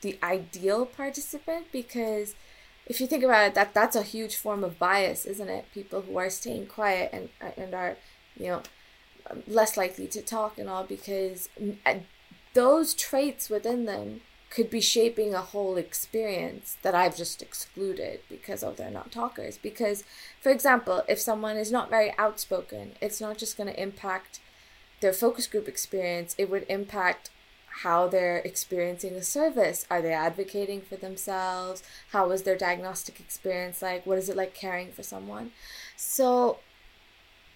the 0.00 0.18
ideal 0.24 0.86
participant 0.86 1.66
because 1.70 2.34
if 2.86 3.00
you 3.00 3.06
think 3.06 3.22
about 3.22 3.46
it, 3.46 3.54
that 3.54 3.72
that's 3.72 3.94
a 3.94 4.02
huge 4.02 4.34
form 4.34 4.64
of 4.64 4.76
bias, 4.76 5.24
isn't 5.24 5.48
it? 5.48 5.66
People 5.72 6.02
who 6.02 6.18
are 6.18 6.28
staying 6.28 6.66
quiet 6.66 7.10
and 7.12 7.28
and 7.56 7.74
are, 7.74 7.96
you 8.36 8.48
know, 8.48 8.62
less 9.46 9.76
likely 9.76 10.08
to 10.08 10.20
talk 10.20 10.58
and 10.58 10.68
all 10.68 10.82
because 10.82 11.48
those 12.54 12.92
traits 12.92 13.48
within 13.48 13.84
them 13.84 14.22
could 14.56 14.70
be 14.70 14.80
shaping 14.80 15.34
a 15.34 15.42
whole 15.42 15.76
experience 15.76 16.78
that 16.80 16.94
I've 16.94 17.14
just 17.14 17.42
excluded 17.42 18.20
because 18.26 18.64
oh 18.64 18.72
they're 18.72 18.90
not 18.90 19.12
talkers. 19.12 19.58
Because, 19.58 20.02
for 20.40 20.50
example, 20.50 21.02
if 21.06 21.20
someone 21.20 21.58
is 21.58 21.70
not 21.70 21.90
very 21.90 22.14
outspoken, 22.16 22.92
it's 23.02 23.20
not 23.20 23.36
just 23.36 23.58
going 23.58 23.68
to 23.68 23.78
impact 23.78 24.40
their 25.02 25.12
focus 25.12 25.46
group 25.46 25.68
experience, 25.68 26.34
it 26.38 26.48
would 26.48 26.64
impact 26.70 27.28
how 27.82 28.08
they're 28.08 28.38
experiencing 28.38 29.12
a 29.12 29.22
service. 29.22 29.84
Are 29.90 30.00
they 30.00 30.14
advocating 30.14 30.80
for 30.80 30.96
themselves? 30.96 31.82
How 32.12 32.26
was 32.26 32.44
their 32.44 32.56
diagnostic 32.56 33.20
experience 33.20 33.82
like? 33.82 34.06
What 34.06 34.16
is 34.16 34.30
it 34.30 34.38
like 34.38 34.54
caring 34.54 34.90
for 34.90 35.02
someone? 35.02 35.50
So, 35.98 36.60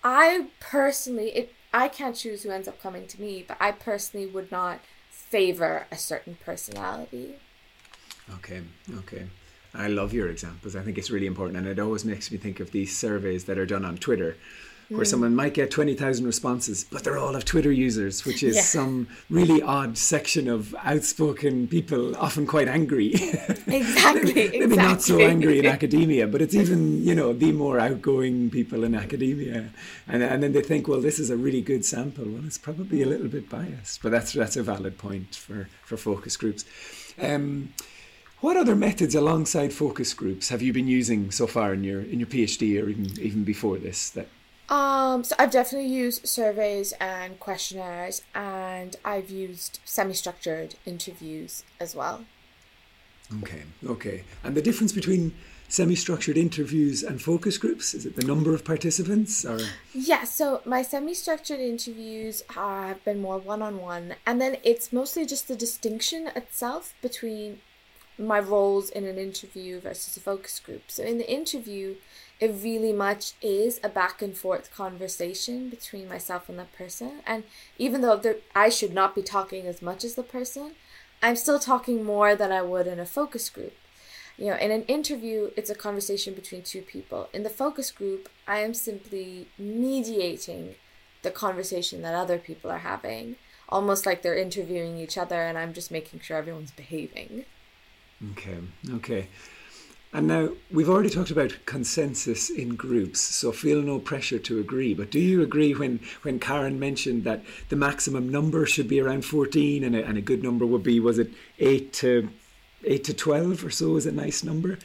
I 0.04 0.48
personally, 0.60 1.30
it 1.30 1.54
I 1.72 1.88
can't 1.88 2.14
choose 2.16 2.42
who 2.42 2.50
ends 2.50 2.68
up 2.68 2.82
coming 2.82 3.06
to 3.06 3.20
me, 3.22 3.42
but 3.48 3.56
I 3.58 3.72
personally 3.72 4.26
would 4.26 4.52
not 4.52 4.80
favor 5.30 5.86
a 5.90 5.96
certain 5.96 6.36
personality. 6.44 7.36
Okay, 8.34 8.62
okay. 8.98 9.26
I 9.72 9.86
love 9.86 10.12
your 10.12 10.28
examples. 10.28 10.74
I 10.74 10.82
think 10.82 10.98
it's 10.98 11.10
really 11.10 11.26
important. 11.26 11.58
And 11.58 11.66
it 11.66 11.78
always 11.78 12.04
makes 12.04 12.30
me 12.30 12.38
think 12.38 12.58
of 12.58 12.72
these 12.72 12.96
surveys 12.96 13.44
that 13.44 13.56
are 13.56 13.66
done 13.66 13.84
on 13.84 13.96
Twitter 13.96 14.36
where 14.90 15.02
mm. 15.02 15.06
someone 15.06 15.36
might 15.36 15.54
get 15.54 15.70
20,000 15.70 16.26
responses, 16.26 16.84
but 16.90 17.04
they're 17.04 17.16
all 17.16 17.36
of 17.36 17.44
Twitter 17.44 17.70
users, 17.70 18.24
which 18.24 18.42
is 18.42 18.56
yeah. 18.56 18.62
some 18.62 19.06
really 19.30 19.62
odd 19.62 19.96
section 19.96 20.48
of 20.48 20.74
outspoken 20.82 21.68
people, 21.68 22.16
often 22.16 22.46
quite 22.46 22.68
angry. 22.68 23.14
Exactly. 23.70 24.34
maybe, 24.34 24.56
exactly. 24.56 24.76
not 24.76 25.02
so 25.02 25.20
angry 25.20 25.60
in 25.60 25.66
academia, 25.78 26.26
but 26.26 26.42
it's 26.42 26.54
even, 26.54 27.04
you 27.04 27.14
know, 27.14 27.32
the 27.32 27.52
more 27.52 27.78
outgoing 27.78 28.50
people 28.50 28.82
in 28.82 28.94
academia. 28.94 29.70
And, 30.08 30.22
and 30.22 30.42
then 30.42 30.52
they 30.52 30.62
think, 30.62 30.88
well, 30.88 31.00
this 31.00 31.18
is 31.18 31.30
a 31.30 31.36
really 31.36 31.60
good 31.60 31.84
sample. 31.84 32.24
Well, 32.24 32.44
it's 32.44 32.58
probably 32.58 33.02
a 33.02 33.06
little 33.06 33.28
bit 33.28 33.48
biased, 33.48 34.02
but 34.02 34.10
that's, 34.10 34.32
that's 34.32 34.56
a 34.56 34.62
valid 34.62 34.98
point 34.98 35.36
for, 35.36 35.68
for 35.84 35.96
focus 35.96 36.36
groups. 36.36 36.64
Um, 37.20 37.72
what 38.40 38.56
other 38.56 38.74
methods 38.74 39.14
alongside 39.14 39.72
focus 39.72 40.14
groups 40.14 40.48
have 40.48 40.62
you 40.62 40.72
been 40.72 40.88
using 40.88 41.30
so 41.30 41.46
far 41.46 41.74
in 41.74 41.84
your 41.84 42.00
in 42.00 42.18
your 42.18 42.26
PhD 42.26 42.82
or 42.82 42.88
even 42.88 43.20
even 43.20 43.44
before 43.44 43.76
this 43.76 44.10
that 44.10 44.28
um, 44.70 45.24
so 45.24 45.34
I've 45.38 45.50
definitely 45.50 45.88
used 45.88 46.26
surveys 46.28 46.92
and 47.00 47.38
questionnaires, 47.40 48.22
and 48.34 48.96
I've 49.04 49.28
used 49.28 49.80
semi-structured 49.84 50.76
interviews 50.86 51.64
as 51.80 51.94
well. 51.94 52.24
Okay, 53.42 53.62
okay. 53.84 54.24
And 54.44 54.56
the 54.56 54.62
difference 54.62 54.92
between 54.92 55.34
semi-structured 55.70 56.36
interviews 56.36 57.02
and 57.02 57.22
focus 57.22 57.56
groups 57.56 57.94
is 57.94 58.04
it 58.04 58.16
the 58.16 58.26
number 58.26 58.52
of 58.52 58.64
participants 58.64 59.44
or 59.44 59.60
yeah 59.94 60.24
so 60.24 60.60
my 60.64 60.82
semi-structured 60.82 61.60
interviews 61.60 62.42
have 62.48 63.02
been 63.04 63.22
more 63.22 63.38
one-on-one 63.38 64.16
and 64.26 64.40
then 64.40 64.56
it's 64.64 64.92
mostly 64.92 65.24
just 65.24 65.46
the 65.46 65.54
distinction 65.54 66.26
itself 66.34 66.92
between 67.00 67.60
my 68.18 68.40
roles 68.40 68.90
in 68.90 69.04
an 69.04 69.16
interview 69.16 69.78
versus 69.78 70.16
a 70.16 70.20
focus 70.20 70.58
group 70.58 70.82
so 70.88 71.04
in 71.04 71.18
the 71.18 71.32
interview 71.32 71.94
it 72.40 72.54
really 72.62 72.92
much 72.92 73.34
is 73.42 73.78
a 73.84 73.88
back 73.88 74.22
and 74.22 74.36
forth 74.36 74.74
conversation 74.74 75.68
between 75.68 76.08
myself 76.08 76.48
and 76.48 76.58
the 76.58 76.64
person. 76.64 77.20
And 77.26 77.44
even 77.78 78.00
though 78.00 78.16
there, 78.16 78.36
I 78.54 78.70
should 78.70 78.94
not 78.94 79.14
be 79.14 79.22
talking 79.22 79.66
as 79.66 79.82
much 79.82 80.04
as 80.04 80.14
the 80.14 80.22
person, 80.22 80.72
I'm 81.22 81.36
still 81.36 81.58
talking 81.58 82.02
more 82.02 82.34
than 82.34 82.50
I 82.50 82.62
would 82.62 82.86
in 82.86 82.98
a 82.98 83.04
focus 83.04 83.50
group. 83.50 83.74
You 84.38 84.46
know, 84.46 84.56
in 84.56 84.70
an 84.70 84.84
interview, 84.84 85.50
it's 85.54 85.68
a 85.68 85.74
conversation 85.74 86.32
between 86.32 86.62
two 86.62 86.80
people. 86.80 87.28
In 87.34 87.42
the 87.42 87.50
focus 87.50 87.90
group, 87.90 88.30
I 88.48 88.60
am 88.60 88.72
simply 88.72 89.48
mediating 89.58 90.76
the 91.20 91.30
conversation 91.30 92.00
that 92.00 92.14
other 92.14 92.38
people 92.38 92.70
are 92.70 92.78
having, 92.78 93.36
almost 93.68 94.06
like 94.06 94.22
they're 94.22 94.38
interviewing 94.38 94.96
each 94.96 95.18
other, 95.18 95.42
and 95.42 95.58
I'm 95.58 95.74
just 95.74 95.90
making 95.90 96.20
sure 96.20 96.38
everyone's 96.38 96.70
behaving. 96.70 97.44
Okay, 98.30 98.58
okay. 98.94 99.28
And 100.12 100.26
now 100.26 100.50
we've 100.72 100.88
already 100.88 101.08
talked 101.08 101.30
about 101.30 101.56
consensus 101.66 102.50
in 102.50 102.74
groups, 102.74 103.20
so 103.20 103.52
feel 103.52 103.80
no 103.80 104.00
pressure 104.00 104.40
to 104.40 104.58
agree. 104.58 104.92
But 104.92 105.10
do 105.10 105.20
you 105.20 105.40
agree 105.40 105.72
when, 105.72 106.00
when 106.22 106.40
Kahryn 106.40 106.78
mentioned 106.78 107.22
that 107.24 107.44
the 107.68 107.76
maximum 107.76 108.28
number 108.28 108.66
should 108.66 108.88
be 108.88 109.00
around 109.00 109.24
14 109.24 109.84
and 109.84 109.94
a, 109.94 110.04
and 110.04 110.18
a 110.18 110.20
good 110.20 110.42
number 110.42 110.66
would 110.66 110.82
be, 110.82 110.98
was 110.98 111.20
it 111.20 111.30
8 111.60 111.92
to 111.94 112.28
8 112.84 113.04
to 113.04 113.14
12 113.14 113.64
or 113.64 113.70
so 113.70 113.96
is 113.96 114.06
a 114.06 114.12
nice 114.12 114.42
number? 114.42 114.78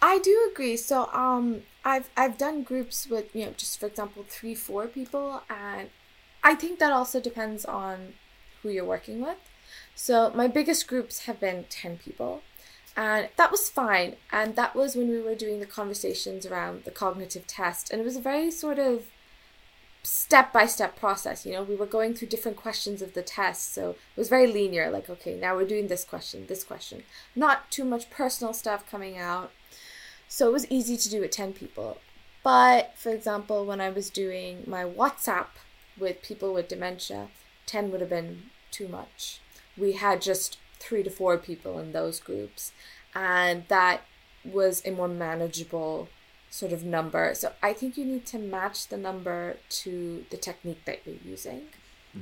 I 0.00 0.18
do 0.20 0.48
agree. 0.50 0.76
So 0.76 1.10
um, 1.12 1.62
I've, 1.84 2.08
I've 2.16 2.38
done 2.38 2.62
groups 2.62 3.08
with, 3.08 3.34
you 3.34 3.46
know, 3.46 3.54
just 3.56 3.78
for 3.78 3.86
example, 3.86 4.24
three, 4.26 4.54
four 4.54 4.86
people. 4.86 5.42
And 5.50 5.90
I 6.42 6.54
think 6.54 6.78
that 6.78 6.92
also 6.92 7.20
depends 7.20 7.64
on 7.64 8.14
who 8.62 8.70
you're 8.70 8.84
working 8.84 9.20
with. 9.20 9.38
So 9.94 10.30
my 10.34 10.46
biggest 10.46 10.86
groups 10.86 11.26
have 11.26 11.40
been 11.40 11.64
10 11.68 11.98
people 11.98 12.42
and 12.96 13.28
that 13.36 13.50
was 13.50 13.68
fine. 13.68 14.16
And 14.32 14.56
that 14.56 14.74
was 14.74 14.96
when 14.96 15.08
we 15.08 15.20
were 15.20 15.34
doing 15.34 15.60
the 15.60 15.66
conversations 15.66 16.46
around 16.46 16.84
the 16.84 16.90
cognitive 16.90 17.46
test. 17.46 17.90
And 17.90 18.00
it 18.00 18.04
was 18.04 18.16
a 18.16 18.20
very 18.20 18.50
sort 18.50 18.78
of 18.78 19.06
step 20.02 20.52
by 20.52 20.66
step 20.66 20.96
process. 20.96 21.44
You 21.44 21.52
know, 21.52 21.62
we 21.62 21.76
were 21.76 21.86
going 21.86 22.14
through 22.14 22.28
different 22.28 22.56
questions 22.56 23.02
of 23.02 23.12
the 23.12 23.22
test, 23.22 23.74
so 23.74 23.90
it 23.90 24.16
was 24.16 24.28
very 24.28 24.46
linear. 24.46 24.90
Like, 24.90 25.10
okay, 25.10 25.34
now 25.36 25.56
we're 25.56 25.66
doing 25.66 25.88
this 25.88 26.04
question, 26.04 26.46
this 26.46 26.64
question. 26.64 27.02
Not 27.34 27.70
too 27.70 27.84
much 27.84 28.08
personal 28.08 28.54
stuff 28.54 28.88
coming 28.90 29.18
out. 29.18 29.50
So 30.28 30.48
it 30.48 30.52
was 30.52 30.70
easy 30.70 30.96
to 30.96 31.10
do 31.10 31.20
with 31.20 31.32
10 31.32 31.52
people. 31.52 31.98
But 32.42 32.92
for 32.96 33.10
example, 33.10 33.66
when 33.66 33.80
I 33.80 33.90
was 33.90 34.08
doing 34.08 34.64
my 34.66 34.84
WhatsApp 34.84 35.48
with 35.98 36.22
people 36.22 36.54
with 36.54 36.68
dementia, 36.68 37.28
10 37.66 37.90
would 37.90 38.00
have 38.00 38.10
been 38.10 38.44
too 38.70 38.88
much. 38.88 39.40
We 39.76 39.92
had 39.92 40.22
just 40.22 40.58
three 40.78 41.02
to 41.02 41.10
four 41.10 41.38
people 41.38 41.78
in 41.78 41.92
those 41.92 42.20
groups, 42.20 42.72
and 43.14 43.64
that 43.68 44.02
was 44.44 44.82
a 44.84 44.90
more 44.90 45.08
manageable 45.08 46.08
sort 46.50 46.72
of 46.72 46.84
number. 46.84 47.34
So 47.34 47.52
I 47.62 47.72
think 47.72 47.96
you 47.96 48.04
need 48.04 48.26
to 48.26 48.38
match 48.38 48.88
the 48.88 48.96
number 48.96 49.56
to 49.82 50.24
the 50.30 50.36
technique 50.36 50.84
that 50.84 51.00
you're 51.04 51.16
using. 51.24 51.62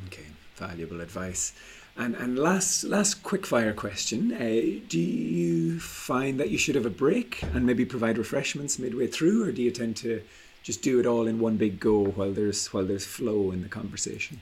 Okay, 0.07 0.26
valuable 0.57 1.00
advice. 1.00 1.52
And 1.96 2.16
and 2.16 2.36
last 2.36 2.82
last 2.84 3.22
quick 3.22 3.46
fire 3.46 3.72
question: 3.72 4.32
uh, 4.32 4.82
Do 4.88 4.98
you 4.98 5.78
find 5.78 6.40
that 6.40 6.50
you 6.50 6.59
should 6.59 6.74
have 6.74 6.86
a 6.86 6.90
break 6.90 7.42
and 7.55 7.64
maybe 7.64 7.84
provide 7.84 8.18
refreshments 8.18 8.78
midway 8.78 9.07
through, 9.07 9.44
or 9.44 9.52
do 9.52 9.62
you 9.62 9.70
tend 9.70 9.96
to 9.98 10.22
just 10.64 10.82
do 10.82 10.98
it 10.98 11.07
all 11.07 11.26
in 11.28 11.38
one 11.38 11.57
big 11.57 11.78
go 11.78 12.02
while 12.02 12.32
there's 12.32 12.72
while 12.72 12.84
there's 12.84 13.07
flow 13.07 13.52
in 13.52 13.62
the 13.62 13.68
conversation? 13.68 14.40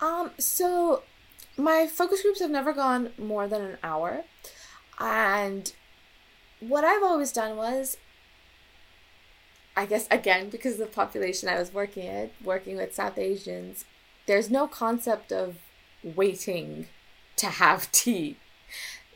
Um, 0.00 0.30
so 0.38 1.02
my 1.56 1.86
focus 1.86 2.22
groups 2.22 2.40
have 2.40 2.50
never 2.50 2.72
gone 2.72 3.10
more 3.18 3.46
than 3.46 3.62
an 3.62 3.78
hour, 3.82 4.24
and 4.98 5.72
what 6.60 6.84
I've 6.84 7.02
always 7.02 7.32
done 7.32 7.56
was 7.56 7.96
I 9.76 9.86
guess 9.86 10.06
again 10.10 10.50
because 10.50 10.74
of 10.74 10.80
the 10.80 10.86
population 10.86 11.48
I 11.48 11.58
was 11.58 11.72
working 11.72 12.06
at, 12.06 12.32
working 12.44 12.76
with 12.76 12.94
South 12.94 13.16
Asians, 13.16 13.84
there's 14.26 14.50
no 14.50 14.66
concept 14.66 15.32
of 15.32 15.56
waiting 16.02 16.88
to 17.36 17.46
have 17.46 17.90
tea. 17.92 18.36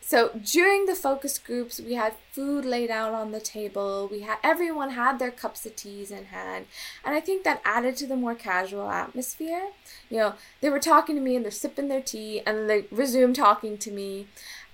So 0.06 0.38
during 0.44 0.84
the 0.84 0.94
focus 0.94 1.38
groups, 1.38 1.80
we 1.80 1.94
had 1.94 2.12
food 2.30 2.66
laid 2.66 2.90
out 2.90 3.14
on 3.14 3.32
the 3.32 3.40
table. 3.40 4.06
We 4.10 4.20
had 4.20 4.36
everyone 4.44 4.90
had 4.90 5.18
their 5.18 5.30
cups 5.30 5.64
of 5.64 5.76
teas 5.76 6.10
in 6.10 6.26
hand, 6.26 6.66
and 7.02 7.14
I 7.14 7.20
think 7.20 7.42
that 7.44 7.62
added 7.64 7.96
to 7.96 8.06
the 8.06 8.14
more 8.14 8.34
casual 8.34 8.90
atmosphere. 8.90 9.68
You 10.10 10.18
know, 10.18 10.34
they 10.60 10.68
were 10.68 10.78
talking 10.78 11.16
to 11.16 11.22
me 11.22 11.36
and 11.36 11.44
they're 11.44 11.50
sipping 11.50 11.88
their 11.88 12.02
tea, 12.02 12.42
and 12.44 12.68
they 12.68 12.84
resume 12.90 13.32
talking 13.32 13.78
to 13.78 13.90
me, 13.90 14.26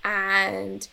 and 0.03 0.89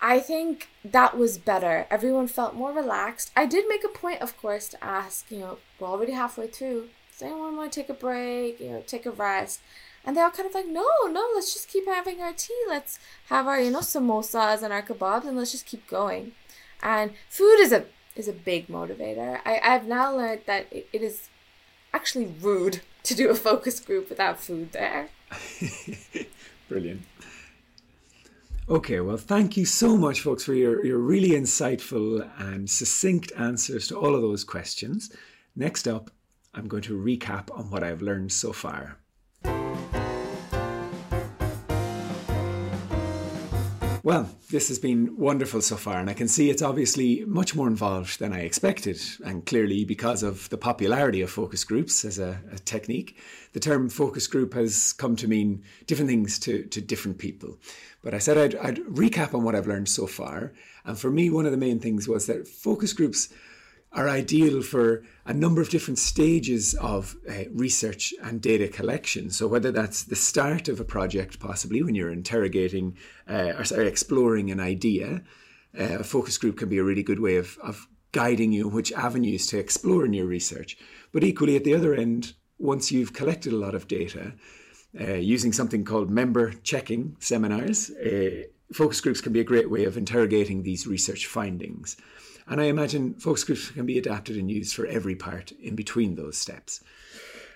I 0.00 0.20
think 0.20 0.68
that 0.84 1.18
was 1.18 1.36
better. 1.36 1.88
Everyone 1.90 2.28
felt 2.28 2.54
more 2.54 2.72
relaxed. 2.72 3.32
I 3.34 3.44
did 3.44 3.64
make 3.68 3.82
a 3.82 3.88
point, 3.88 4.22
of 4.22 4.36
course, 4.40 4.68
to 4.68 4.84
ask, 4.84 5.28
you 5.32 5.40
know, 5.40 5.58
we're 5.80 5.88
already 5.88 6.12
halfway 6.12 6.46
through. 6.46 6.90
Does 7.10 7.22
anyone 7.22 7.56
want 7.56 7.72
to 7.72 7.80
take 7.80 7.88
a 7.88 7.94
break, 7.94 8.60
you 8.60 8.70
know, 8.70 8.84
take 8.86 9.04
a 9.04 9.10
rest? 9.10 9.60
And 10.06 10.16
they 10.16 10.20
all 10.20 10.30
kind 10.30 10.48
of 10.48 10.54
like, 10.54 10.66
no, 10.66 10.86
no, 11.10 11.28
let's 11.34 11.54
just 11.54 11.68
keep 11.68 11.86
having 11.86 12.20
our 12.20 12.32
tea. 12.32 12.62
Let's 12.68 12.98
have 13.28 13.46
our, 13.46 13.60
you 13.60 13.70
know, 13.70 13.80
samosas 13.80 14.62
and 14.62 14.72
our 14.72 14.82
kebabs 14.82 15.26
and 15.26 15.36
let's 15.36 15.52
just 15.52 15.66
keep 15.66 15.86
going. 15.88 16.32
And 16.82 17.12
food 17.28 17.60
is 17.60 17.72
a 17.72 17.86
is 18.14 18.28
a 18.28 18.32
big 18.32 18.68
motivator. 18.68 19.40
I, 19.44 19.60
I've 19.62 19.86
now 19.86 20.14
learned 20.14 20.42
that 20.46 20.66
it, 20.70 20.88
it 20.92 21.02
is 21.02 21.28
actually 21.92 22.32
rude 22.40 22.80
to 23.04 23.14
do 23.14 23.28
a 23.30 23.34
focus 23.34 23.80
group 23.80 24.08
without 24.08 24.38
food 24.38 24.72
there. 24.72 25.08
Brilliant. 26.68 27.02
Okay, 28.68 29.00
well, 29.00 29.18
thank 29.18 29.56
you 29.56 29.66
so 29.66 29.96
much, 29.96 30.20
folks, 30.20 30.44
for 30.44 30.54
your, 30.54 30.84
your 30.86 30.98
really 30.98 31.30
insightful 31.30 32.26
and 32.38 32.68
succinct 32.68 33.30
answers 33.36 33.88
to 33.88 33.98
all 33.98 34.14
of 34.14 34.22
those 34.22 34.42
questions. 34.42 35.14
Next 35.54 35.86
up, 35.86 36.10
I'm 36.54 36.66
going 36.66 36.82
to 36.84 36.98
recap 36.98 37.56
on 37.56 37.70
what 37.70 37.82
I've 37.82 38.00
learned 38.00 38.32
so 38.32 38.52
far. 38.52 38.96
Well, 44.04 44.28
this 44.50 44.68
has 44.68 44.78
been 44.78 45.16
wonderful 45.16 45.62
so 45.62 45.76
far, 45.76 45.98
and 45.98 46.10
I 46.10 46.12
can 46.12 46.28
see 46.28 46.50
it's 46.50 46.60
obviously 46.60 47.24
much 47.24 47.56
more 47.56 47.66
involved 47.66 48.18
than 48.18 48.34
I 48.34 48.40
expected. 48.40 49.00
And 49.24 49.46
clearly, 49.46 49.86
because 49.86 50.22
of 50.22 50.46
the 50.50 50.58
popularity 50.58 51.22
of 51.22 51.30
focus 51.30 51.64
groups 51.64 52.04
as 52.04 52.18
a, 52.18 52.38
a, 52.52 52.58
technique, 52.58 53.16
the 53.54 53.60
term 53.60 53.88
focus 53.88 54.26
group 54.26 54.52
has 54.52 54.92
come 54.92 55.16
to 55.16 55.26
mean 55.26 55.62
different 55.86 56.10
things 56.10 56.38
to, 56.40 56.64
to 56.64 56.82
different 56.82 57.16
people. 57.16 57.56
But 58.02 58.12
I 58.12 58.18
said 58.18 58.36
I'd, 58.36 58.56
I'd 58.56 58.84
recap 58.84 59.32
on 59.32 59.42
what 59.42 59.54
I've 59.54 59.66
learned 59.66 59.88
so 59.88 60.06
far. 60.06 60.52
And 60.84 60.98
for 60.98 61.10
me, 61.10 61.30
one 61.30 61.46
of 61.46 61.52
the 61.52 61.56
main 61.56 61.80
things 61.80 62.06
was 62.06 62.26
that 62.26 62.46
focus 62.46 62.92
groups 62.92 63.30
are 63.94 64.08
ideal 64.08 64.60
for 64.60 65.04
a 65.24 65.32
number 65.32 65.62
of 65.62 65.70
different 65.70 65.98
stages 65.98 66.74
of 66.74 67.16
uh, 67.28 67.44
research 67.52 68.12
and 68.22 68.40
data 68.40 68.68
collection. 68.68 69.30
So 69.30 69.46
whether 69.46 69.70
that's 69.70 70.02
the 70.02 70.16
start 70.16 70.68
of 70.68 70.80
a 70.80 70.84
project, 70.84 71.38
possibly 71.38 71.82
when 71.82 71.94
you're 71.94 72.12
interrogating 72.12 72.96
uh, 73.28 73.52
or 73.56 73.64
sorry, 73.64 73.86
exploring 73.86 74.50
an 74.50 74.60
idea, 74.60 75.22
uh, 75.78 75.98
a 76.00 76.04
focus 76.04 76.38
group 76.38 76.58
can 76.58 76.68
be 76.68 76.78
a 76.78 76.84
really 76.84 77.02
good 77.02 77.20
way 77.20 77.36
of, 77.36 77.56
of 77.62 77.86
guiding 78.12 78.52
you 78.52 78.68
which 78.68 78.92
avenues 78.92 79.46
to 79.46 79.58
explore 79.58 80.04
in 80.04 80.12
your 80.12 80.26
research. 80.26 80.76
But 81.12 81.24
equally, 81.24 81.56
at 81.56 81.64
the 81.64 81.74
other 81.74 81.94
end, 81.94 82.34
once 82.58 82.90
you've 82.90 83.12
collected 83.12 83.52
a 83.52 83.56
lot 83.56 83.74
of 83.74 83.88
data, 83.88 84.34
uh, 85.00 85.14
using 85.14 85.52
something 85.52 85.84
called 85.84 86.10
member 86.10 86.52
checking 86.62 87.16
seminars, 87.18 87.90
uh, 87.90 88.44
focus 88.72 89.00
groups 89.00 89.20
can 89.20 89.32
be 89.32 89.40
a 89.40 89.44
great 89.44 89.70
way 89.70 89.84
of 89.84 89.96
interrogating 89.96 90.62
these 90.62 90.86
research 90.86 91.26
findings. 91.26 91.96
And 92.46 92.60
I 92.60 92.64
imagine 92.64 93.14
focus 93.14 93.44
groups 93.44 93.70
can 93.70 93.86
be 93.86 93.98
adapted 93.98 94.36
and 94.36 94.50
used 94.50 94.74
for 94.74 94.86
every 94.86 95.14
part 95.14 95.52
in 95.52 95.74
between 95.74 96.14
those 96.14 96.36
steps. 96.36 96.82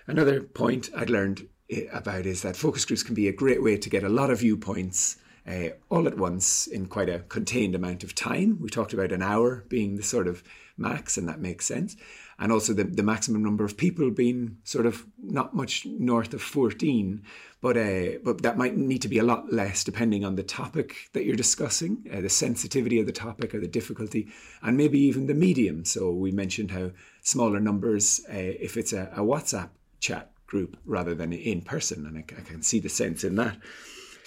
Another 0.07 0.41
point 0.41 0.89
I'd 0.95 1.09
learned 1.09 1.47
eh, 1.69 1.83
about 1.93 2.25
is 2.25 2.41
that 2.41 2.55
focus 2.55 2.85
groups 2.85 3.03
can 3.03 3.15
be 3.15 3.27
a 3.27 3.33
great 3.33 3.61
way 3.61 3.77
to 3.77 3.89
get 3.89 4.03
a 4.03 4.09
lot 4.09 4.31
of 4.31 4.39
viewpoints 4.39 5.17
uh, 5.47 5.69
all 5.89 6.07
at 6.07 6.17
once 6.17 6.67
in 6.67 6.87
quite 6.87 7.09
a 7.09 7.19
contained 7.19 7.75
amount 7.75 8.03
of 8.03 8.15
time. 8.15 8.59
We 8.59 8.69
talked 8.69 8.93
about 8.93 9.11
an 9.11 9.21
hour 9.21 9.65
being 9.67 9.95
the 9.95 10.03
sort 10.03 10.27
of 10.27 10.43
max, 10.77 11.17
and 11.17 11.27
that 11.27 11.39
makes 11.39 11.65
sense. 11.65 11.95
And 12.41 12.51
also 12.53 12.73
the, 12.73 12.85
the 12.85 13.03
maximum 13.03 13.43
number 13.43 13.65
of 13.65 13.75
people 13.75 14.11
being 14.11 14.57
sort 14.63 14.85
of 14.85 15.05
not 15.21 15.53
much 15.53 15.85
north 15.85 16.33
of 16.33 16.41
14 16.41 17.21
but 17.61 17.75
uh, 17.75 18.19
but 18.23 18.41
that 18.41 18.57
might 18.57 18.77
need 18.77 19.01
to 19.01 19.07
be 19.07 19.17
a 19.17 19.23
lot 19.23 19.51
less 19.51 19.83
depending 19.83 20.23
on 20.23 20.35
the 20.35 20.43
topic 20.43 21.09
that 21.13 21.25
you're 21.25 21.35
discussing, 21.35 22.09
uh, 22.13 22.21
the 22.21 22.29
sensitivity 22.29 22.99
of 22.99 23.05
the 23.05 23.11
topic 23.11 23.53
or 23.53 23.59
the 23.59 23.67
difficulty, 23.67 24.29
and 24.61 24.77
maybe 24.77 24.99
even 24.99 25.27
the 25.27 25.33
medium. 25.33 25.83
So 25.83 26.11
we 26.11 26.31
mentioned 26.31 26.71
how 26.71 26.91
smaller 27.21 27.59
numbers 27.59 28.21
uh, 28.29 28.35
if 28.37 28.77
it's 28.77 28.93
a, 28.93 29.11
a, 29.13 29.19
WhatsApp 29.19 29.69
chat 29.99 30.31
group 30.47 30.77
rather 30.85 31.13
than 31.13 31.33
in 31.33 31.61
person, 31.61 32.05
and 32.05 32.17
I, 32.17 32.21
I 32.21 32.41
can 32.43 32.61
see 32.61 32.79
the 32.79 32.89
sense 32.89 33.23
in 33.25 33.35
that. 33.35 33.57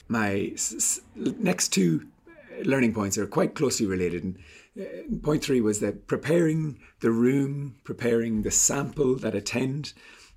My 0.08 0.52
s- 0.52 1.00
next 1.16 1.68
two 1.68 2.06
learning 2.64 2.92
points 2.92 3.16
are 3.16 3.26
quite 3.26 3.54
closely 3.54 3.86
related. 3.86 4.24
And, 4.24 4.36
uh, 4.36 4.40
point 5.22 5.42
three 5.44 5.60
was 5.60 5.80
that 5.80 6.06
preparing 6.06 6.78
the 7.00 7.10
room, 7.10 7.76
preparing 7.84 8.42
the 8.42 8.50
sample 8.50 9.16
that 9.16 9.34
attend, 9.34 9.92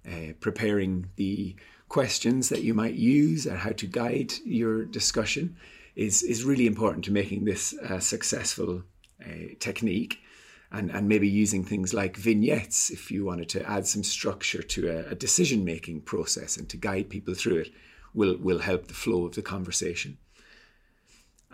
uh, 0.08 0.34
preparing 0.40 1.10
the 1.16 1.56
questions 1.88 2.50
that 2.50 2.64
you 2.64 2.74
might 2.74 2.96
use 2.96 3.46
and 3.46 3.60
how 3.60 3.72
to 3.72 3.88
guide 3.88 4.34
your 4.44 4.86
discussion 4.86 5.56
is, 5.96 6.24
is 6.24 6.44
really 6.44 6.68
important 6.68 7.06
to 7.06 7.12
making 7.12 7.46
this 7.46 7.74
a 7.74 8.02
successful 8.02 8.84
uh, 9.26 9.56
technique. 9.60 10.20
And, 10.72 10.92
and 10.92 11.08
maybe 11.08 11.30
using 11.30 11.64
things 11.64 11.94
like 11.94 12.18
vignettes 12.18 12.90
if 12.90 13.10
you 13.10 13.24
wanted 13.24 13.48
to 13.50 13.70
add 13.70 13.88
some 13.88 14.04
structure 14.04 14.62
to 14.62 14.90
a, 14.90 15.12
a 15.12 15.16
decision 15.16 15.64
making 15.64 16.02
process 16.02 16.58
and 16.58 16.68
to 16.70 16.76
guide 16.76 17.10
people 17.10 17.34
through 17.34 17.58
it 17.58 17.72
will, 18.14 18.36
will 18.38 18.60
help 18.60 18.88
the 18.88 18.94
flow 18.94 19.26
of 19.26 19.36
the 19.36 19.42
conversation 19.42 20.18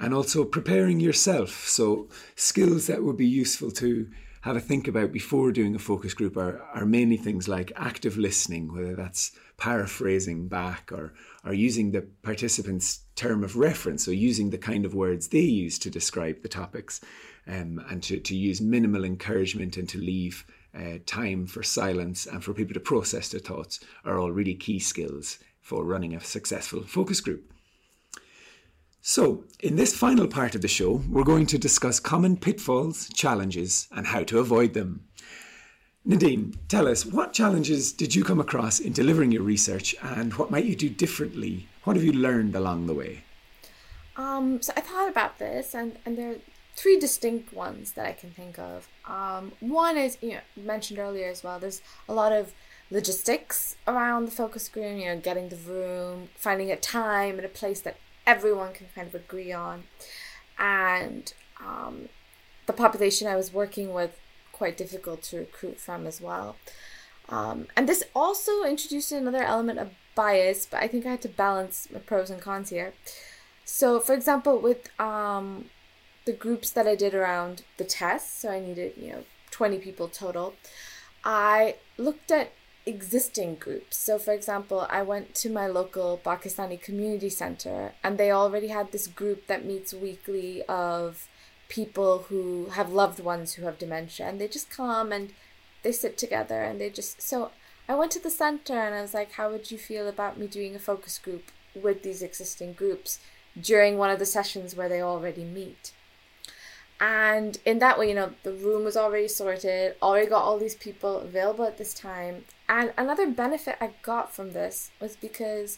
and 0.02 0.16
also 0.16 0.44
preparing 0.44 1.00
yourself. 1.00 1.68
So, 1.68 2.10
skills 2.36 2.88
that 2.88 3.04
would 3.04 3.18
be 3.18 3.28
useful 3.28 3.72
to 3.74 4.10
have 4.42 4.56
a 4.56 4.60
think 4.60 4.88
about 4.88 5.12
before 5.12 5.52
doing 5.52 5.76
a 5.76 5.80
focus 5.80 6.16
group 6.16 6.36
are, 6.36 6.60
are 6.74 6.86
mainly 6.86 7.18
things 7.18 7.48
like 7.48 7.72
active 7.76 8.18
listening, 8.18 8.74
whether 8.74 8.96
that's 8.96 9.32
paraphrasing 9.58 10.48
back 10.48 10.92
or, 10.92 11.14
or 11.46 11.54
using 11.54 11.92
the 11.92 12.02
participant's 12.24 13.02
term 13.16 13.44
of 13.44 13.56
reference, 13.56 14.04
so 14.04 14.10
using 14.10 14.50
the 14.50 14.58
kind 14.58 14.84
of 14.84 14.96
words 14.96 15.28
they 15.28 15.40
use 15.40 15.78
to 15.78 15.92
describe 15.92 16.42
the 16.42 16.50
topics, 16.50 17.00
um, 17.48 17.80
and 17.92 18.02
to, 18.02 18.20
to 18.20 18.36
use 18.36 18.60
minimal 18.60 19.06
encouragement 19.06 19.78
and 19.78 19.88
to 19.88 20.00
leave 20.00 20.44
uh, 20.76 20.98
time 21.06 21.46
for 21.46 21.62
silence 21.62 22.26
and 22.26 22.44
for 22.44 22.56
people 22.56 22.74
to 22.74 22.80
process 22.80 23.30
their 23.30 23.40
thoughts 23.40 23.80
are 24.04 24.18
all 24.18 24.32
really 24.32 24.56
key 24.56 24.80
skills 24.80 25.38
for 25.62 25.84
running 25.84 26.16
a 26.16 26.20
successful 26.20 26.82
focus 26.82 27.22
group. 27.22 27.52
So, 29.04 29.46
in 29.60 29.78
this 29.78 29.98
final 29.98 30.28
part 30.28 30.54
of 30.54 30.62
the 30.62 30.68
show, 30.68 31.02
we're 31.10 31.24
going 31.24 31.48
to 31.48 31.58
discuss 31.58 32.00
common 32.00 32.38
pitfalls, 32.38 33.10
challenges, 33.10 33.88
and 33.92 34.06
how 34.06 34.24
to 34.26 34.38
avoid 34.38 34.76
them. 34.76 35.08
Nadine, 36.06 36.54
tell 36.68 36.88
us 36.88 37.04
what 37.04 37.34
challenges 37.34 37.94
did 37.94 38.14
you 38.14 38.24
come 38.24 38.40
across 38.40 38.80
in 38.80 38.94
delivering 38.94 39.32
your 39.32 39.42
research 39.42 39.96
and 40.04 40.36
what 40.36 40.52
might 40.52 40.66
you 40.66 40.76
do 40.76 40.88
differently? 40.88 41.68
What 41.84 41.96
have 41.96 42.06
you 42.06 42.12
learned 42.12 42.56
along 42.56 42.86
the 42.86 42.94
way? 42.94 43.24
Um, 44.18 44.62
so 44.62 44.72
I 44.78 44.82
thought 44.82 45.10
about 45.10 45.40
this, 45.40 45.74
and, 45.74 45.98
and 46.06 46.16
there 46.16 46.34
are 46.34 46.40
three 46.76 47.00
distinct 47.00 47.54
ones 47.54 47.94
that 47.94 48.06
I 48.06 48.14
can 48.14 48.30
think 48.30 48.60
of. 48.60 48.88
Um, 49.08 49.54
one 49.62 49.98
is, 49.98 50.20
you 50.22 50.34
know, 50.34 50.42
mentioned 50.56 51.00
earlier 51.00 51.28
as 51.28 51.44
well, 51.44 51.58
there's 51.58 51.82
a 52.08 52.14
lot 52.14 52.34
of 52.34 52.54
logistics 52.92 53.78
around 53.88 54.26
the 54.26 54.32
focus 54.32 54.70
group, 54.70 55.00
you 55.00 55.06
know, 55.06 55.20
getting 55.20 55.50
the 55.50 55.56
room, 55.56 56.30
finding 56.36 56.70
a 56.70 56.76
time 56.76 57.38
and 57.38 57.46
a 57.46 57.50
place 57.50 57.82
that 57.82 57.98
everyone 58.26 58.74
can 58.74 58.88
kind 58.94 59.08
of 59.08 59.16
agree 59.16 59.52
on. 59.52 59.84
And 60.58 61.34
um, 61.60 62.10
the 62.68 62.74
population 62.74 63.28
I 63.28 63.36
was 63.36 63.54
working 63.54 63.94
with, 63.94 64.20
quite 64.52 64.78
difficult 64.78 65.24
to 65.24 65.38
recruit 65.38 65.80
from 65.80 66.06
as 66.06 66.22
well. 66.22 66.56
Um, 67.30 67.68
and 67.76 67.88
this 67.88 68.04
also 68.14 68.64
introduced 68.64 69.12
another 69.12 69.44
element 69.44 69.80
of 69.80 69.92
bias, 70.16 70.66
but 70.66 70.84
I 70.84 70.88
think 70.88 71.06
I 71.06 71.12
had 71.12 71.22
to 71.22 71.30
balance 71.30 71.88
my 71.92 72.00
pros 72.00 72.30
and 72.30 72.42
cons 72.42 72.70
here. 72.70 72.94
So, 73.64 74.00
for 74.00 74.14
example, 74.14 74.60
with 74.60 74.90
um, 75.00 75.70
the 76.26 76.34
groups 76.34 76.70
that 76.72 76.88
I 76.88 76.96
did 76.96 77.14
around 77.14 77.64
the 77.78 77.86
tests, 77.86 78.42
so 78.42 78.50
I 78.50 78.60
needed, 78.60 78.94
you 78.98 79.12
know, 79.12 79.24
20 79.52 79.80
people 79.80 80.08
total, 80.08 80.54
I 81.24 81.76
looked 81.98 82.32
at 82.32 82.52
existing 82.86 83.56
groups. 83.56 83.98
So, 83.98 84.18
for 84.18 84.34
example, 84.34 84.88
I 84.90 85.02
went 85.02 85.36
to 85.36 85.50
my 85.50 85.68
local 85.68 86.20
Pakistani 86.24 86.82
community 86.82 87.30
center, 87.30 87.94
and 88.04 88.18
they 88.18 88.32
already 88.32 88.68
had 88.68 88.92
this 88.92 89.08
group 89.08 89.48
that 89.48 89.66
meets 89.66 89.94
weekly 89.94 90.64
of 90.64 91.28
people 91.70 92.26
who 92.30 92.68
have 92.74 92.92
loved 92.92 93.20
ones 93.20 93.54
who 93.54 93.64
have 93.64 93.78
dementia, 93.78 94.28
and 94.28 94.40
they 94.40 94.48
just 94.48 94.70
come 94.70 95.12
and 95.12 95.34
they 95.84 95.92
sit 95.92 96.18
together 96.18 96.62
and 96.62 96.80
they 96.80 96.90
just. 96.90 97.22
So, 97.22 97.52
I 97.88 97.96
went 97.96 98.12
to 98.12 98.20
the 98.20 98.30
center 98.30 98.74
and 98.74 98.96
I 98.96 99.02
was 99.02 99.14
like, 99.14 99.34
How 99.34 99.52
would 99.52 99.72
you 99.72 99.78
feel 99.78 100.08
about 100.08 100.38
me 100.38 100.48
doing 100.48 100.76
a 100.76 100.80
focus 100.80 101.18
group 101.20 101.52
with 101.76 102.04
these 102.04 102.22
existing 102.22 102.74
groups 102.74 103.20
during 103.60 103.98
one 103.98 104.10
of 104.10 104.20
the 104.20 104.26
sessions 104.26 104.76
where 104.76 104.90
they 104.90 105.02
already 105.02 105.44
meet? 105.44 105.92
And 107.02 107.58
in 107.66 107.80
that 107.80 107.98
way, 107.98 108.10
you 108.10 108.16
know, 108.16 108.34
the 108.44 108.54
room 108.54 108.86
was 108.86 108.96
already 108.96 109.28
sorted, 109.28 109.96
already 110.04 110.30
got 110.30 110.44
all 110.44 110.60
these 110.60 110.76
people 110.76 111.18
available 111.18 111.66
at 111.66 111.80
this 111.80 111.96
time. 111.96 112.46
And 112.72 112.94
another 112.98 113.30
benefit 113.30 113.76
I 113.82 113.92
got 114.02 114.34
from 114.34 114.54
this 114.54 114.92
was 115.02 115.18
because 115.18 115.78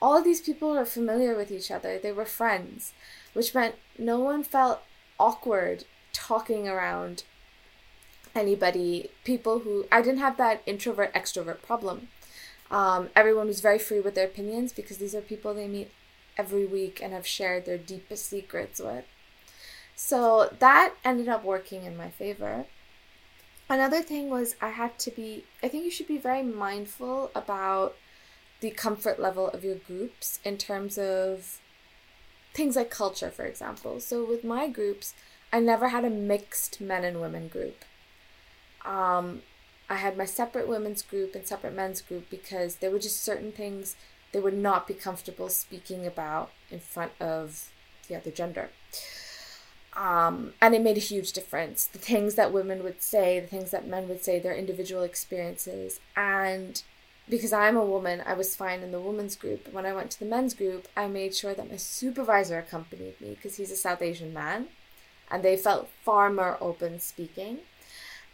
all 0.00 0.18
of 0.18 0.24
these 0.24 0.40
people 0.40 0.72
were 0.72 0.84
familiar 0.84 1.36
with 1.36 1.52
each 1.52 1.70
other, 1.70 2.00
they 2.00 2.10
were 2.10 2.24
friends, 2.24 2.92
which 3.32 3.54
meant 3.54 3.76
no 3.96 4.18
one 4.18 4.42
felt 4.42 4.82
awkward 5.20 5.84
talking 6.12 6.66
around 6.66 7.22
anybody, 8.34 9.10
people 9.22 9.60
who 9.60 9.86
I 9.92 10.02
didn't 10.02 10.18
have 10.18 10.36
that 10.38 10.62
introvert 10.66 11.14
extrovert 11.14 11.62
problem. 11.62 12.08
Um, 12.72 13.10
everyone 13.14 13.46
was 13.46 13.60
very 13.60 13.78
free 13.78 14.00
with 14.00 14.16
their 14.16 14.26
opinions 14.26 14.72
because 14.72 14.98
these 14.98 15.14
are 15.14 15.20
people 15.20 15.54
they 15.54 15.68
meet 15.68 15.92
every 16.36 16.66
week 16.66 17.00
and 17.00 17.12
have 17.12 17.26
shared 17.26 17.66
their 17.66 17.78
deepest 17.78 18.26
secrets 18.26 18.80
with. 18.80 19.04
So 19.94 20.52
that 20.58 20.94
ended 21.04 21.28
up 21.28 21.44
working 21.44 21.84
in 21.84 21.96
my 21.96 22.10
favor. 22.10 22.66
Another 23.72 24.02
thing 24.02 24.28
was 24.28 24.54
I 24.60 24.68
had 24.68 24.98
to 24.98 25.10
be, 25.10 25.44
I 25.62 25.68
think 25.68 25.84
you 25.84 25.90
should 25.90 26.06
be 26.06 26.18
very 26.18 26.42
mindful 26.42 27.30
about 27.34 27.96
the 28.60 28.70
comfort 28.70 29.18
level 29.18 29.48
of 29.48 29.64
your 29.64 29.76
groups 29.76 30.38
in 30.44 30.58
terms 30.58 30.98
of 30.98 31.58
things 32.52 32.76
like 32.76 32.90
culture, 32.90 33.30
for 33.30 33.46
example. 33.46 33.98
So 33.98 34.26
with 34.26 34.44
my 34.44 34.68
groups, 34.68 35.14
I 35.50 35.60
never 35.60 35.88
had 35.88 36.04
a 36.04 36.10
mixed 36.10 36.82
men 36.82 37.02
and 37.02 37.18
women 37.18 37.48
group. 37.48 37.86
Um, 38.84 39.40
I 39.88 39.94
had 39.94 40.18
my 40.18 40.26
separate 40.26 40.68
women's 40.68 41.00
group 41.00 41.34
and 41.34 41.46
separate 41.46 41.74
men's 41.74 42.02
group 42.02 42.28
because 42.28 42.76
there 42.76 42.90
were 42.90 42.98
just 42.98 43.24
certain 43.24 43.52
things 43.52 43.96
they 44.32 44.40
would 44.40 44.52
not 44.52 44.86
be 44.86 44.92
comfortable 44.92 45.48
speaking 45.48 46.06
about 46.06 46.50
in 46.70 46.78
front 46.78 47.12
of 47.18 47.70
the 48.06 48.16
other 48.16 48.30
gender. 48.30 48.68
Um, 49.94 50.54
and 50.60 50.74
it 50.74 50.82
made 50.82 50.96
a 50.96 51.00
huge 51.00 51.32
difference. 51.32 51.86
The 51.86 51.98
things 51.98 52.34
that 52.36 52.52
women 52.52 52.82
would 52.82 53.02
say, 53.02 53.40
the 53.40 53.46
things 53.46 53.70
that 53.72 53.86
men 53.86 54.08
would 54.08 54.24
say, 54.24 54.38
their 54.38 54.54
individual 54.54 55.02
experiences. 55.02 56.00
And 56.16 56.82
because 57.28 57.52
I'm 57.52 57.76
a 57.76 57.84
woman, 57.84 58.22
I 58.24 58.34
was 58.34 58.56
fine 58.56 58.80
in 58.80 58.92
the 58.92 59.00
women's 59.00 59.36
group. 59.36 59.72
When 59.72 59.86
I 59.86 59.92
went 59.92 60.10
to 60.12 60.18
the 60.18 60.24
men's 60.24 60.54
group, 60.54 60.88
I 60.96 61.06
made 61.08 61.34
sure 61.34 61.54
that 61.54 61.70
my 61.70 61.76
supervisor 61.76 62.58
accompanied 62.58 63.20
me 63.20 63.30
because 63.30 63.56
he's 63.56 63.70
a 63.70 63.76
South 63.76 64.02
Asian 64.02 64.32
man. 64.32 64.68
And 65.30 65.42
they 65.42 65.56
felt 65.56 65.88
far 66.04 66.30
more 66.30 66.58
open 66.60 66.98
speaking. 67.00 67.58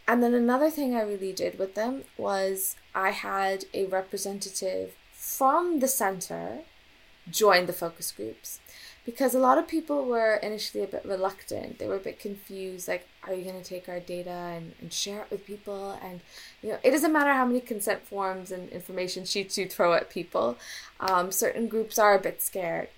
And 0.07 0.23
then 0.23 0.33
another 0.33 0.69
thing 0.69 0.95
I 0.95 1.01
really 1.01 1.31
did 1.31 1.59
with 1.59 1.75
them 1.75 2.03
was 2.17 2.75
I 2.95 3.11
had 3.11 3.65
a 3.73 3.85
representative 3.85 4.95
from 5.11 5.79
the 5.79 5.87
center 5.87 6.61
join 7.29 7.67
the 7.67 7.73
focus 7.73 8.11
groups 8.11 8.59
because 9.09 9.33
a 9.33 9.39
lot 9.39 9.57
of 9.57 9.67
people 9.67 10.05
were 10.05 10.35
initially 10.35 10.83
a 10.83 10.87
bit 10.87 11.03
reluctant. 11.03 11.79
They 11.79 11.87
were 11.87 11.95
a 11.95 11.99
bit 11.99 12.19
confused, 12.19 12.87
like, 12.87 13.07
are 13.27 13.33
you 13.33 13.43
going 13.43 13.59
to 13.59 13.67
take 13.67 13.89
our 13.89 13.99
data 13.99 14.29
and, 14.29 14.73
and 14.79 14.93
share 14.93 15.21
it 15.21 15.31
with 15.31 15.47
people? 15.47 15.97
And, 16.03 16.21
you 16.61 16.69
know, 16.69 16.77
it 16.83 16.91
doesn't 16.91 17.11
matter 17.11 17.33
how 17.33 17.45
many 17.45 17.59
consent 17.59 18.05
forms 18.05 18.51
and 18.51 18.69
information 18.69 19.25
sheets 19.25 19.57
you 19.57 19.67
throw 19.67 19.93
at 19.93 20.11
people. 20.11 20.57
Um, 20.99 21.31
certain 21.31 21.67
groups 21.67 21.97
are 21.97 22.15
a 22.15 22.21
bit 22.21 22.39
scared. 22.39 22.89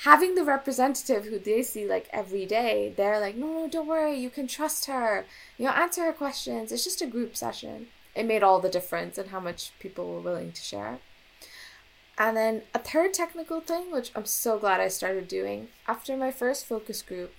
Having 0.00 0.34
the 0.34 0.44
representative 0.44 1.26
who 1.26 1.38
they 1.38 1.62
see 1.62 1.86
like 1.86 2.08
every 2.12 2.44
day, 2.44 2.92
they're 2.96 3.20
like, 3.20 3.36
no, 3.36 3.46
no, 3.46 3.68
don't 3.68 3.86
worry, 3.86 4.16
you 4.16 4.30
can 4.30 4.48
trust 4.48 4.86
her. 4.86 5.26
You 5.58 5.66
know, 5.66 5.72
answer 5.72 6.04
her 6.04 6.12
questions. 6.12 6.72
It's 6.72 6.82
just 6.82 7.02
a 7.02 7.06
group 7.06 7.36
session. 7.36 7.86
It 8.16 8.26
made 8.26 8.42
all 8.42 8.58
the 8.58 8.68
difference 8.68 9.16
in 9.16 9.28
how 9.28 9.38
much 9.38 9.70
people 9.78 10.12
were 10.12 10.20
willing 10.20 10.50
to 10.50 10.60
share. 10.60 10.98
And 12.18 12.36
then 12.36 12.62
a 12.74 12.78
third 12.78 13.14
technical 13.14 13.60
thing, 13.60 13.90
which 13.90 14.12
I'm 14.14 14.26
so 14.26 14.58
glad 14.58 14.80
I 14.80 14.88
started 14.88 15.28
doing, 15.28 15.68
after 15.88 16.16
my 16.16 16.30
first 16.30 16.66
focus 16.66 17.02
group, 17.02 17.32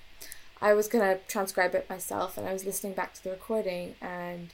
I 0.61 0.73
was 0.73 0.87
going 0.87 1.03
to 1.03 1.23
transcribe 1.27 1.75
it 1.75 1.89
myself 1.89 2.37
and 2.37 2.47
I 2.47 2.53
was 2.53 2.65
listening 2.65 2.93
back 2.93 3.13
to 3.13 3.23
the 3.23 3.31
recording. 3.31 3.95
And 4.01 4.49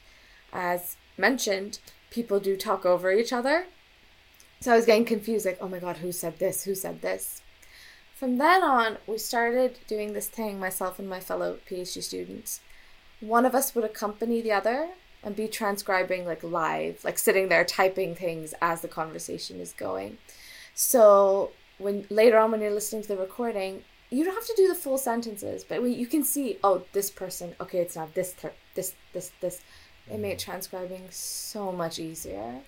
as 0.51 0.97
mentioned, 1.17 1.79
people 2.09 2.39
do 2.39 2.57
talk 2.57 2.85
over 2.85 3.11
each 3.11 3.31
other. 3.31 3.67
So 4.59 4.73
I 4.73 4.75
was 4.75 4.85
getting 4.85 5.05
confused 5.05 5.45
like, 5.45 5.57
oh 5.61 5.69
my 5.69 5.79
God, 5.79 5.97
who 5.97 6.11
said 6.11 6.39
this? 6.39 6.65
Who 6.65 6.75
said 6.75 7.01
this? 7.01 7.41
From 8.15 8.37
then 8.37 8.63
on, 8.63 8.97
we 9.07 9.17
started 9.17 9.79
doing 9.87 10.11
this 10.11 10.27
thing, 10.27 10.59
myself 10.59 10.99
and 10.99 11.07
my 11.07 11.21
fellow 11.21 11.59
PhD 11.69 12.03
students. 12.03 12.59
One 13.21 13.45
of 13.45 13.55
us 13.55 13.73
would 13.73 13.85
accompany 13.85 14.41
the 14.41 14.51
other 14.51 14.89
and 15.23 15.35
be 15.35 15.47
transcribing 15.47 16.25
like 16.25 16.43
live, 16.43 17.03
like 17.03 17.17
sitting 17.17 17.49
there 17.49 17.65
typing 17.65 18.15
things 18.15 18.53
as 18.61 18.81
the 18.81 18.87
conversation 18.87 19.59
is 19.59 19.73
going. 19.73 20.17
So 20.73 21.51
when 21.77 22.05
later 22.09 22.37
on 22.37 22.51
when 22.51 22.61
you're 22.61 22.71
listening 22.71 23.01
to 23.03 23.07
the 23.09 23.17
recording, 23.17 23.83
you 24.09 24.23
don't 24.23 24.33
have 24.33 24.47
to 24.47 24.55
do 24.55 24.67
the 24.67 24.75
full 24.75 24.97
sentences, 24.97 25.63
but 25.63 25.83
you 25.83 26.07
can 26.07 26.23
see, 26.23 26.57
oh, 26.63 26.83
this 26.93 27.11
person, 27.11 27.55
okay, 27.61 27.79
it's 27.79 27.95
not 27.95 28.13
this, 28.15 28.33
ter- 28.33 28.53
this, 28.75 28.95
this, 29.13 29.31
this. 29.39 29.61
It 30.09 30.19
made 30.19 30.39
mm-hmm. 30.39 30.51
transcribing 30.51 31.07
so 31.11 31.71
much 31.71 31.99
easier. 31.99 32.61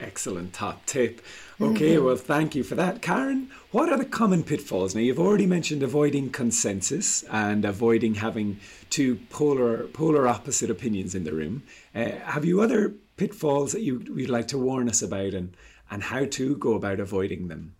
Excellent 0.00 0.52
top 0.52 0.86
tip. 0.86 1.20
Okay, 1.60 1.96
mm-hmm. 1.96 2.04
well, 2.04 2.16
thank 2.16 2.54
you 2.54 2.62
for 2.62 2.76
that. 2.76 3.02
Kahryn, 3.02 3.48
what 3.72 3.88
are 3.88 3.98
the 3.98 4.04
common 4.04 4.44
pitfalls? 4.44 4.94
Now, 4.94 5.00
you've 5.00 5.18
already 5.18 5.46
mentioned 5.46 5.82
avoiding 5.82 6.30
consensus 6.30 7.24
and 7.24 7.64
avoiding 7.64 8.14
having 8.14 8.60
two 8.90 9.16
polar, 9.28 9.88
polar 9.88 10.28
opposite 10.28 10.70
opinions 10.70 11.16
in 11.16 11.24
the 11.24 11.32
room. 11.32 11.64
Uh, 11.96 12.10
have 12.22 12.44
you 12.44 12.60
other 12.60 12.94
pitfalls 13.16 13.72
that 13.72 13.82
you 13.82 13.98
would 13.98 14.30
like 14.30 14.46
to 14.48 14.58
warn 14.58 14.88
us 14.88 15.02
about 15.02 15.34
and, 15.34 15.56
and 15.90 16.04
how 16.04 16.24
to 16.26 16.56
go 16.56 16.74
about 16.74 17.00
avoiding 17.00 17.48
them? 17.48 17.74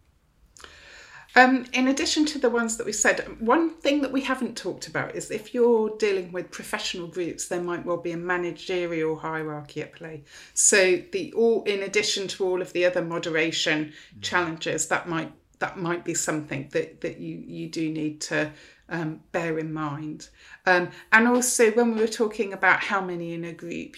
Um, 1.37 1.67
in 1.73 1.89
addition 1.89 2.25
to 2.27 2.39
the 2.39 2.51
ones 2.51 2.77
that 2.77 2.87
we 2.87 2.93
said, 2.93 3.41
one 3.41 3.71
thing 3.71 4.01
that 4.01 4.13
we 4.13 4.23
haven't 4.23 4.57
talked 4.57 4.89
about 4.89 5.15
is 5.15 5.31
if 5.31 5.53
you're 5.53 5.91
dealing 5.99 6.33
with 6.33 6.51
professional 6.51 7.07
groups, 7.07 7.49
there 7.49 7.61
might 7.61 7.85
well 7.85 7.99
be 7.99 8.13
a 8.13 8.17
managerial 8.17 9.17
hierarchy 9.17 9.83
at 9.83 9.93
play. 9.93 10.25
So 10.55 11.03
the 11.13 11.33
all 11.35 11.63
in 11.65 11.83
addition 11.83 12.29
to 12.29 12.45
all 12.45 12.63
of 12.63 12.73
the 12.73 12.87
other 12.87 13.03
moderation 13.03 13.93
challenges, 14.21 14.89
that 14.89 15.09
might 15.09 15.33
that 15.59 15.79
might 15.79 16.05
be 16.05 16.15
something 16.15 16.69
that 16.73 17.03
that 17.03 17.19
you 17.19 17.43
you 17.47 17.69
do 17.69 17.91
need 17.91 18.21
to 18.23 18.51
um, 18.89 19.21
bear 19.33 19.59
in 19.59 19.73
mind. 19.73 20.29
Um, 20.67 20.91
and 21.13 21.29
also 21.29 21.71
when 21.73 21.95
we 21.95 22.01
were 22.01 22.09
talking 22.09 22.53
about 22.53 22.81
how 22.81 23.01
many 23.01 23.35
in 23.35 23.45
a 23.45 23.53
group, 23.53 23.97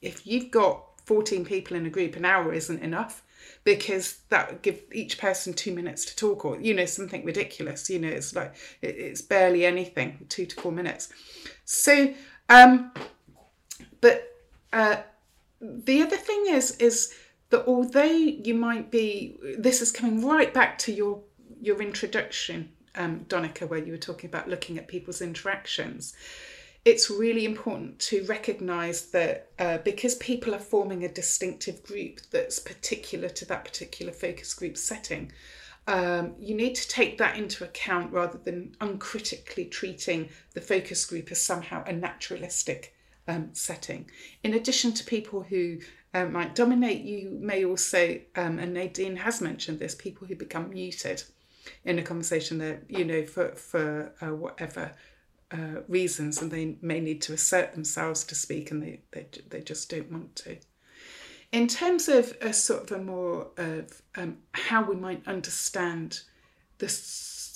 if 0.00 0.26
you've 0.26 0.50
got 0.50 0.84
14 1.04 1.44
people 1.44 1.76
in 1.76 1.86
a 1.86 1.90
group, 1.90 2.14
an 2.16 2.24
hour 2.24 2.52
isn't 2.52 2.80
enough 2.80 3.24
because 3.64 4.20
that 4.30 4.50
would 4.50 4.62
give 4.62 4.80
each 4.92 5.18
person 5.18 5.52
two 5.52 5.74
minutes 5.74 6.04
to 6.06 6.16
talk 6.16 6.44
or 6.44 6.60
you 6.60 6.72
know 6.74 6.86
something 6.86 7.24
ridiculous 7.24 7.90
you 7.90 7.98
know 7.98 8.08
it's 8.08 8.34
like 8.34 8.54
it's 8.80 9.20
barely 9.20 9.66
anything 9.66 10.26
two 10.28 10.46
to 10.46 10.60
four 10.60 10.72
minutes. 10.72 11.12
So 11.64 12.14
um 12.48 12.92
but 14.00 14.28
uh 14.72 14.96
the 15.60 16.02
other 16.02 16.16
thing 16.16 16.44
is 16.48 16.76
is 16.78 17.14
that 17.50 17.66
although 17.66 18.02
you 18.02 18.54
might 18.54 18.90
be 18.90 19.36
this 19.58 19.82
is 19.82 19.92
coming 19.92 20.26
right 20.26 20.52
back 20.54 20.78
to 20.78 20.92
your 20.92 21.22
your 21.60 21.82
introduction 21.82 22.72
um 22.94 23.26
Donncha 23.28 23.68
where 23.68 23.84
you 23.84 23.92
were 23.92 23.98
talking 23.98 24.28
about 24.28 24.48
looking 24.48 24.78
at 24.78 24.88
people's 24.88 25.20
interactions 25.20 26.14
it's 26.84 27.10
really 27.10 27.44
important 27.44 27.98
to 27.98 28.24
recognize 28.24 29.10
that 29.10 29.50
uh, 29.58 29.78
because 29.78 30.14
people 30.16 30.54
are 30.54 30.60
forming 30.60 31.04
a 31.04 31.08
distinctive 31.08 31.82
group 31.82 32.20
that's 32.30 32.58
particular 32.58 33.28
to 33.28 33.44
that 33.46 33.64
particular 33.64 34.12
focus 34.12 34.54
group 34.54 34.76
setting, 34.76 35.30
um, 35.86 36.34
you 36.38 36.54
need 36.54 36.74
to 36.74 36.88
take 36.88 37.18
that 37.18 37.36
into 37.36 37.64
account 37.64 38.12
rather 38.12 38.38
than 38.38 38.74
uncritically 38.80 39.66
treating 39.66 40.28
the 40.54 40.60
focus 40.60 41.04
group 41.04 41.30
as 41.30 41.40
somehow 41.40 41.84
a 41.84 41.92
naturalistic 41.92 42.94
um, 43.28 43.50
setting. 43.52 44.10
In 44.42 44.54
addition 44.54 44.92
to 44.92 45.04
people 45.04 45.42
who 45.42 45.78
um, 46.14 46.32
might 46.32 46.54
dominate. 46.54 47.02
You 47.02 47.38
may 47.40 47.64
also, 47.64 48.20
um, 48.36 48.58
and 48.58 48.74
Nadine 48.74 49.16
has 49.16 49.40
mentioned 49.40 49.78
this, 49.78 49.94
people 49.94 50.26
who 50.26 50.34
become 50.34 50.70
muted 50.70 51.22
in 51.84 51.98
a 51.98 52.02
conversation 52.02 52.58
that, 52.58 52.82
you 52.88 53.04
know, 53.04 53.24
for, 53.24 53.54
for 53.54 54.12
uh, 54.20 54.34
whatever 54.34 54.92
uh, 55.52 55.82
reasons, 55.88 56.40
and 56.40 56.50
they 56.50 56.76
may 56.80 57.00
need 57.00 57.20
to 57.22 57.32
assert 57.32 57.72
themselves 57.72 58.24
to 58.24 58.34
speak 58.34 58.70
and 58.70 58.82
they, 58.82 59.00
they, 59.12 59.26
they 59.48 59.60
just 59.60 59.90
don't 59.90 60.10
want 60.10 60.36
to. 60.36 60.56
In 61.52 61.66
terms 61.66 62.08
of 62.08 62.36
a 62.40 62.52
sort 62.52 62.90
of 62.90 63.00
a 63.00 63.02
more 63.02 63.48
of 63.56 64.00
um, 64.14 64.38
how 64.52 64.84
we 64.84 64.94
might 64.94 65.26
understand 65.26 66.20
the 66.78 66.86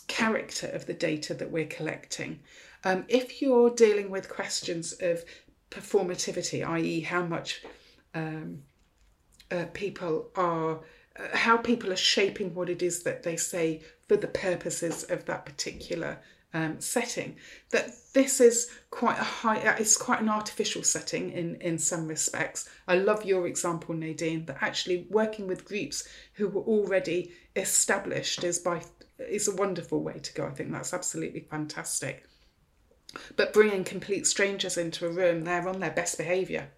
character 0.08 0.66
of 0.68 0.86
the 0.86 0.94
data 0.94 1.34
that 1.34 1.50
we're 1.50 1.66
collecting, 1.66 2.40
um, 2.82 3.04
if 3.08 3.40
you're 3.40 3.70
dealing 3.70 4.10
with 4.10 4.28
questions 4.28 4.92
of 4.94 5.24
performativity, 5.70 6.66
i.e., 6.66 7.00
how 7.00 7.22
much 7.24 7.62
um, 8.14 8.62
uh, 9.50 9.66
people 9.72 10.30
are, 10.34 10.80
uh, 11.18 11.36
how 11.36 11.56
people 11.56 11.92
are 11.92 11.96
shaping 11.96 12.52
what 12.54 12.68
it 12.68 12.82
is 12.82 13.04
that 13.04 13.22
they 13.22 13.36
say 13.36 13.82
for 14.08 14.16
the 14.16 14.26
purposes 14.26 15.04
of 15.04 15.24
that 15.26 15.46
particular 15.46 16.18
um, 16.54 16.80
setting, 16.80 17.36
that 17.70 17.90
this 18.14 18.40
is 18.40 18.70
quite 18.90 19.18
a 19.18 19.24
high, 19.24 19.58
uh, 19.58 19.76
it's 19.78 19.96
quite 19.96 20.20
an 20.20 20.28
artificial 20.28 20.82
setting 20.82 21.32
in, 21.32 21.56
in 21.56 21.78
some 21.78 22.06
respects. 22.06 22.68
I 22.88 22.94
love 22.94 23.24
your 23.24 23.46
example, 23.46 23.94
Nadine, 23.94 24.46
that 24.46 24.58
actually 24.62 25.06
working 25.10 25.46
with 25.46 25.64
groups 25.64 26.08
who 26.34 26.48
were 26.48 26.62
already 26.62 27.32
established 27.56 28.44
is 28.44 28.58
by 28.60 28.82
is 29.18 29.46
a 29.46 29.54
wonderful 29.54 30.02
way 30.02 30.18
to 30.18 30.34
go. 30.34 30.46
I 30.46 30.50
think 30.50 30.72
that's 30.72 30.94
absolutely 30.94 31.46
fantastic. 31.50 32.24
But 33.36 33.52
bringing 33.52 33.84
complete 33.84 34.26
strangers 34.26 34.76
into 34.76 35.06
a 35.06 35.10
room, 35.10 35.44
they're 35.44 35.68
on 35.68 35.80
their 35.80 35.90
best 35.90 36.18
behaviour. 36.18 36.70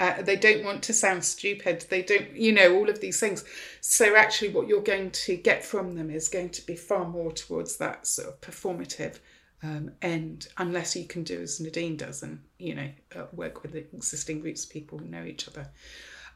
Uh, 0.00 0.22
they 0.22 0.36
don't 0.36 0.64
want 0.64 0.82
to 0.82 0.92
sound 0.92 1.24
stupid. 1.24 1.86
They 1.88 2.02
don't, 2.02 2.34
you 2.34 2.52
know, 2.52 2.74
all 2.74 2.88
of 2.88 3.00
these 3.00 3.20
things. 3.20 3.44
So, 3.80 4.16
actually, 4.16 4.50
what 4.50 4.66
you're 4.66 4.82
going 4.82 5.10
to 5.10 5.36
get 5.36 5.64
from 5.64 5.94
them 5.94 6.10
is 6.10 6.28
going 6.28 6.50
to 6.50 6.66
be 6.66 6.74
far 6.74 7.06
more 7.06 7.32
towards 7.32 7.76
that 7.76 8.06
sort 8.06 8.28
of 8.28 8.40
performative 8.40 9.18
um, 9.62 9.92
end, 10.02 10.48
unless 10.58 10.96
you 10.96 11.06
can 11.06 11.22
do 11.22 11.40
as 11.40 11.60
Nadine 11.60 11.96
does 11.96 12.22
and, 12.22 12.40
you 12.58 12.74
know, 12.74 12.90
uh, 13.16 13.26
work 13.32 13.62
with 13.62 13.72
the 13.72 13.78
existing 13.78 14.40
groups 14.40 14.64
of 14.64 14.70
people 14.70 14.98
who 14.98 15.06
know 15.06 15.24
each 15.24 15.48
other. 15.48 15.68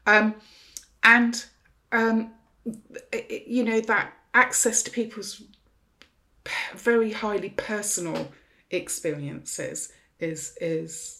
Um, 0.05 0.35
and, 1.03 1.43
um, 1.91 2.31
you 3.45 3.63
know, 3.63 3.81
that 3.81 4.13
access 4.33 4.83
to 4.83 4.91
people's 4.91 5.41
very 6.75 7.11
highly 7.11 7.49
personal 7.49 8.31
experiences 8.71 9.91
is 10.19 10.57
is 10.61 11.18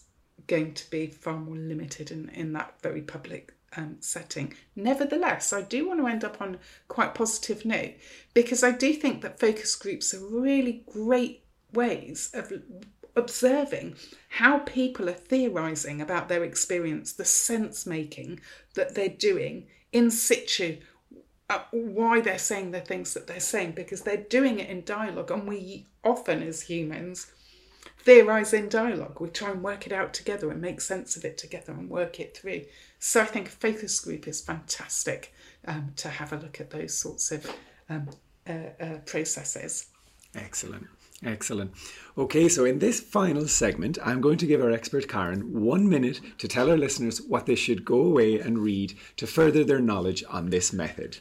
going 0.50 0.74
to 0.74 0.90
be 0.90 1.08
far 1.08 1.38
more 1.38 1.56
limited 1.56 2.12
in, 2.12 2.28
in 2.30 2.52
that 2.54 2.74
very 2.82 3.02
public 3.02 3.54
um, 3.78 3.98
setting. 4.00 4.54
Nevertheless, 4.76 5.54
I 5.54 5.62
do 5.62 5.88
want 5.88 6.02
to 6.02 6.08
end 6.08 6.24
up 6.24 6.42
on 6.42 6.58
quite 6.88 7.14
positive 7.14 7.64
note 7.64 7.94
because 8.34 8.64
I 8.64 8.72
do 8.72 8.94
think 8.94 9.22
that 9.22 9.40
focus 9.40 9.76
groups 9.76 10.14
are 10.14 10.26
really 10.26 10.84
great 10.92 11.44
ways 11.72 12.32
of 12.34 12.52
observing 13.16 13.96
how 14.30 14.60
people 14.60 15.10
are 15.10 15.14
theorizing 15.14 16.02
about 16.02 16.28
their 16.28 16.44
experience, 16.44 17.14
the 17.14 17.26
sense 17.26 17.86
making 17.86 18.40
that 18.74 18.96
they're 18.96 19.08
doing 19.08 19.68
in 19.92 20.12
situ 20.12 20.78
uh, 21.50 21.60
why 21.72 22.22
they're 22.22 22.38
saying 22.38 22.72
the 22.72 22.80
things 22.80 23.14
that 23.16 23.26
they're 23.26 23.40
saying 23.40 23.72
because 23.72 24.02
they're 24.02 24.18
doing 24.18 24.60
it 24.60 24.70
in 24.70 24.84
dialogue 24.86 25.32
and 25.32 25.48
we 25.48 25.86
often 26.04 26.44
as 26.44 26.62
humans 26.62 27.32
theorize 28.00 28.54
in 28.54 28.70
dialogue 28.70 29.20
we 29.20 29.30
try 29.30 29.52
and 29.52 29.64
work 29.64 29.86
it 29.86 29.94
out 29.94 30.14
together 30.14 30.50
and 30.52 30.62
make 30.62 30.82
sense 30.82 31.16
of 31.16 31.26
it 31.26 31.38
together 31.38 31.74
and 31.74 31.90
work 31.90 32.20
it 32.20 32.36
through 32.36 32.62
so 32.98 33.22
i 33.22 33.26
think 33.26 33.48
a 33.48 33.52
focus 33.52 34.00
group 34.00 34.28
is 34.28 34.42
fantastic 34.42 35.34
um, 35.68 35.92
to 35.96 36.10
have 36.10 36.32
a 36.34 36.38
look 36.38 36.60
at 36.62 36.70
those 36.70 36.98
sorts 36.98 37.32
of 37.32 37.46
um, 37.90 38.10
uh, 38.48 38.54
uh, 38.82 38.98
processes 39.06 39.88
excellent 40.36 40.88
Excellent. 41.24 41.72
Okay, 42.18 42.48
so 42.48 42.64
in 42.64 42.80
this 42.80 43.02
final 43.02 43.48
segment, 43.48 43.98
I'm 44.04 44.22
going 44.22 44.38
to 44.38 44.46
give 44.46 44.62
our 44.62 44.72
expert 44.72 45.08
Kahryn 45.08 45.52
one 45.52 45.90
minute 45.90 46.22
to 46.38 46.48
tell 46.48 46.70
our 46.70 46.78
listeners 46.78 47.22
what 47.22 47.46
they 47.46 47.56
should 47.56 47.84
go 47.84 48.00
away 48.00 48.40
and 48.40 48.60
read 48.60 48.98
to 49.18 49.28
further 49.28 49.64
their 49.66 49.82
knowledge 49.82 50.24
on 50.30 50.50
this 50.50 50.72
method. 50.72 51.18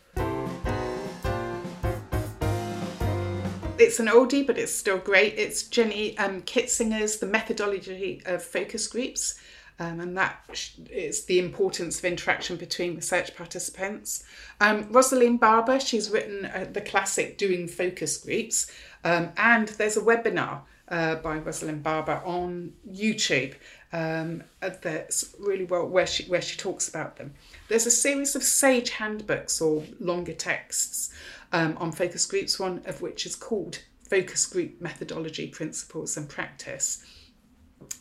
It's 3.79 4.01
an 4.01 4.07
oldie, 4.07 4.45
but 4.45 4.59
it's 4.59 4.75
still 4.75 4.99
great. 4.99 5.35
It's 5.39 5.63
Jenny 5.63 6.19
um, 6.19 6.43
Kitzinger's 6.43 7.19
The 7.19 7.27
Methodology 7.27 8.23
of 8.27 8.43
Focus 8.43 8.89
Groups. 8.89 9.39
Um, 9.79 10.01
and 10.01 10.17
that 10.17 10.45
is 10.91 11.27
the 11.27 11.39
importance 11.39 12.01
of 12.01 12.05
interaction 12.05 12.57
between 12.57 12.97
research 12.97 13.37
participants. 13.37 14.25
Um, 14.61 14.91
Rosaline 14.91 15.39
Barbour, 15.39 15.79
she's 15.79 16.11
written 16.11 16.47
uh, 16.47 16.67
the 16.73 16.81
classic 16.81 17.39
Doing 17.39 17.69
Focus 17.69 18.19
Groups, 18.19 18.73
um, 19.05 19.31
and 19.37 19.69
there's 19.69 19.97
a 19.97 20.01
webinar 20.01 20.63
uh, 20.89 21.15
by 21.17 21.39
Rosaline 21.39 21.81
Barbour 21.81 22.21
on 22.25 22.73
YouTube 22.91 23.55
um, 23.93 24.43
that's 24.61 25.37
really 25.39 25.65
well 25.65 25.87
where 25.87 26.09
she 26.09 26.25
where 26.25 26.43
she 26.43 26.57
talks 26.57 26.89
about 26.89 27.17
them. 27.17 27.35
There's 27.69 27.87
a 27.87 27.91
series 27.93 28.35
of 28.35 28.43
Sage 28.43 28.91
handbooks 28.91 29.61
or 29.61 29.85
longer 30.01 30.35
texts 30.35 31.15
um, 31.53 31.77
on 31.79 31.93
focus 31.93 32.27
groups, 32.27 32.59
one 32.59 32.83
of 32.87 33.01
which 33.01 33.27
is 33.27 33.35
called 33.35 33.81
Focus 34.09 34.47
Group 34.47 34.81
Methodology, 34.81 35.49
Principles 35.49 36.17
and 36.17 36.29
Practice. 36.29 37.05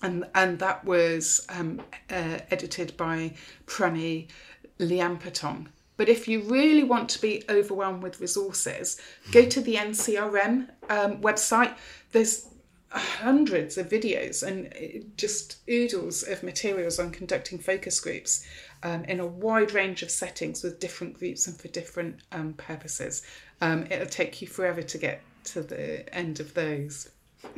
And, 0.01 0.25
and 0.35 0.59
that 0.59 0.83
was 0.85 1.45
um, 1.49 1.81
uh, 2.09 2.39
edited 2.51 2.95
by 2.97 3.33
Pranee 3.65 4.27
Liamputtong. 4.79 5.67
But 5.97 6.09
if 6.09 6.27
you 6.27 6.41
really 6.43 6.83
want 6.83 7.09
to 7.09 7.21
be 7.21 7.43
overwhelmed 7.49 8.03
with 8.03 8.21
resources, 8.21 9.01
go 9.31 9.45
to 9.45 9.61
the 9.61 9.75
NCRM 9.75 10.69
um, 10.89 11.17
website. 11.21 11.75
There's 12.11 12.47
hundreds 12.89 13.77
of 13.77 13.89
videos 13.89 14.43
and 14.43 15.11
just 15.17 15.57
oodles 15.69 16.23
of 16.23 16.43
materials 16.43 16.99
on 16.99 17.11
conducting 17.11 17.59
focus 17.59 17.99
groups 17.99 18.45
um, 18.83 19.03
in 19.05 19.19
a 19.19 19.25
wide 19.25 19.73
range 19.73 20.03
of 20.03 20.11
settings 20.11 20.63
with 20.63 20.79
different 20.79 21.13
groups 21.17 21.47
and 21.47 21.59
for 21.59 21.67
different 21.67 22.21
um, 22.31 22.53
purposes. 22.53 23.23
Um, 23.61 23.87
it'll 23.89 24.07
take 24.07 24.41
you 24.41 24.47
forever 24.47 24.81
to 24.81 24.97
get 24.97 25.21
to 25.45 25.61
the 25.61 26.13
end 26.13 26.39
of 26.39 26.53
those. 26.53 27.09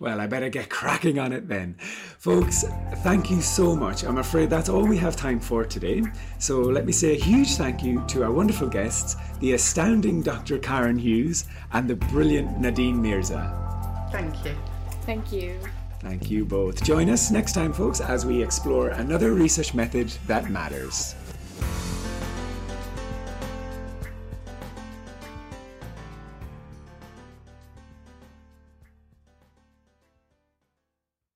Well, 0.00 0.20
I 0.20 0.26
better 0.26 0.48
get 0.48 0.70
cracking 0.70 1.18
on 1.18 1.32
it 1.32 1.48
then. 1.48 1.74
Folks, 2.18 2.64
thank 3.02 3.30
you 3.30 3.40
so 3.40 3.76
much. 3.76 4.04
I'm 4.04 4.18
afraid 4.18 4.50
that's 4.50 4.68
all 4.68 4.86
we 4.86 4.96
have 4.98 5.16
time 5.16 5.40
for 5.40 5.64
today. 5.64 6.02
So 6.38 6.60
let 6.60 6.86
me 6.86 6.92
say 6.92 7.12
a 7.12 7.18
huge 7.18 7.56
thank 7.56 7.82
you 7.82 8.04
to 8.08 8.24
our 8.24 8.32
wonderful 8.32 8.68
guests, 8.68 9.16
the 9.40 9.52
astounding 9.52 10.22
Dr. 10.22 10.58
Kahryn 10.58 10.98
Hughes 10.98 11.46
and 11.72 11.88
the 11.88 11.96
brilliant 11.96 12.60
Nadine 12.60 13.00
Mirza. 13.00 14.08
Thank 14.10 14.44
you. 14.44 14.54
Thank 15.02 15.32
you. 15.32 15.58
Thank 16.04 16.30
you 16.30 16.44
both. 16.44 16.84
Join 16.84 17.08
us 17.08 17.30
next 17.30 17.54
time, 17.54 17.72
folks, 17.72 18.02
as 18.02 18.26
we 18.26 18.42
explore 18.42 18.88
another 18.88 19.32
research 19.32 19.72
method 19.72 20.12
that 20.26 20.50
matters. 20.50 21.14